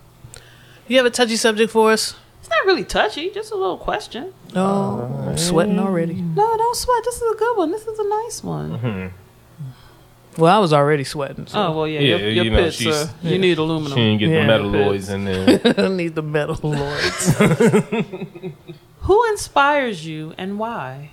[0.87, 2.15] You have a touchy subject for us?
[2.49, 4.33] It's not really touchy, just a little question.
[4.57, 5.85] Oh, I'm sweating mm.
[5.85, 6.15] already.
[6.15, 7.05] No, don't sweat.
[7.05, 7.71] This is a good one.
[7.73, 8.79] This is a nice one.
[8.79, 10.41] Mm-hmm.
[10.41, 11.47] Well, I was already sweating.
[11.47, 12.01] So Oh well, yeah.
[12.01, 13.99] Yeah, your your you know, pits, she's- uh, you need She aluminum.
[13.99, 14.47] didn't get Yeah.
[14.47, 15.75] the metalloids in there.
[15.85, 17.39] I need the metal lords.
[19.01, 21.11] Who inspires you and why?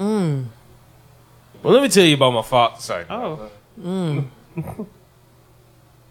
[0.00, 0.46] Mm.
[1.62, 2.80] well, let me tell you about my father.
[2.80, 3.04] Sorry.
[3.08, 3.50] Oh.
[3.80, 4.24] Mm.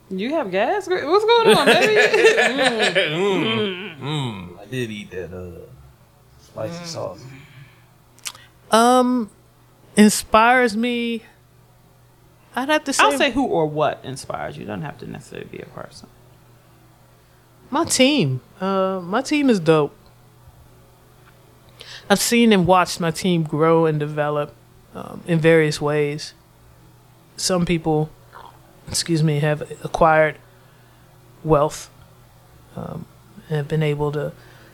[0.09, 0.87] You have gas?
[0.87, 1.97] What's going on, baby?
[4.59, 5.59] I did eat that uh,
[6.41, 7.23] spicy sauce.
[8.71, 9.29] um,
[9.95, 11.23] inspires me.
[12.55, 14.65] I'd have to say, I'll say who or what inspires you.
[14.65, 16.09] Don't have to necessarily be a person.
[17.69, 18.41] my team.
[18.59, 19.95] Uh, my team is dope.
[22.09, 24.55] I've seen and watched my team grow and develop
[24.95, 26.33] um, in various ways.
[27.37, 28.09] Some people,
[28.89, 30.37] excuse me, have acquired
[31.43, 31.89] wealth,
[32.75, 33.05] um,
[33.47, 34.31] and have been able to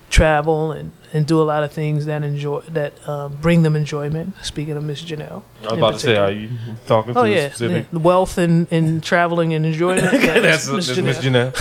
[0.10, 4.34] travel and, and do a lot of things that enjoy that um, bring them enjoyment.
[4.44, 6.50] Speaking of Miss Janelle, I was in about to say, are you
[6.86, 7.88] talking Oh a yeah, specific?
[7.92, 8.00] yeah.
[8.00, 10.14] wealth and, and traveling and enjoyment.
[10.14, 11.52] Yeah, That's, Miss that's Miss Janelle.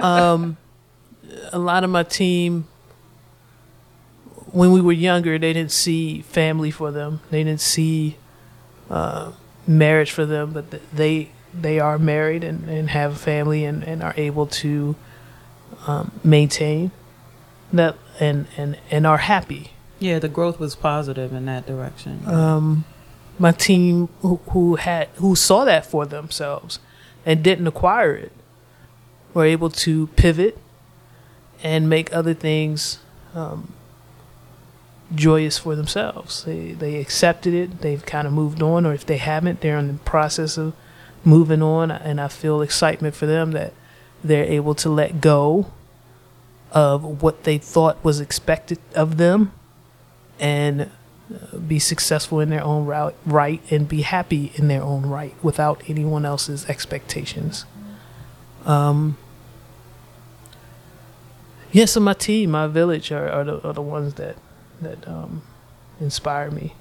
[0.00, 0.56] Janelle.
[1.52, 2.66] a lot of my team
[4.52, 8.16] when we were younger they didn't see family for them they didn't see
[8.88, 9.30] uh,
[9.70, 14.02] marriage for them but they they are married and, and have a family and, and
[14.02, 14.94] are able to
[15.86, 16.90] um, maintain
[17.72, 19.70] that and, and and are happy
[20.00, 22.22] Yeah, the growth was positive in that direction.
[23.38, 26.78] my team who, who had who saw that for themselves
[27.24, 28.32] and didn't acquire it
[29.34, 30.58] were able to pivot
[31.62, 32.98] and make other things
[33.34, 33.72] um,
[35.14, 36.44] joyous for themselves.
[36.44, 37.80] They they accepted it.
[37.80, 40.74] They've kind of moved on, or if they haven't, they're in the process of
[41.24, 41.90] moving on.
[41.90, 43.72] And I feel excitement for them that
[44.22, 45.72] they're able to let go
[46.72, 49.52] of what they thought was expected of them
[50.38, 52.86] and uh, be successful in their own
[53.26, 57.64] right and be happy in their own right without anyone else's expectations.
[58.64, 59.16] Um,
[61.72, 64.36] yes, so my team, my village are, are, the, are the ones that
[64.82, 65.42] that um,
[66.00, 66.74] inspire me.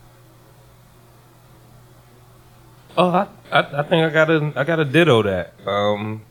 [2.98, 5.54] Oh, I, I, I think I got a, I got a ditto that.
[5.68, 6.24] Um,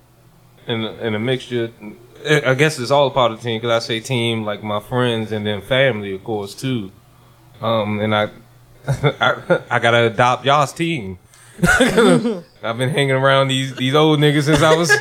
[0.67, 1.73] in in a mixture.
[2.29, 4.81] I I guess it's all part of the team because I say team like my
[4.81, 6.93] friends and then family, of course, too.
[7.61, 8.31] Um, and I,
[8.87, 11.19] I, I gotta adopt y'all's team.
[11.63, 14.93] I've been hanging around these these old niggas since I was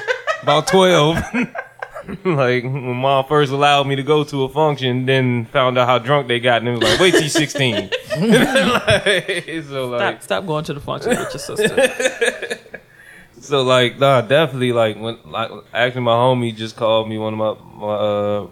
[0.41, 1.17] about twelve.
[2.23, 5.99] like when mom first allowed me to go to a function, then found out how
[5.99, 7.89] drunk they got, and it was like, wait till sixteen.
[8.17, 12.79] Like, so like, stop, stop going to the function with your sister.
[13.39, 17.39] so like, nah, definitely like when like actually my homie just called me one of
[17.39, 18.47] my my uh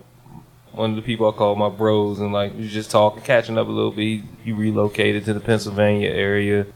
[0.74, 3.58] one of the people I call my bros and like we was just talking, catching
[3.58, 4.02] up a little bit.
[4.04, 6.68] He, he relocated to the Pennsylvania area.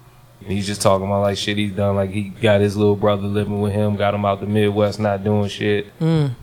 [0.41, 1.95] And he's just talking about like shit he's done.
[1.95, 5.23] Like he got his little brother living with him, got him out the Midwest, not
[5.23, 5.87] doing shit.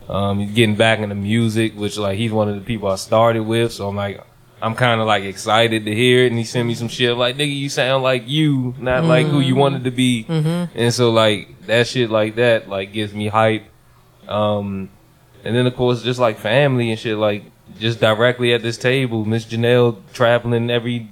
[0.09, 3.43] Um, he's getting back into music, which like he's one of the people I started
[3.43, 3.73] with.
[3.73, 4.23] So I'm like,
[4.61, 6.29] I'm kind of like excited to hear it.
[6.29, 9.41] And he sent me some shit like, nigga, you sound like you, not like who
[9.41, 10.25] you wanted to be.
[10.75, 13.65] And so like that shit like that like gives me hype.
[14.29, 14.91] Um,
[15.45, 17.45] and then of course just like family and shit like
[17.79, 21.09] just directly at this table, Miss Janelle traveling every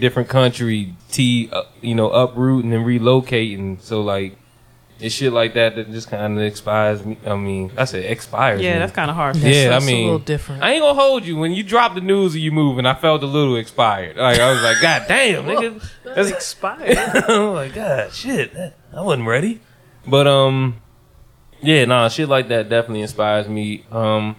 [0.00, 3.80] different country, T, uh, you know, uprooting and relocating.
[3.80, 4.36] So like.
[5.00, 7.16] It's shit like that that just kind of inspires me.
[7.24, 8.60] I mean, I said expires.
[8.60, 8.78] yeah, me.
[8.80, 9.36] that's kind of harsh.
[9.36, 10.60] That's- yeah, that's I a mean, little different.
[10.60, 12.84] I ain't gonna hold you when you drop the news of you moving.
[12.84, 14.16] I felt a little expired.
[14.16, 16.98] Like I was like, God damn, nigga, that's expired.
[17.28, 19.60] I'm like, God, shit, that- I wasn't ready.
[20.04, 20.80] But um,
[21.62, 23.84] yeah, nah, shit like that definitely inspires me.
[23.92, 24.34] Um,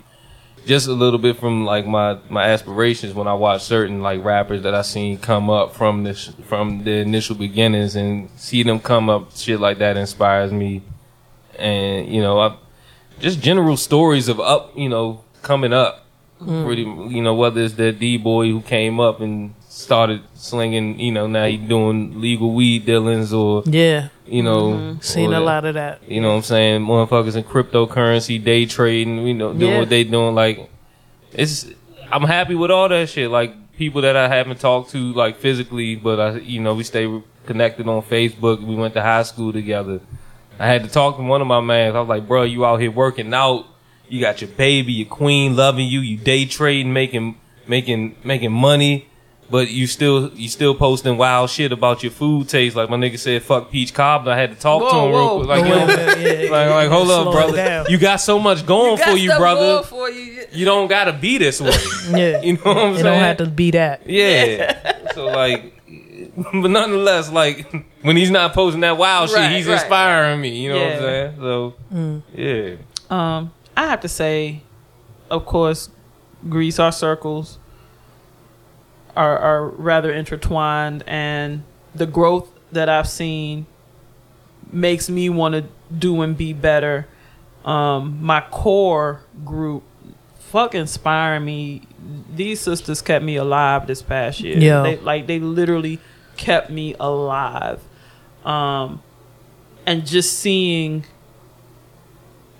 [0.65, 4.63] just a little bit from like my my aspirations when I watch certain like rappers
[4.63, 9.09] that I seen come up from this from the initial beginnings and see them come
[9.09, 10.81] up, shit like that inspires me.
[11.57, 12.57] And you know, I
[13.19, 16.05] just general stories of up, you know, coming up.
[16.41, 16.65] Mm.
[16.65, 21.11] Pretty, you know, whether it's that D boy who came up and started slinging, you
[21.11, 25.01] know, now he doing legal weed dealings or yeah, You know, mm-hmm.
[25.01, 26.07] Seen or a lot of that.
[26.07, 26.81] You know what I'm saying?
[26.81, 29.79] Motherfuckers in cryptocurrency, day trading, you know, doing Yeah.
[29.79, 30.35] what they doing.
[30.35, 30.69] Like,
[31.33, 31.67] it's,
[32.11, 33.29] I'm happy with all that shit.
[33.31, 37.21] Like, people that I haven't talked to, like, physically, but I, you know, we stay
[37.45, 38.61] connected on Facebook.
[38.63, 39.99] We went to high school together.
[40.59, 41.95] I had to talk to one of my mans.
[41.95, 43.65] I was like, bro, you out here working out.
[44.07, 46.01] You got your baby, your queen loving you.
[46.01, 47.35] You day trading, making,
[47.67, 49.08] making, making money.
[49.51, 52.75] But you still you still posting wild shit about your food taste.
[52.75, 54.33] Like my nigga said, fuck peach cobbler.
[54.33, 55.17] I had to talk to him whoa.
[55.17, 55.47] real quick.
[55.49, 57.55] Like, Whoa, yo, yeah, yeah, like, like, hold up, it brother.
[57.55, 57.85] down.
[57.89, 59.81] You got so much going for you, brother.
[59.83, 60.43] For you.
[60.51, 61.71] You don't gotta be this way.
[62.11, 62.41] Yeah.
[62.43, 63.03] You know what I'm It saying?
[63.05, 64.07] don't have to be that.
[64.07, 65.11] Yeah.
[65.15, 65.73] so like,
[66.35, 67.71] but nonetheless, like
[68.03, 69.73] when he's not posting that wild Right, shit, he's right.
[69.81, 70.49] inspiring me.
[70.63, 71.35] You know what I'm saying?
[71.39, 72.21] So Mm.
[72.35, 72.75] yeah.
[73.09, 74.61] Um, I have to say,
[75.31, 75.89] of course,
[76.47, 77.57] Grease, our circles
[79.19, 81.63] are are rather intertwined, and
[81.93, 83.65] the growth that I've seen
[84.71, 87.05] makes me want to do and be better.
[87.65, 89.83] Um, my core group,
[90.39, 91.81] fuck inspiring me.
[92.33, 94.57] These sisters kept me alive this past year.
[94.57, 94.83] Yeah.
[94.83, 95.99] They, like they literally
[96.37, 97.81] kept me alive.
[98.45, 99.03] Um,
[99.85, 101.05] and just seeing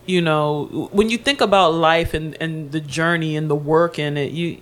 [0.06, 4.18] you know when you think about life and, and the journey and the work in
[4.18, 4.60] it you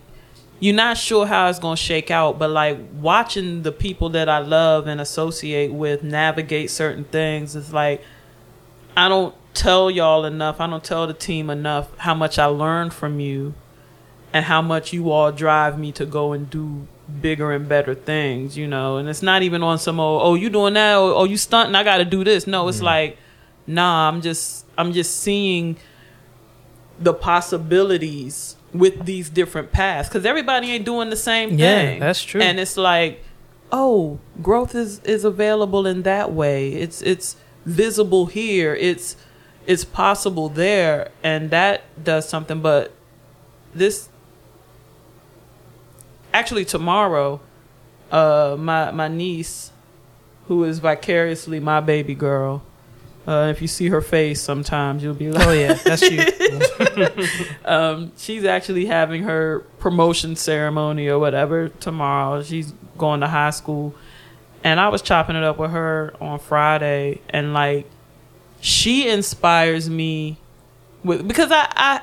[0.60, 4.28] you're not sure how it's going to shake out but like watching the people that
[4.28, 8.02] i love and associate with navigate certain things it's like
[8.96, 10.62] i don't tell y'all enough.
[10.62, 13.56] I don't tell the team enough how much i learned from you
[14.32, 16.88] and how much you all drive me to go and do
[17.22, 18.98] bigger and better things you know?
[18.98, 20.96] And it's not even on some old, oh you doing that?
[20.98, 21.76] Or oh you stunting?
[21.76, 22.46] I gotta do this.
[22.46, 23.18] No it's like
[23.70, 25.76] nah i'm just i'm just seeing
[27.00, 32.00] the possibilities with these different paths because everybody ain't doing the same Yeah, thing.
[32.00, 32.42] that's true.
[32.42, 33.24] and it's like
[33.72, 36.74] oh growth is is available in that way.
[36.74, 37.36] It's it's
[37.66, 38.74] visible here.
[38.76, 39.16] It's
[39.66, 41.12] it's possible there.
[41.24, 42.62] And that does something.
[42.62, 42.94] But
[43.76, 44.08] this
[46.34, 47.40] actually tomorrow
[48.12, 49.72] uh my my niece
[50.48, 52.64] who is vicariously my baby girl
[53.28, 57.56] uh, if you see her face sometimes you'll be like Oh yeah, that's you.
[57.66, 62.42] um, she's actually having her promotion ceremony or whatever tomorrow.
[62.42, 63.94] She's going to high school,
[64.64, 67.88] and I was chopping it up with her on Friday, and like
[68.62, 70.38] she inspires me
[71.04, 72.02] with because I I,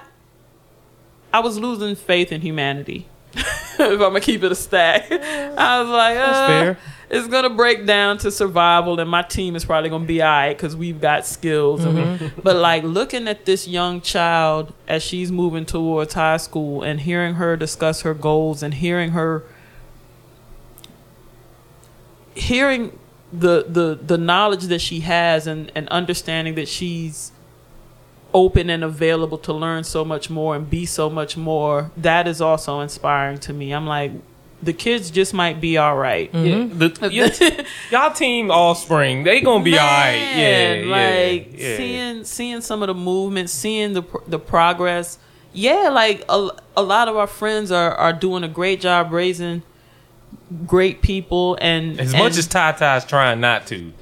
[1.32, 3.08] I was losing faith in humanity.
[3.34, 6.78] if I'm gonna keep it a stack, I was like, uh, fair.
[7.14, 10.74] It's gonna break down to survival, and my team is probably gonna be alright because
[10.74, 11.84] we've got skills.
[11.84, 12.40] and we- mm-hmm.
[12.42, 17.34] but like looking at this young child as she's moving towards high school and hearing
[17.34, 19.44] her discuss her goals and hearing her
[22.34, 22.98] hearing
[23.32, 27.30] the the the knowledge that she has and and understanding that she's
[28.32, 32.40] open and available to learn so much more and be so much more that is
[32.40, 34.10] also inspiring to me i'm like
[34.64, 36.80] the kids just might be all right mm-hmm.
[37.10, 40.20] Yeah, the, y'all team offspring, they gonna be alright.
[40.20, 41.76] Yeah, Man, yeah, like yeah.
[41.76, 45.18] seeing seeing some of the movement, seeing the the progress.
[45.52, 49.62] Yeah, like a, a lot of our friends are are doing a great job raising
[50.66, 53.92] great people and As and- much as Tata's trying not to,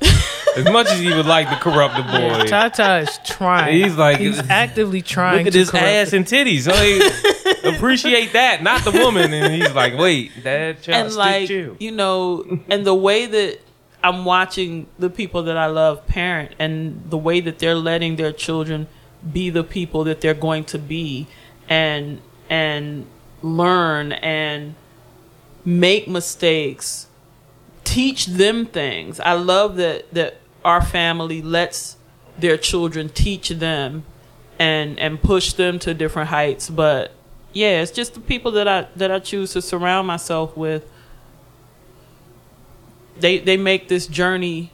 [0.56, 3.74] as much as he would like to corrupt the boy, Tata is trying.
[3.82, 5.38] He's like- he's actively trying.
[5.38, 6.66] look at to his corrupt ass and titties.
[6.66, 9.32] Like, appreciate that, not the woman.
[9.32, 11.76] And he's like, wait, that child and like chill.
[11.78, 13.58] you know and the way that
[14.02, 18.32] i'm watching the people that i love parent and the way that they're letting their
[18.32, 18.86] children
[19.32, 21.26] be the people that they're going to be
[21.68, 22.20] and
[22.50, 23.06] and
[23.42, 24.74] learn and
[25.64, 27.06] make mistakes
[27.84, 31.96] teach them things i love that that our family lets
[32.38, 34.04] their children teach them
[34.58, 37.12] and and push them to different heights but
[37.52, 40.84] yeah it's just the people that i that i choose to surround myself with.
[43.18, 44.72] They they make this journey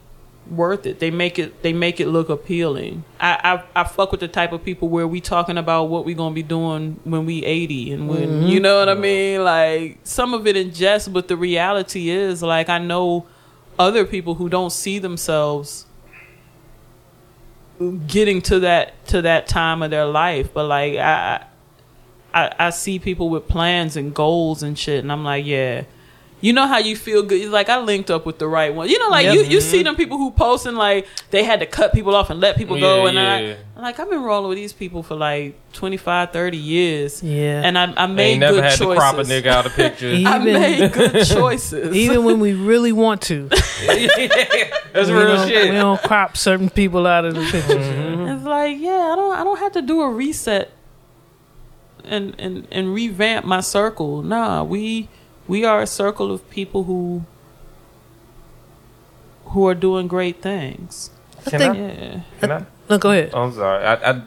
[0.51, 0.99] worth it.
[1.01, 3.05] They make it they make it look appealing.
[3.21, 6.15] I i, I fuck with the type of people where we talking about what we
[6.15, 8.47] gonna be doing when we 80 and when mm-hmm.
[8.47, 9.45] you know what i mean?
[9.45, 13.27] Like some of it in jest but the reality is like i know
[13.79, 15.87] other people who don't see themselves
[18.07, 20.53] getting to that to that time of their life.
[20.53, 21.45] But like i
[22.35, 25.85] i, I see people with plans and goals and shit and i'm like yeah
[26.41, 27.41] You know how you feel good.
[27.43, 28.89] It's like I linked up with the right one.
[28.89, 29.35] You know, like Yep.
[29.35, 29.87] you, you see mm-hmm.
[29.87, 32.79] them people who post and like they had to cut people off and let people
[32.79, 33.35] go, and yeah.
[33.35, 37.23] I, I'm like I've been rolling with these people for like 25, 30 years.
[37.25, 37.67] Yeah.
[37.67, 38.87] and I, I made good had choices.
[38.87, 40.15] to crop a nigga out of picture.
[40.15, 41.91] He- I Even- made good choices.
[41.97, 43.49] Even when we really want to,
[44.95, 45.71] That's we real shit.
[45.71, 47.83] we don't crop certain people out of the pictures.
[47.85, 48.29] Mm-hmm.
[48.39, 50.71] It's like, yeah, I don't I don't have to do a reset
[52.09, 54.23] and and and revamp my circle.
[54.23, 55.09] Nah, we
[55.47, 57.25] we are a circle of people who
[59.47, 61.11] who are doing great things.
[61.47, 61.79] Can think- I?
[61.79, 62.21] Yeah.
[62.41, 62.67] Can I?
[62.91, 63.31] No, go ahead.
[63.35, 63.85] Oh, I'm sorry.
[63.85, 64.23] I, I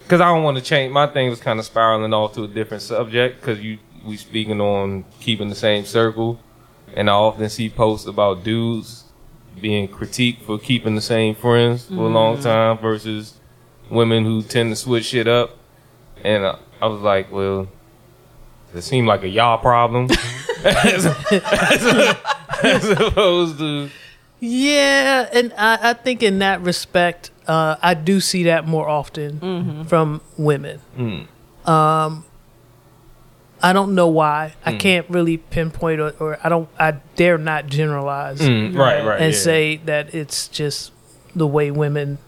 [0.00, 0.92] because I don't want to change.
[0.92, 4.60] My thing was kind of spiraling off to a different subject because you we speaking
[4.60, 6.40] on keeping the same circle,
[6.94, 9.04] and I often see posts about dudes
[9.60, 12.42] being critiqued for keeping the same friends for a long mm.
[12.42, 13.34] time versus
[13.90, 15.57] women who tend to switch shit up.
[16.24, 17.68] And I, I was like, well,
[18.74, 20.08] it seemed like a y'all problem
[20.64, 22.16] as, as-
[22.62, 23.88] as opposed to
[24.40, 29.84] Yeah, and I, I think in that respect, uh, I do see that more often
[29.86, 30.80] from women.
[31.64, 32.24] Um,
[33.62, 34.54] I don't know why.
[34.64, 36.68] I can't really pinpoint, or, or I don't.
[36.78, 39.38] I dare not generalize Mm, right, right, and yeah.
[39.40, 40.92] say that it's just
[41.34, 42.18] the way women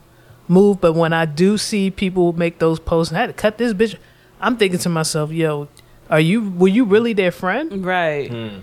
[0.50, 0.80] move.
[0.80, 3.72] But when I do see people make those posts, and I had to cut this
[3.72, 3.96] bitch.
[4.42, 5.68] I'm thinking to myself, yo,
[6.08, 6.50] are you?
[6.50, 7.84] Were you really their friend?
[7.84, 8.30] Right.
[8.30, 8.58] Hmm.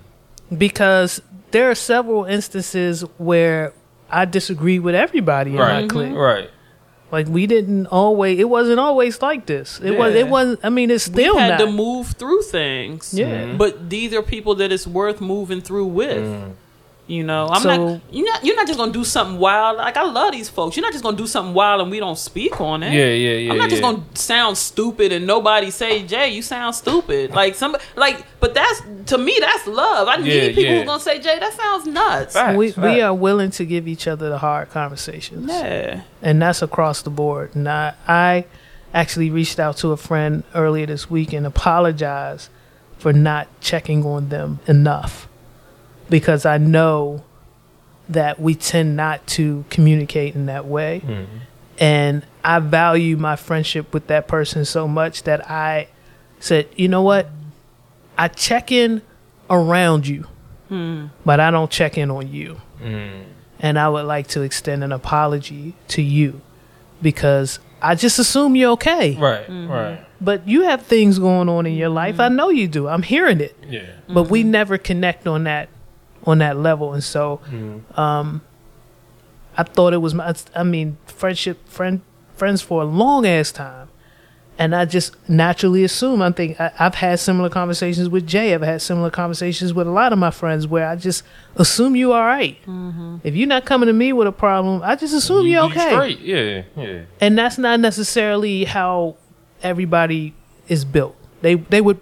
[0.55, 3.73] because there are several instances where
[4.09, 6.09] I disagree with everybody in right, my clique.
[6.09, 6.17] Mm-hmm.
[6.17, 6.49] right.
[7.11, 8.37] Like we didn't always.
[8.39, 9.79] It wasn't always like this.
[9.79, 10.13] It was.
[10.13, 10.59] It wasn't.
[10.63, 11.65] I mean, it's still We've had not.
[11.65, 13.13] to move through things.
[13.13, 13.27] Yeah.
[13.27, 13.57] Mm-hmm.
[13.57, 16.17] But these are people that it's worth moving through with.
[16.17, 16.51] Mm-hmm.
[17.09, 18.01] You know, I'm So- not.
[18.11, 18.43] You're not.
[18.43, 19.77] You're not just gonna do something wild.
[19.77, 20.75] Like I love these folks.
[20.75, 22.91] You're not just gonna do something wild and we don't speak on it.
[22.91, 23.51] Yeah, yeah, yeah.
[23.53, 27.31] I'm not just gonna sound stupid and nobody say, Jay, you sound stupid.
[27.37, 30.09] Like some, like, but that's to me, that's love.
[30.09, 30.79] I Yeah, need people yeah.
[30.79, 32.33] who gonna say, Jay, that sounds nuts.
[32.33, 36.01] Facts, we we are willing to give each other the hard conversations, Yeah.
[36.21, 37.55] and that's across the board.
[37.55, 38.45] And I, I
[38.93, 42.49] actually reached out to a friend earlier this week and apologized
[42.97, 45.26] for not checking on them enough
[46.09, 47.23] because I know
[48.09, 51.01] that we tend not to communicate in that way.
[51.05, 51.37] Mm-hmm.
[51.79, 55.89] And I value my friendship with that person so much that I
[56.39, 57.29] said, you know what?
[58.17, 59.01] I check in
[59.49, 60.25] around you,
[60.69, 61.07] hmm.
[61.23, 62.59] but I don't check in on you.
[62.81, 63.23] Mm-hmm.
[63.59, 66.41] And I would like to extend an apology to you
[67.01, 69.15] because I just assume you're okay.
[69.15, 69.71] Right, mm-hmm.
[69.71, 70.05] right.
[70.19, 72.19] But you have things going on in your life.
[72.19, 72.87] I know you do.
[72.87, 73.85] I'm hearing it Yeah.
[74.07, 75.69] but we never connect on that
[76.27, 77.41] on that level and so
[77.95, 78.41] um
[79.57, 82.01] i thought it was my i mean friendship friend
[82.35, 83.87] friends for a long ass time
[84.59, 88.61] and i just naturally assume i think I, i've had similar conversations with jay i've
[88.61, 91.23] had similar conversations with a lot of my friends where i just
[91.55, 92.57] assume you're all right.
[93.23, 95.71] if you're not coming to me with a problem i just assume You- you're you
[95.71, 96.19] okay Straight.
[96.19, 97.01] Yeah, yeah.
[97.21, 99.15] and that's not necessarily how
[99.63, 100.33] everybody
[100.67, 101.15] is built.
[101.41, 101.99] They they would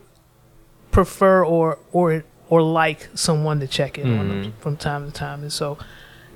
[0.91, 4.59] prefer or or or like someone to check in on them mm-hmm.
[4.59, 5.77] from time to time, and so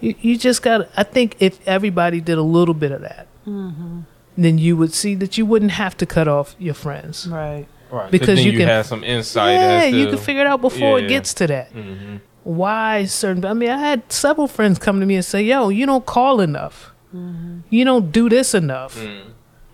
[0.02, 0.80] you you just got.
[0.80, 4.02] to, I think if everybody did a little bit of that, mm-hmm.
[4.38, 7.28] then you would see that you wouldn't have to cut off your friends.
[7.28, 7.68] Right.
[7.92, 8.12] Right.
[8.12, 9.54] Because you you can- have some insight.
[9.54, 11.06] yeah, as to, you can figure it out before Yeah.
[11.06, 11.74] it gets to that.
[11.74, 12.18] Mm-hmm.
[12.44, 13.46] Why certain?
[13.46, 16.40] I mean, I had several friends come to me and say, "Yo, you don't call
[16.40, 16.92] enough.
[17.12, 18.96] You don't do this enough.
[18.98, 19.32] Mm.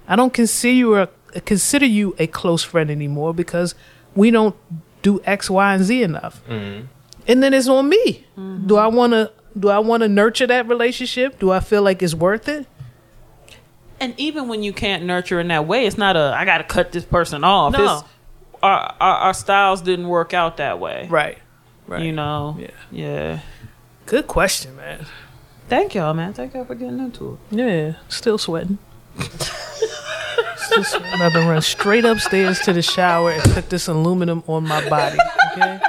[0.07, 1.09] I don't consider you a
[1.41, 3.75] consider you a close friend anymore because
[4.15, 4.55] we don't
[5.06, 6.88] do X, Y, and Z enough." Mm-hmm.
[7.27, 8.26] And then it's on me.
[8.65, 9.32] Do I want to?
[9.57, 11.40] Do I want to nurture that relationship?
[11.40, 12.68] Do I feel like it's worth it?
[13.99, 16.64] And even when you can't nurture in that way, it's not a I got to
[16.65, 17.73] cut this person off.
[17.73, 17.99] No.
[17.99, 18.03] It's,
[18.61, 21.07] our, our our styles didn't work out that way.
[21.10, 21.38] Right.
[21.88, 22.03] Right.
[22.03, 22.57] You know.
[22.60, 22.72] Yeah.
[22.91, 23.40] Yeah.
[24.06, 25.06] Good question, man.
[25.68, 26.34] Thank y'all, man.
[26.34, 27.57] Thank y'all for getting into it.
[27.57, 28.77] Yeah, still sweating.
[30.65, 31.21] still sweating.
[31.21, 35.17] I'm gonna run straight upstairs to the shower and put this aluminum on my body.
[35.53, 35.79] Okay,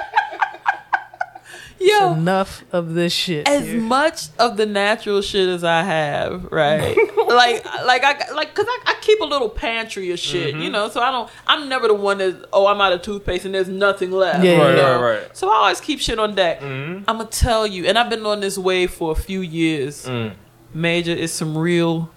[1.79, 3.47] Yo, enough of this shit.
[3.47, 3.81] as here.
[3.81, 6.97] much of the natural shit as I have, right?
[7.29, 10.63] like, like I like, cause I, I keep a little pantry of shit, Mm-hmm.
[10.63, 10.89] you know.
[10.89, 11.31] So I don't.
[11.47, 14.43] I'm never the one that oh, I'm out of toothpaste and there's nothing left.
[14.43, 15.01] Yeah, you Right, know?
[15.03, 15.37] right, right.
[15.37, 16.61] So I always keep shit on deck.
[16.61, 17.05] Mm-hmm.
[17.09, 20.07] I'm gonna tell you, and I've been on this wave for a few years.
[20.07, 20.33] Mm.
[20.73, 22.09] Major is some real Deodorant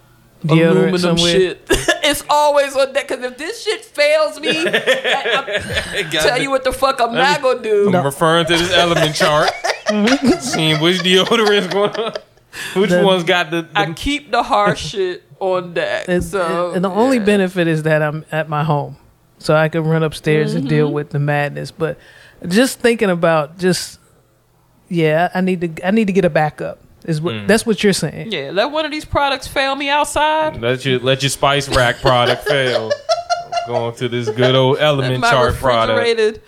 [0.48, 1.32] aluminum somewhere?
[1.32, 1.62] shit.
[1.70, 5.60] it's always on deck because if this shit fails me, I,
[5.96, 7.94] I tell you what the fuck I'm not gonna do.
[7.96, 9.50] I'm referring to this element chart,
[10.40, 12.14] seeing which deodorant is going on.
[12.76, 16.04] Which The- one's got the, the I keep the harsh shit on deck.
[16.10, 17.24] It's- so and the only yeah.
[17.26, 18.98] benefit is that I'm at my home,
[19.38, 20.70] so I can run upstairs and Mm-hmm.
[20.70, 21.72] deal with the madness.
[21.72, 21.98] But
[22.48, 24.00] just thinking about just
[24.90, 26.80] yeah, I need to I need to get a backup.
[27.10, 28.32] Is what that's what you're saying.
[28.32, 30.62] Yeah, let one of these products fail me outside.
[30.62, 32.92] Let your let your spice rack product fail.
[33.68, 35.98] Going to this good old element My chart product.
[36.00, 36.42] refrigerated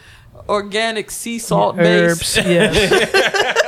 [0.50, 2.46] organic sea salt Herbs, base.
[2.48, 3.54] yeah.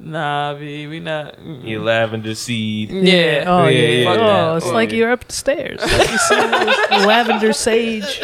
[0.00, 1.38] Nah, B, we not.
[1.38, 1.68] mm.
[1.68, 2.90] Your lavender seed.
[2.90, 3.44] Yeah.
[3.46, 3.78] Oh yeah.
[3.80, 4.96] Yeah, yeah, oh, it's Oh, like yeah.
[4.96, 5.80] you're up the stairs.
[5.82, 6.36] Like you see
[7.06, 8.22] lavender sage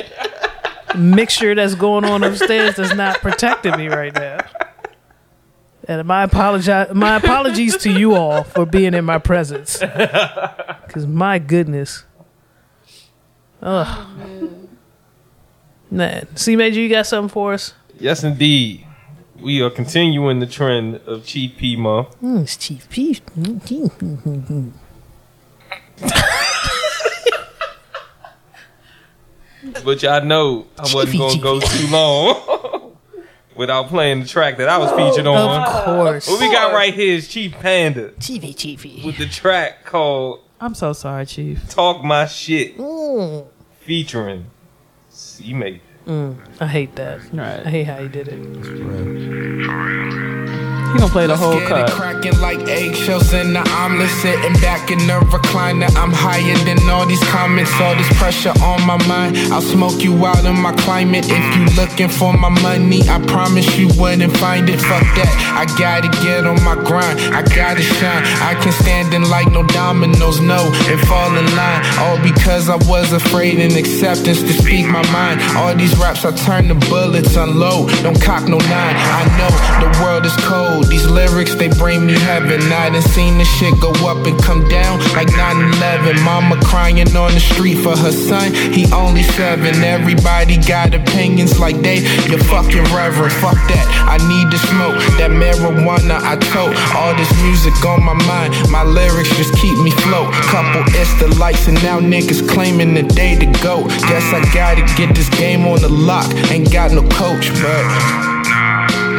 [0.97, 4.39] mixture that's going on upstairs that's not protecting me right now.
[5.87, 9.79] And my apologize my apologies to you all for being in my presence.
[10.89, 12.05] Cause my goodness.
[13.63, 14.07] Ugh.
[15.91, 16.37] Man.
[16.37, 17.75] C Major, you got something for us?
[17.99, 18.87] Yes, indeed.
[19.41, 22.19] We are continuing the trend of Chief P month.
[22.23, 23.21] Mm, it's Chief P.
[29.85, 32.81] But y'all know I wasn't Chiefy, going to go too long
[33.57, 35.63] without playing the track that I was featured on.
[35.63, 36.29] Of course.
[36.29, 39.03] What we got right here is Chief Panda Chiefy Chiefy.
[39.05, 41.69] with the track called I'm so sorry, Chief.
[41.69, 43.47] Talk My Shit Mm.
[43.81, 44.47] featuring
[45.11, 45.81] C Major.
[46.61, 47.21] I hate that.
[47.33, 47.39] Right.
[47.41, 47.67] I Right.
[47.67, 48.39] hate how he did it.
[50.95, 51.91] He gonna play the whole cut.
[51.91, 54.09] cracking like eggshells in the omelet.
[54.23, 55.91] Sitting back in the recliner.
[55.97, 57.73] I'm higher than all these comments.
[57.81, 59.37] All this pressure on my mind.
[59.53, 61.27] I'll smoke you out in my climate.
[61.29, 64.79] If you looking for my money, I promise you wouldn't find it.
[64.79, 65.35] Fuck that.
[65.59, 67.19] I gotta get on my grind.
[67.35, 68.23] I gotta shine.
[68.39, 71.83] I can stand in like no dominoes, no, and fall in line.
[71.99, 75.43] All because I was afraid in acceptance to speak my mind.
[75.59, 77.91] All these raps, I turn the bullets unload.
[78.05, 78.95] Don't cock no nine.
[78.95, 79.51] I know
[79.83, 80.84] the world is cold.
[80.89, 82.61] These lyrics, they bring me heaven.
[82.73, 86.23] I done seen the shit go up and come down like 9-11.
[86.25, 88.53] Mama crying on the street for her son.
[88.53, 89.83] He only seven.
[89.83, 91.99] Everybody got opinions like they
[92.29, 93.33] your fucking reverend.
[93.33, 93.87] Fuck that.
[94.07, 96.21] I need to smoke that marijuana.
[96.23, 98.55] I tote all this music on my mind.
[98.71, 100.33] My lyrics just keep me float.
[100.51, 103.87] Couple it's the lights and now niggas claiming the day to go.
[104.09, 106.31] Guess I gotta get this game on the lock.
[106.51, 108.34] Ain't got no coach, but.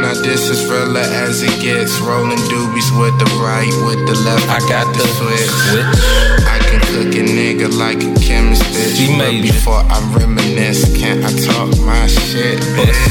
[0.01, 1.99] Now this is realer as it gets.
[1.99, 4.47] Rolling doobies with the right, with the left.
[4.49, 5.51] I got the switch.
[6.45, 8.97] I can cook a nigga like a chemist, bitch.
[8.97, 9.51] She But made it.
[9.53, 13.01] before I reminisce, can't I talk my shit, bitch?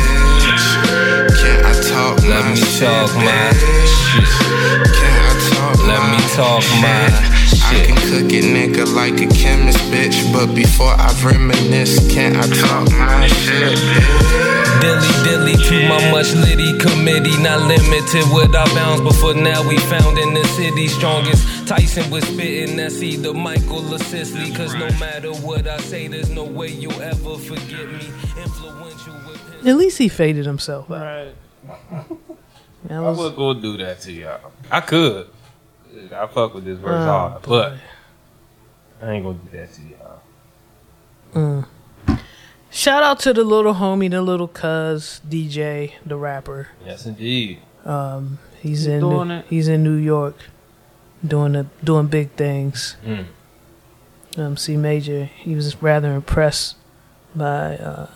[1.40, 4.28] Can't I talk Let my me shit, talk my shit.
[4.98, 7.43] Can't I talk Let my me talk my
[7.74, 10.16] I can cook it, nigga, like a chemist, bitch.
[10.32, 14.80] But before I reminisce, can't I talk my shit, bitch?
[14.80, 19.66] Dilly dilly to my much litty committee, not limited with our bounds, but for now
[19.66, 21.66] we found in the city strongest.
[21.66, 26.30] Tyson was spitting, that's either Michael or Cicely, cause no matter what I say, there's
[26.30, 28.06] no way you'll ever forget me.
[28.36, 31.02] Influential with At least he faded himself out.
[31.02, 31.34] Right.
[32.90, 34.52] I was- would go do that to y'all.
[34.70, 35.28] I could.
[36.12, 37.48] I fuck with this verse Oh, hard, boy.
[37.48, 41.64] but I ain't gonna do that to y'all.
[42.70, 46.68] Shout out to the little homie, the little cuz DJ, the rapper.
[46.84, 47.60] Yes, indeed.
[47.84, 49.44] Um, He's in doing it.
[49.50, 50.36] he's in New York,
[51.26, 52.96] doing the doing big things.
[53.04, 53.26] Mm.
[54.36, 56.76] Um, C Major, he was rather impressed
[57.36, 58.06] by uh,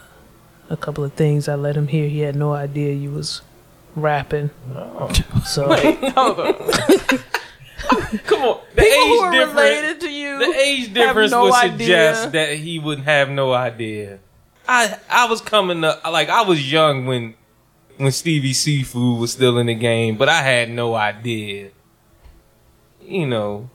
[0.70, 2.09] a couple of things I let him hear.
[2.09, 3.42] He had no idea you was
[3.94, 4.50] rapping.
[5.44, 5.66] So
[6.16, 6.55] Hold on.
[8.26, 9.55] Come on, the People who age are difference.
[9.55, 10.38] related to you.
[10.38, 11.76] The age difference no would idea.
[12.14, 14.18] suggest that he wouldn't have no idea.
[14.66, 17.34] I I was coming up like I was young when
[17.96, 21.70] when Stevie Seafood was still in the game, but I had no idea.
[23.02, 23.70] You know,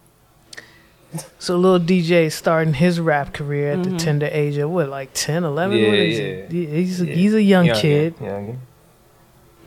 [1.39, 5.43] so little DJ starting his rap career at the tender age of what, like 10,
[5.43, 5.75] 11?
[5.77, 6.25] Yeah, What is yeah.
[6.25, 6.51] it?
[6.51, 8.17] He's a, he's a young Youngin', kid.
[8.17, 8.57] youngin'.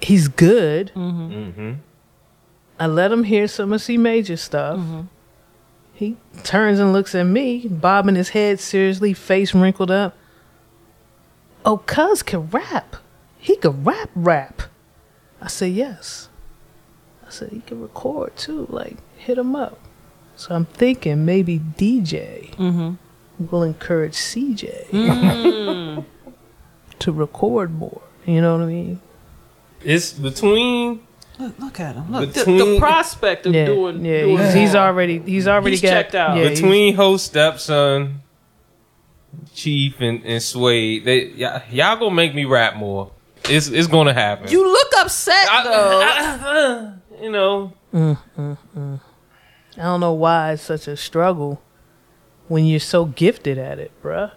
[0.00, 0.92] He's good.
[0.94, 1.72] Mm-hmm.
[2.78, 4.78] I let him hear some of C Major stuff.
[4.78, 5.01] Mm-hmm.
[5.94, 10.15] He turns and looks at me, bobbing his head seriously, face wrinkled up.
[11.65, 12.97] Oh, cuz can rap.
[13.39, 14.62] He can rap rap.
[15.40, 16.28] I said, yes.
[17.27, 18.66] I said, he can record too.
[18.69, 19.78] Like, hit him up.
[20.36, 23.47] So I'm thinking maybe DJ mm-hmm.
[23.51, 26.05] will encourage CJ mm.
[26.98, 28.03] to record more.
[28.27, 29.01] You know what I mean?
[29.82, 31.05] It's between
[31.38, 32.10] Look, look at him.
[32.10, 34.04] Look, the, the prospect of yeah, doing.
[34.04, 34.22] yeah.
[34.22, 36.36] doing he's, he's already he's already He's got checked out.
[36.38, 38.22] Yeah, between host stepson,
[39.54, 41.04] Chief and, and Suede.
[41.04, 43.10] They y'all, y'all gonna make me rap more.
[43.44, 44.50] It's it's gonna happen.
[44.50, 46.00] You look upset I- though.
[46.02, 46.92] I- I-
[47.22, 49.00] you know, mm, mm, mm.
[49.78, 51.62] I don't know why it's such a struggle
[52.48, 54.32] when you're so gifted at it, bruh.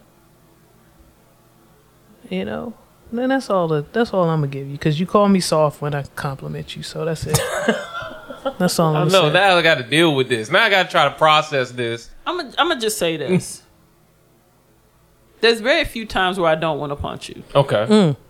[2.30, 2.74] You know,
[3.12, 3.68] Then that's all.
[3.68, 6.76] The, that's all I'm gonna give you because you call me soft when I compliment
[6.76, 6.84] you.
[6.84, 7.40] So that's it.
[8.60, 9.34] that's all I I'm know saying.
[9.34, 10.50] now I got to deal with this.
[10.52, 12.10] Now I got to try to process this.
[12.28, 13.64] I'm gonna I'm gonna just say this.
[15.42, 17.44] There's very few times where I don't want to punch you.
[17.56, 17.86] Okay.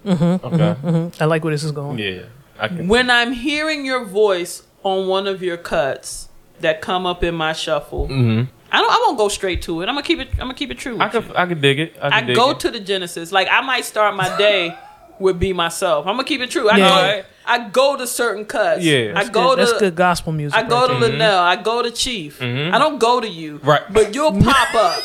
[0.06, 1.11] Mm, okay.
[1.19, 1.97] I like where this is going.
[1.97, 2.23] Yeah.
[2.60, 2.88] I can.
[2.88, 6.30] When I'm hearing your voice on one of your cuts
[6.60, 8.47] that come up in my shuffle, Mhm.
[8.71, 8.91] I don't.
[8.91, 9.89] I won't go straight to it.
[9.89, 10.29] I'm gonna keep it.
[10.33, 10.93] I'm gonna keep it true.
[10.93, 11.11] With I you.
[11.21, 11.35] could.
[11.35, 11.97] I could dig it.
[12.01, 12.59] I, I dig go it.
[12.61, 13.31] to the Genesis.
[13.31, 14.77] Like I might start my day
[15.19, 16.69] with "Be Myself." I'm gonna keep it true.
[16.69, 17.21] I Yeah.
[17.21, 17.27] go.
[17.45, 18.83] I go to certain cuts.
[18.83, 19.13] Yeah.
[19.15, 19.55] I go good.
[19.57, 19.65] to.
[19.65, 20.57] that's good gospel music.
[20.57, 21.09] I go right to there.
[21.09, 21.39] Linnell.
[21.39, 22.39] I go to Chief.
[22.39, 22.71] Mhm.
[22.73, 23.57] I don't go to you.
[23.63, 23.81] Right.
[23.91, 25.03] But you'll pop up.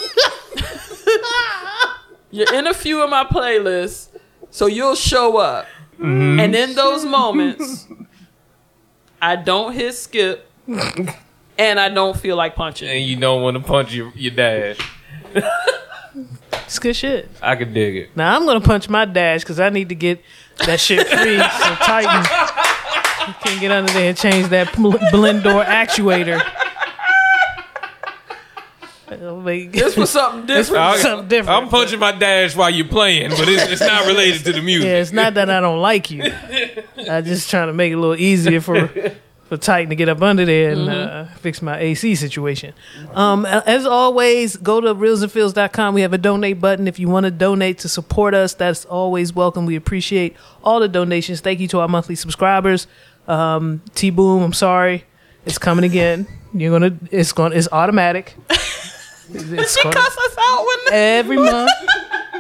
[2.31, 4.09] You're in a few of my playlists,
[4.51, 5.67] so you'll show up.
[5.95, 6.41] Mm-hmm.
[6.41, 7.87] And in those moments,
[9.23, 10.51] I don't hit skip,
[11.59, 12.89] and I don't feel like punching.
[12.89, 14.79] and you don't want to punch your your dash.
[16.67, 17.29] It's good shit.
[17.43, 18.17] I could dig it.
[18.17, 20.23] Now I'm gonna punch my dash because I need to get
[20.67, 21.37] that shit free.
[21.39, 22.25] so Titan
[23.29, 26.41] you can't get under there and change that bl- blend door actuator.
[29.11, 30.83] It'll make- This was something different.
[30.83, 31.63] I- something different.
[31.65, 34.87] I'm punching my dash while you're playing, but it's, it's not related to the music.
[34.89, 36.23] Yeah, it's not that I don't like you.
[37.11, 38.91] I just trying to make it a little easier for
[39.49, 42.73] for Titan to get up under there and uh, fix my AC situation.
[43.13, 45.95] Um, as always, go to reelsandfeels.com.
[45.95, 46.89] We have a donate button.
[46.89, 49.67] If you want to donate to support us, that's always welcome.
[49.67, 51.41] We appreciate all the donations.
[51.41, 52.87] Thank you to our monthly subscribers.
[53.29, 55.05] Um, T Boom, I'm sorry,
[55.47, 56.27] it's coming again.
[56.53, 58.35] You're gonna, it's going, to it's automatic.
[59.33, 61.71] It's she gonna- cuss us out when every month.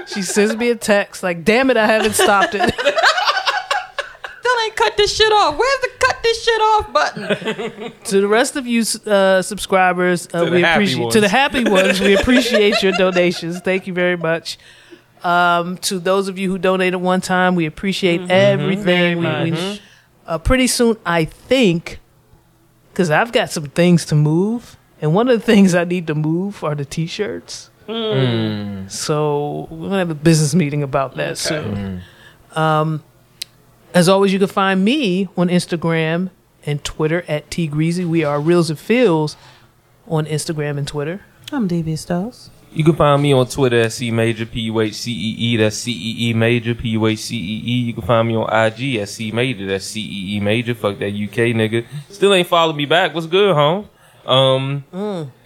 [0.07, 2.61] She sends me a text like, "Damn it, I haven't stopped it."
[4.41, 5.57] Still ain't cut this shit off.
[5.57, 5.91] Where's the
[6.35, 7.93] this shit off button?
[8.05, 11.15] to the rest of you uh, subscribers, uh, To the we happy appreciate ones.
[11.15, 12.01] to the happy ones.
[12.01, 13.61] We appreciate your donations.
[13.61, 14.59] Thank you very much.
[15.23, 18.31] Um, to those of you who donated one time, we appreciate Mm-hmm.
[18.31, 19.19] everything.
[19.19, 19.81] We, we,
[20.27, 21.99] uh, pretty soon, I think,
[22.93, 26.15] because I've got some things to move, and one of the things I need to
[26.15, 27.71] move are the t-shirts.
[27.89, 28.91] Mm.
[28.91, 32.03] So we're gonna have a business meeting about that soon.
[32.55, 33.03] Um,
[33.95, 36.31] as always, you can find me on Instagram
[36.67, 38.05] and Twitter at T Greasy.
[38.05, 39.37] We are Reels and Feels
[40.09, 41.21] on Instagram and Twitter.
[41.53, 42.51] I'm DB Styles.
[42.73, 45.57] You can find me on Twitter at C Major P U H C E E.
[45.57, 47.83] That's C E E Major P U H C E E.
[47.85, 49.67] You can find me on IG at C Major.
[49.67, 50.75] That's C E E Major.
[50.75, 51.87] Fuck that UK nigga.
[52.11, 53.15] Still ain't followed me back.
[53.15, 53.89] What's good, home?
[54.27, 54.85] Um,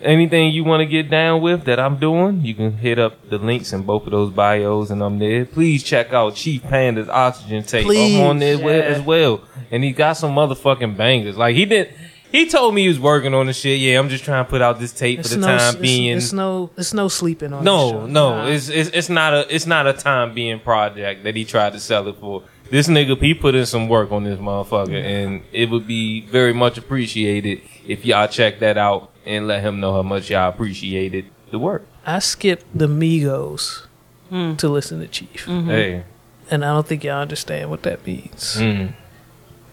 [0.00, 3.38] anything you want to get down with that I'm doing, you can hit up the
[3.38, 5.44] links in both of those bios, and I'm there.
[5.44, 7.84] Please check out Chief Panda's Oxygen Tape.
[7.86, 8.90] Please, I'm on there with- yeah.
[8.90, 9.40] as well,
[9.70, 11.36] and he got some motherfucking bangers.
[11.36, 11.92] Like he did.
[12.30, 13.80] He told me he was working on the shit.
[13.80, 16.16] Yeah, I'm just trying to put out this tape for the no, time it's, being.
[16.18, 17.60] it's no, it's no sleeping on.
[17.60, 18.06] this No, show.
[18.06, 21.72] no, it's, it's it's not a it's not a time being project that he tried
[21.72, 22.42] to sell it for.
[22.70, 26.52] This nigga, he put in some work on this motherfucker, and it would be very
[26.52, 31.24] much appreciated if y'all check that out and let him know how much y'all appreciated
[31.50, 31.86] the work.
[32.06, 33.86] I skipped the Migos
[34.28, 34.54] hmm.
[34.56, 35.70] to listen to Chief, mm-hmm.
[35.70, 36.04] Hey,
[36.50, 38.56] and I don't think y'all understand what that means.
[38.58, 38.92] mm.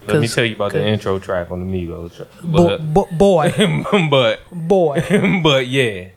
[0.06, 2.16] let me tell you about the intro track on the Migos.
[2.16, 2.28] track.
[2.42, 3.52] But, uh, bo- boy,
[4.10, 5.40] but boy.
[5.42, 6.08] but yeah.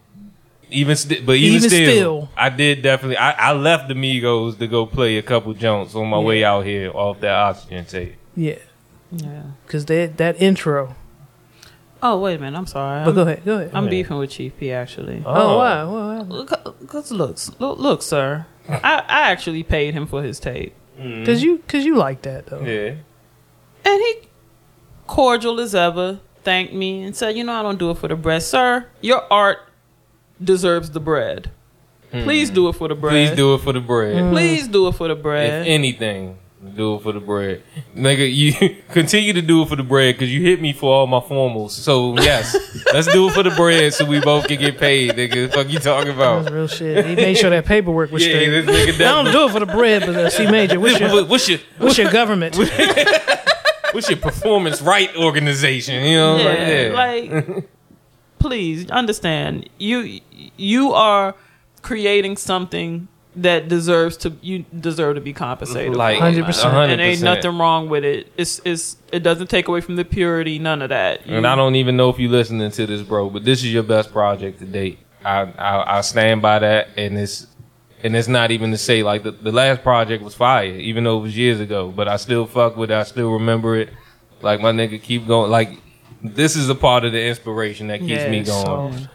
[0.71, 2.29] Even st- but even, Even still, still.
[2.37, 3.17] I did definitely.
[3.17, 6.63] I, I left the Migos to go play a couple jumps on my way out
[6.63, 8.15] here off that oxygen tape.
[8.35, 8.59] Yeah,
[9.11, 9.43] Yeah.
[9.65, 10.95] because that that intro.
[12.01, 12.57] Oh wait a minute.
[12.57, 13.03] I'm sorry.
[13.03, 13.71] But I'm, go ahead, go ahead.
[13.73, 13.89] I'm Yeah.
[13.89, 15.21] beefing with Chief P actually.
[15.25, 16.45] oh, wow, wow, oh.
[16.49, 16.73] wow.
[16.79, 18.45] Because looks, look, look, sir.
[18.69, 21.25] I, I actually paid him for his tape, mm.
[21.25, 22.61] Cause you, cause you like that though.
[22.61, 22.95] Yeah.
[23.83, 24.21] and he
[25.07, 28.15] cordial as ever thanked me and said, "You know, I don't do it for the
[28.15, 28.85] bread, sir.
[29.01, 29.57] Your art
[30.41, 31.51] deserves the bread.
[32.11, 32.23] Hmm.
[32.23, 33.11] Please do it for the bread.
[33.11, 34.17] Please do it for the bread.
[34.23, 34.31] Hmm.
[34.31, 35.67] Please do it for the If bread.
[35.67, 36.37] anything,
[36.75, 37.63] do it for the bread.
[37.95, 38.53] Nigga, you
[38.91, 41.71] continue to do it for the bread because you hit me for all my formals.
[41.71, 42.55] So, yes,
[42.93, 45.53] let's do it for the bread so we both can get paid, nigga.
[45.53, 46.51] Fuck you talking That's about?
[46.53, 47.05] real shit.
[47.05, 48.49] He made sure that paperwork was Yeah, straight.
[48.49, 48.65] this
[48.97, 50.79] nigga I don't do it for the bread, but uh, C major.
[50.79, 52.57] What's your, What's your what's your government?
[52.57, 56.03] what's your performance right organization?
[56.03, 56.93] You know, like, yeah, yeah.
[56.93, 57.69] like
[58.39, 60.19] please understand you
[60.57, 61.35] you are
[61.81, 63.07] creating something
[63.41, 65.95] that deserves to you deserve to be compensated.
[65.95, 66.89] like 100%.
[66.89, 68.31] And ain't nothing wrong with it.
[68.37, 71.25] It's it's it doesn't take away from the purity, none of that.
[71.27, 73.73] You- And I don't even know if you're listening to this, bro, but this is
[73.73, 74.99] your best project to date.
[75.23, 77.47] I I, I stand by that, and it's
[78.03, 81.17] and it's not even to say like the, the last project was fire, even though
[81.19, 81.89] it was years ago.
[81.93, 82.95] But I still fuck with it.
[82.95, 83.89] I still remember it.
[84.41, 85.51] Like my nigga, keep going.
[85.51, 85.69] Like
[86.23, 89.09] this is a part of the inspiration that keeps Yeah, me it's going.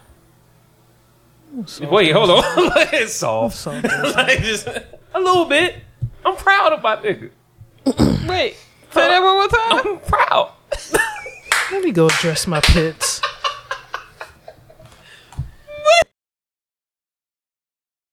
[1.65, 1.91] Soft.
[1.91, 2.43] Wait, hold on.
[2.93, 3.55] it's soft.
[3.55, 3.83] Soft.
[4.15, 5.75] like just a little bit,
[6.25, 7.29] I'm proud of my nigga.
[8.27, 8.55] Wait,
[8.91, 9.87] say that one more time.
[9.87, 10.51] I'm proud.
[11.71, 13.21] Let me go dress my pits.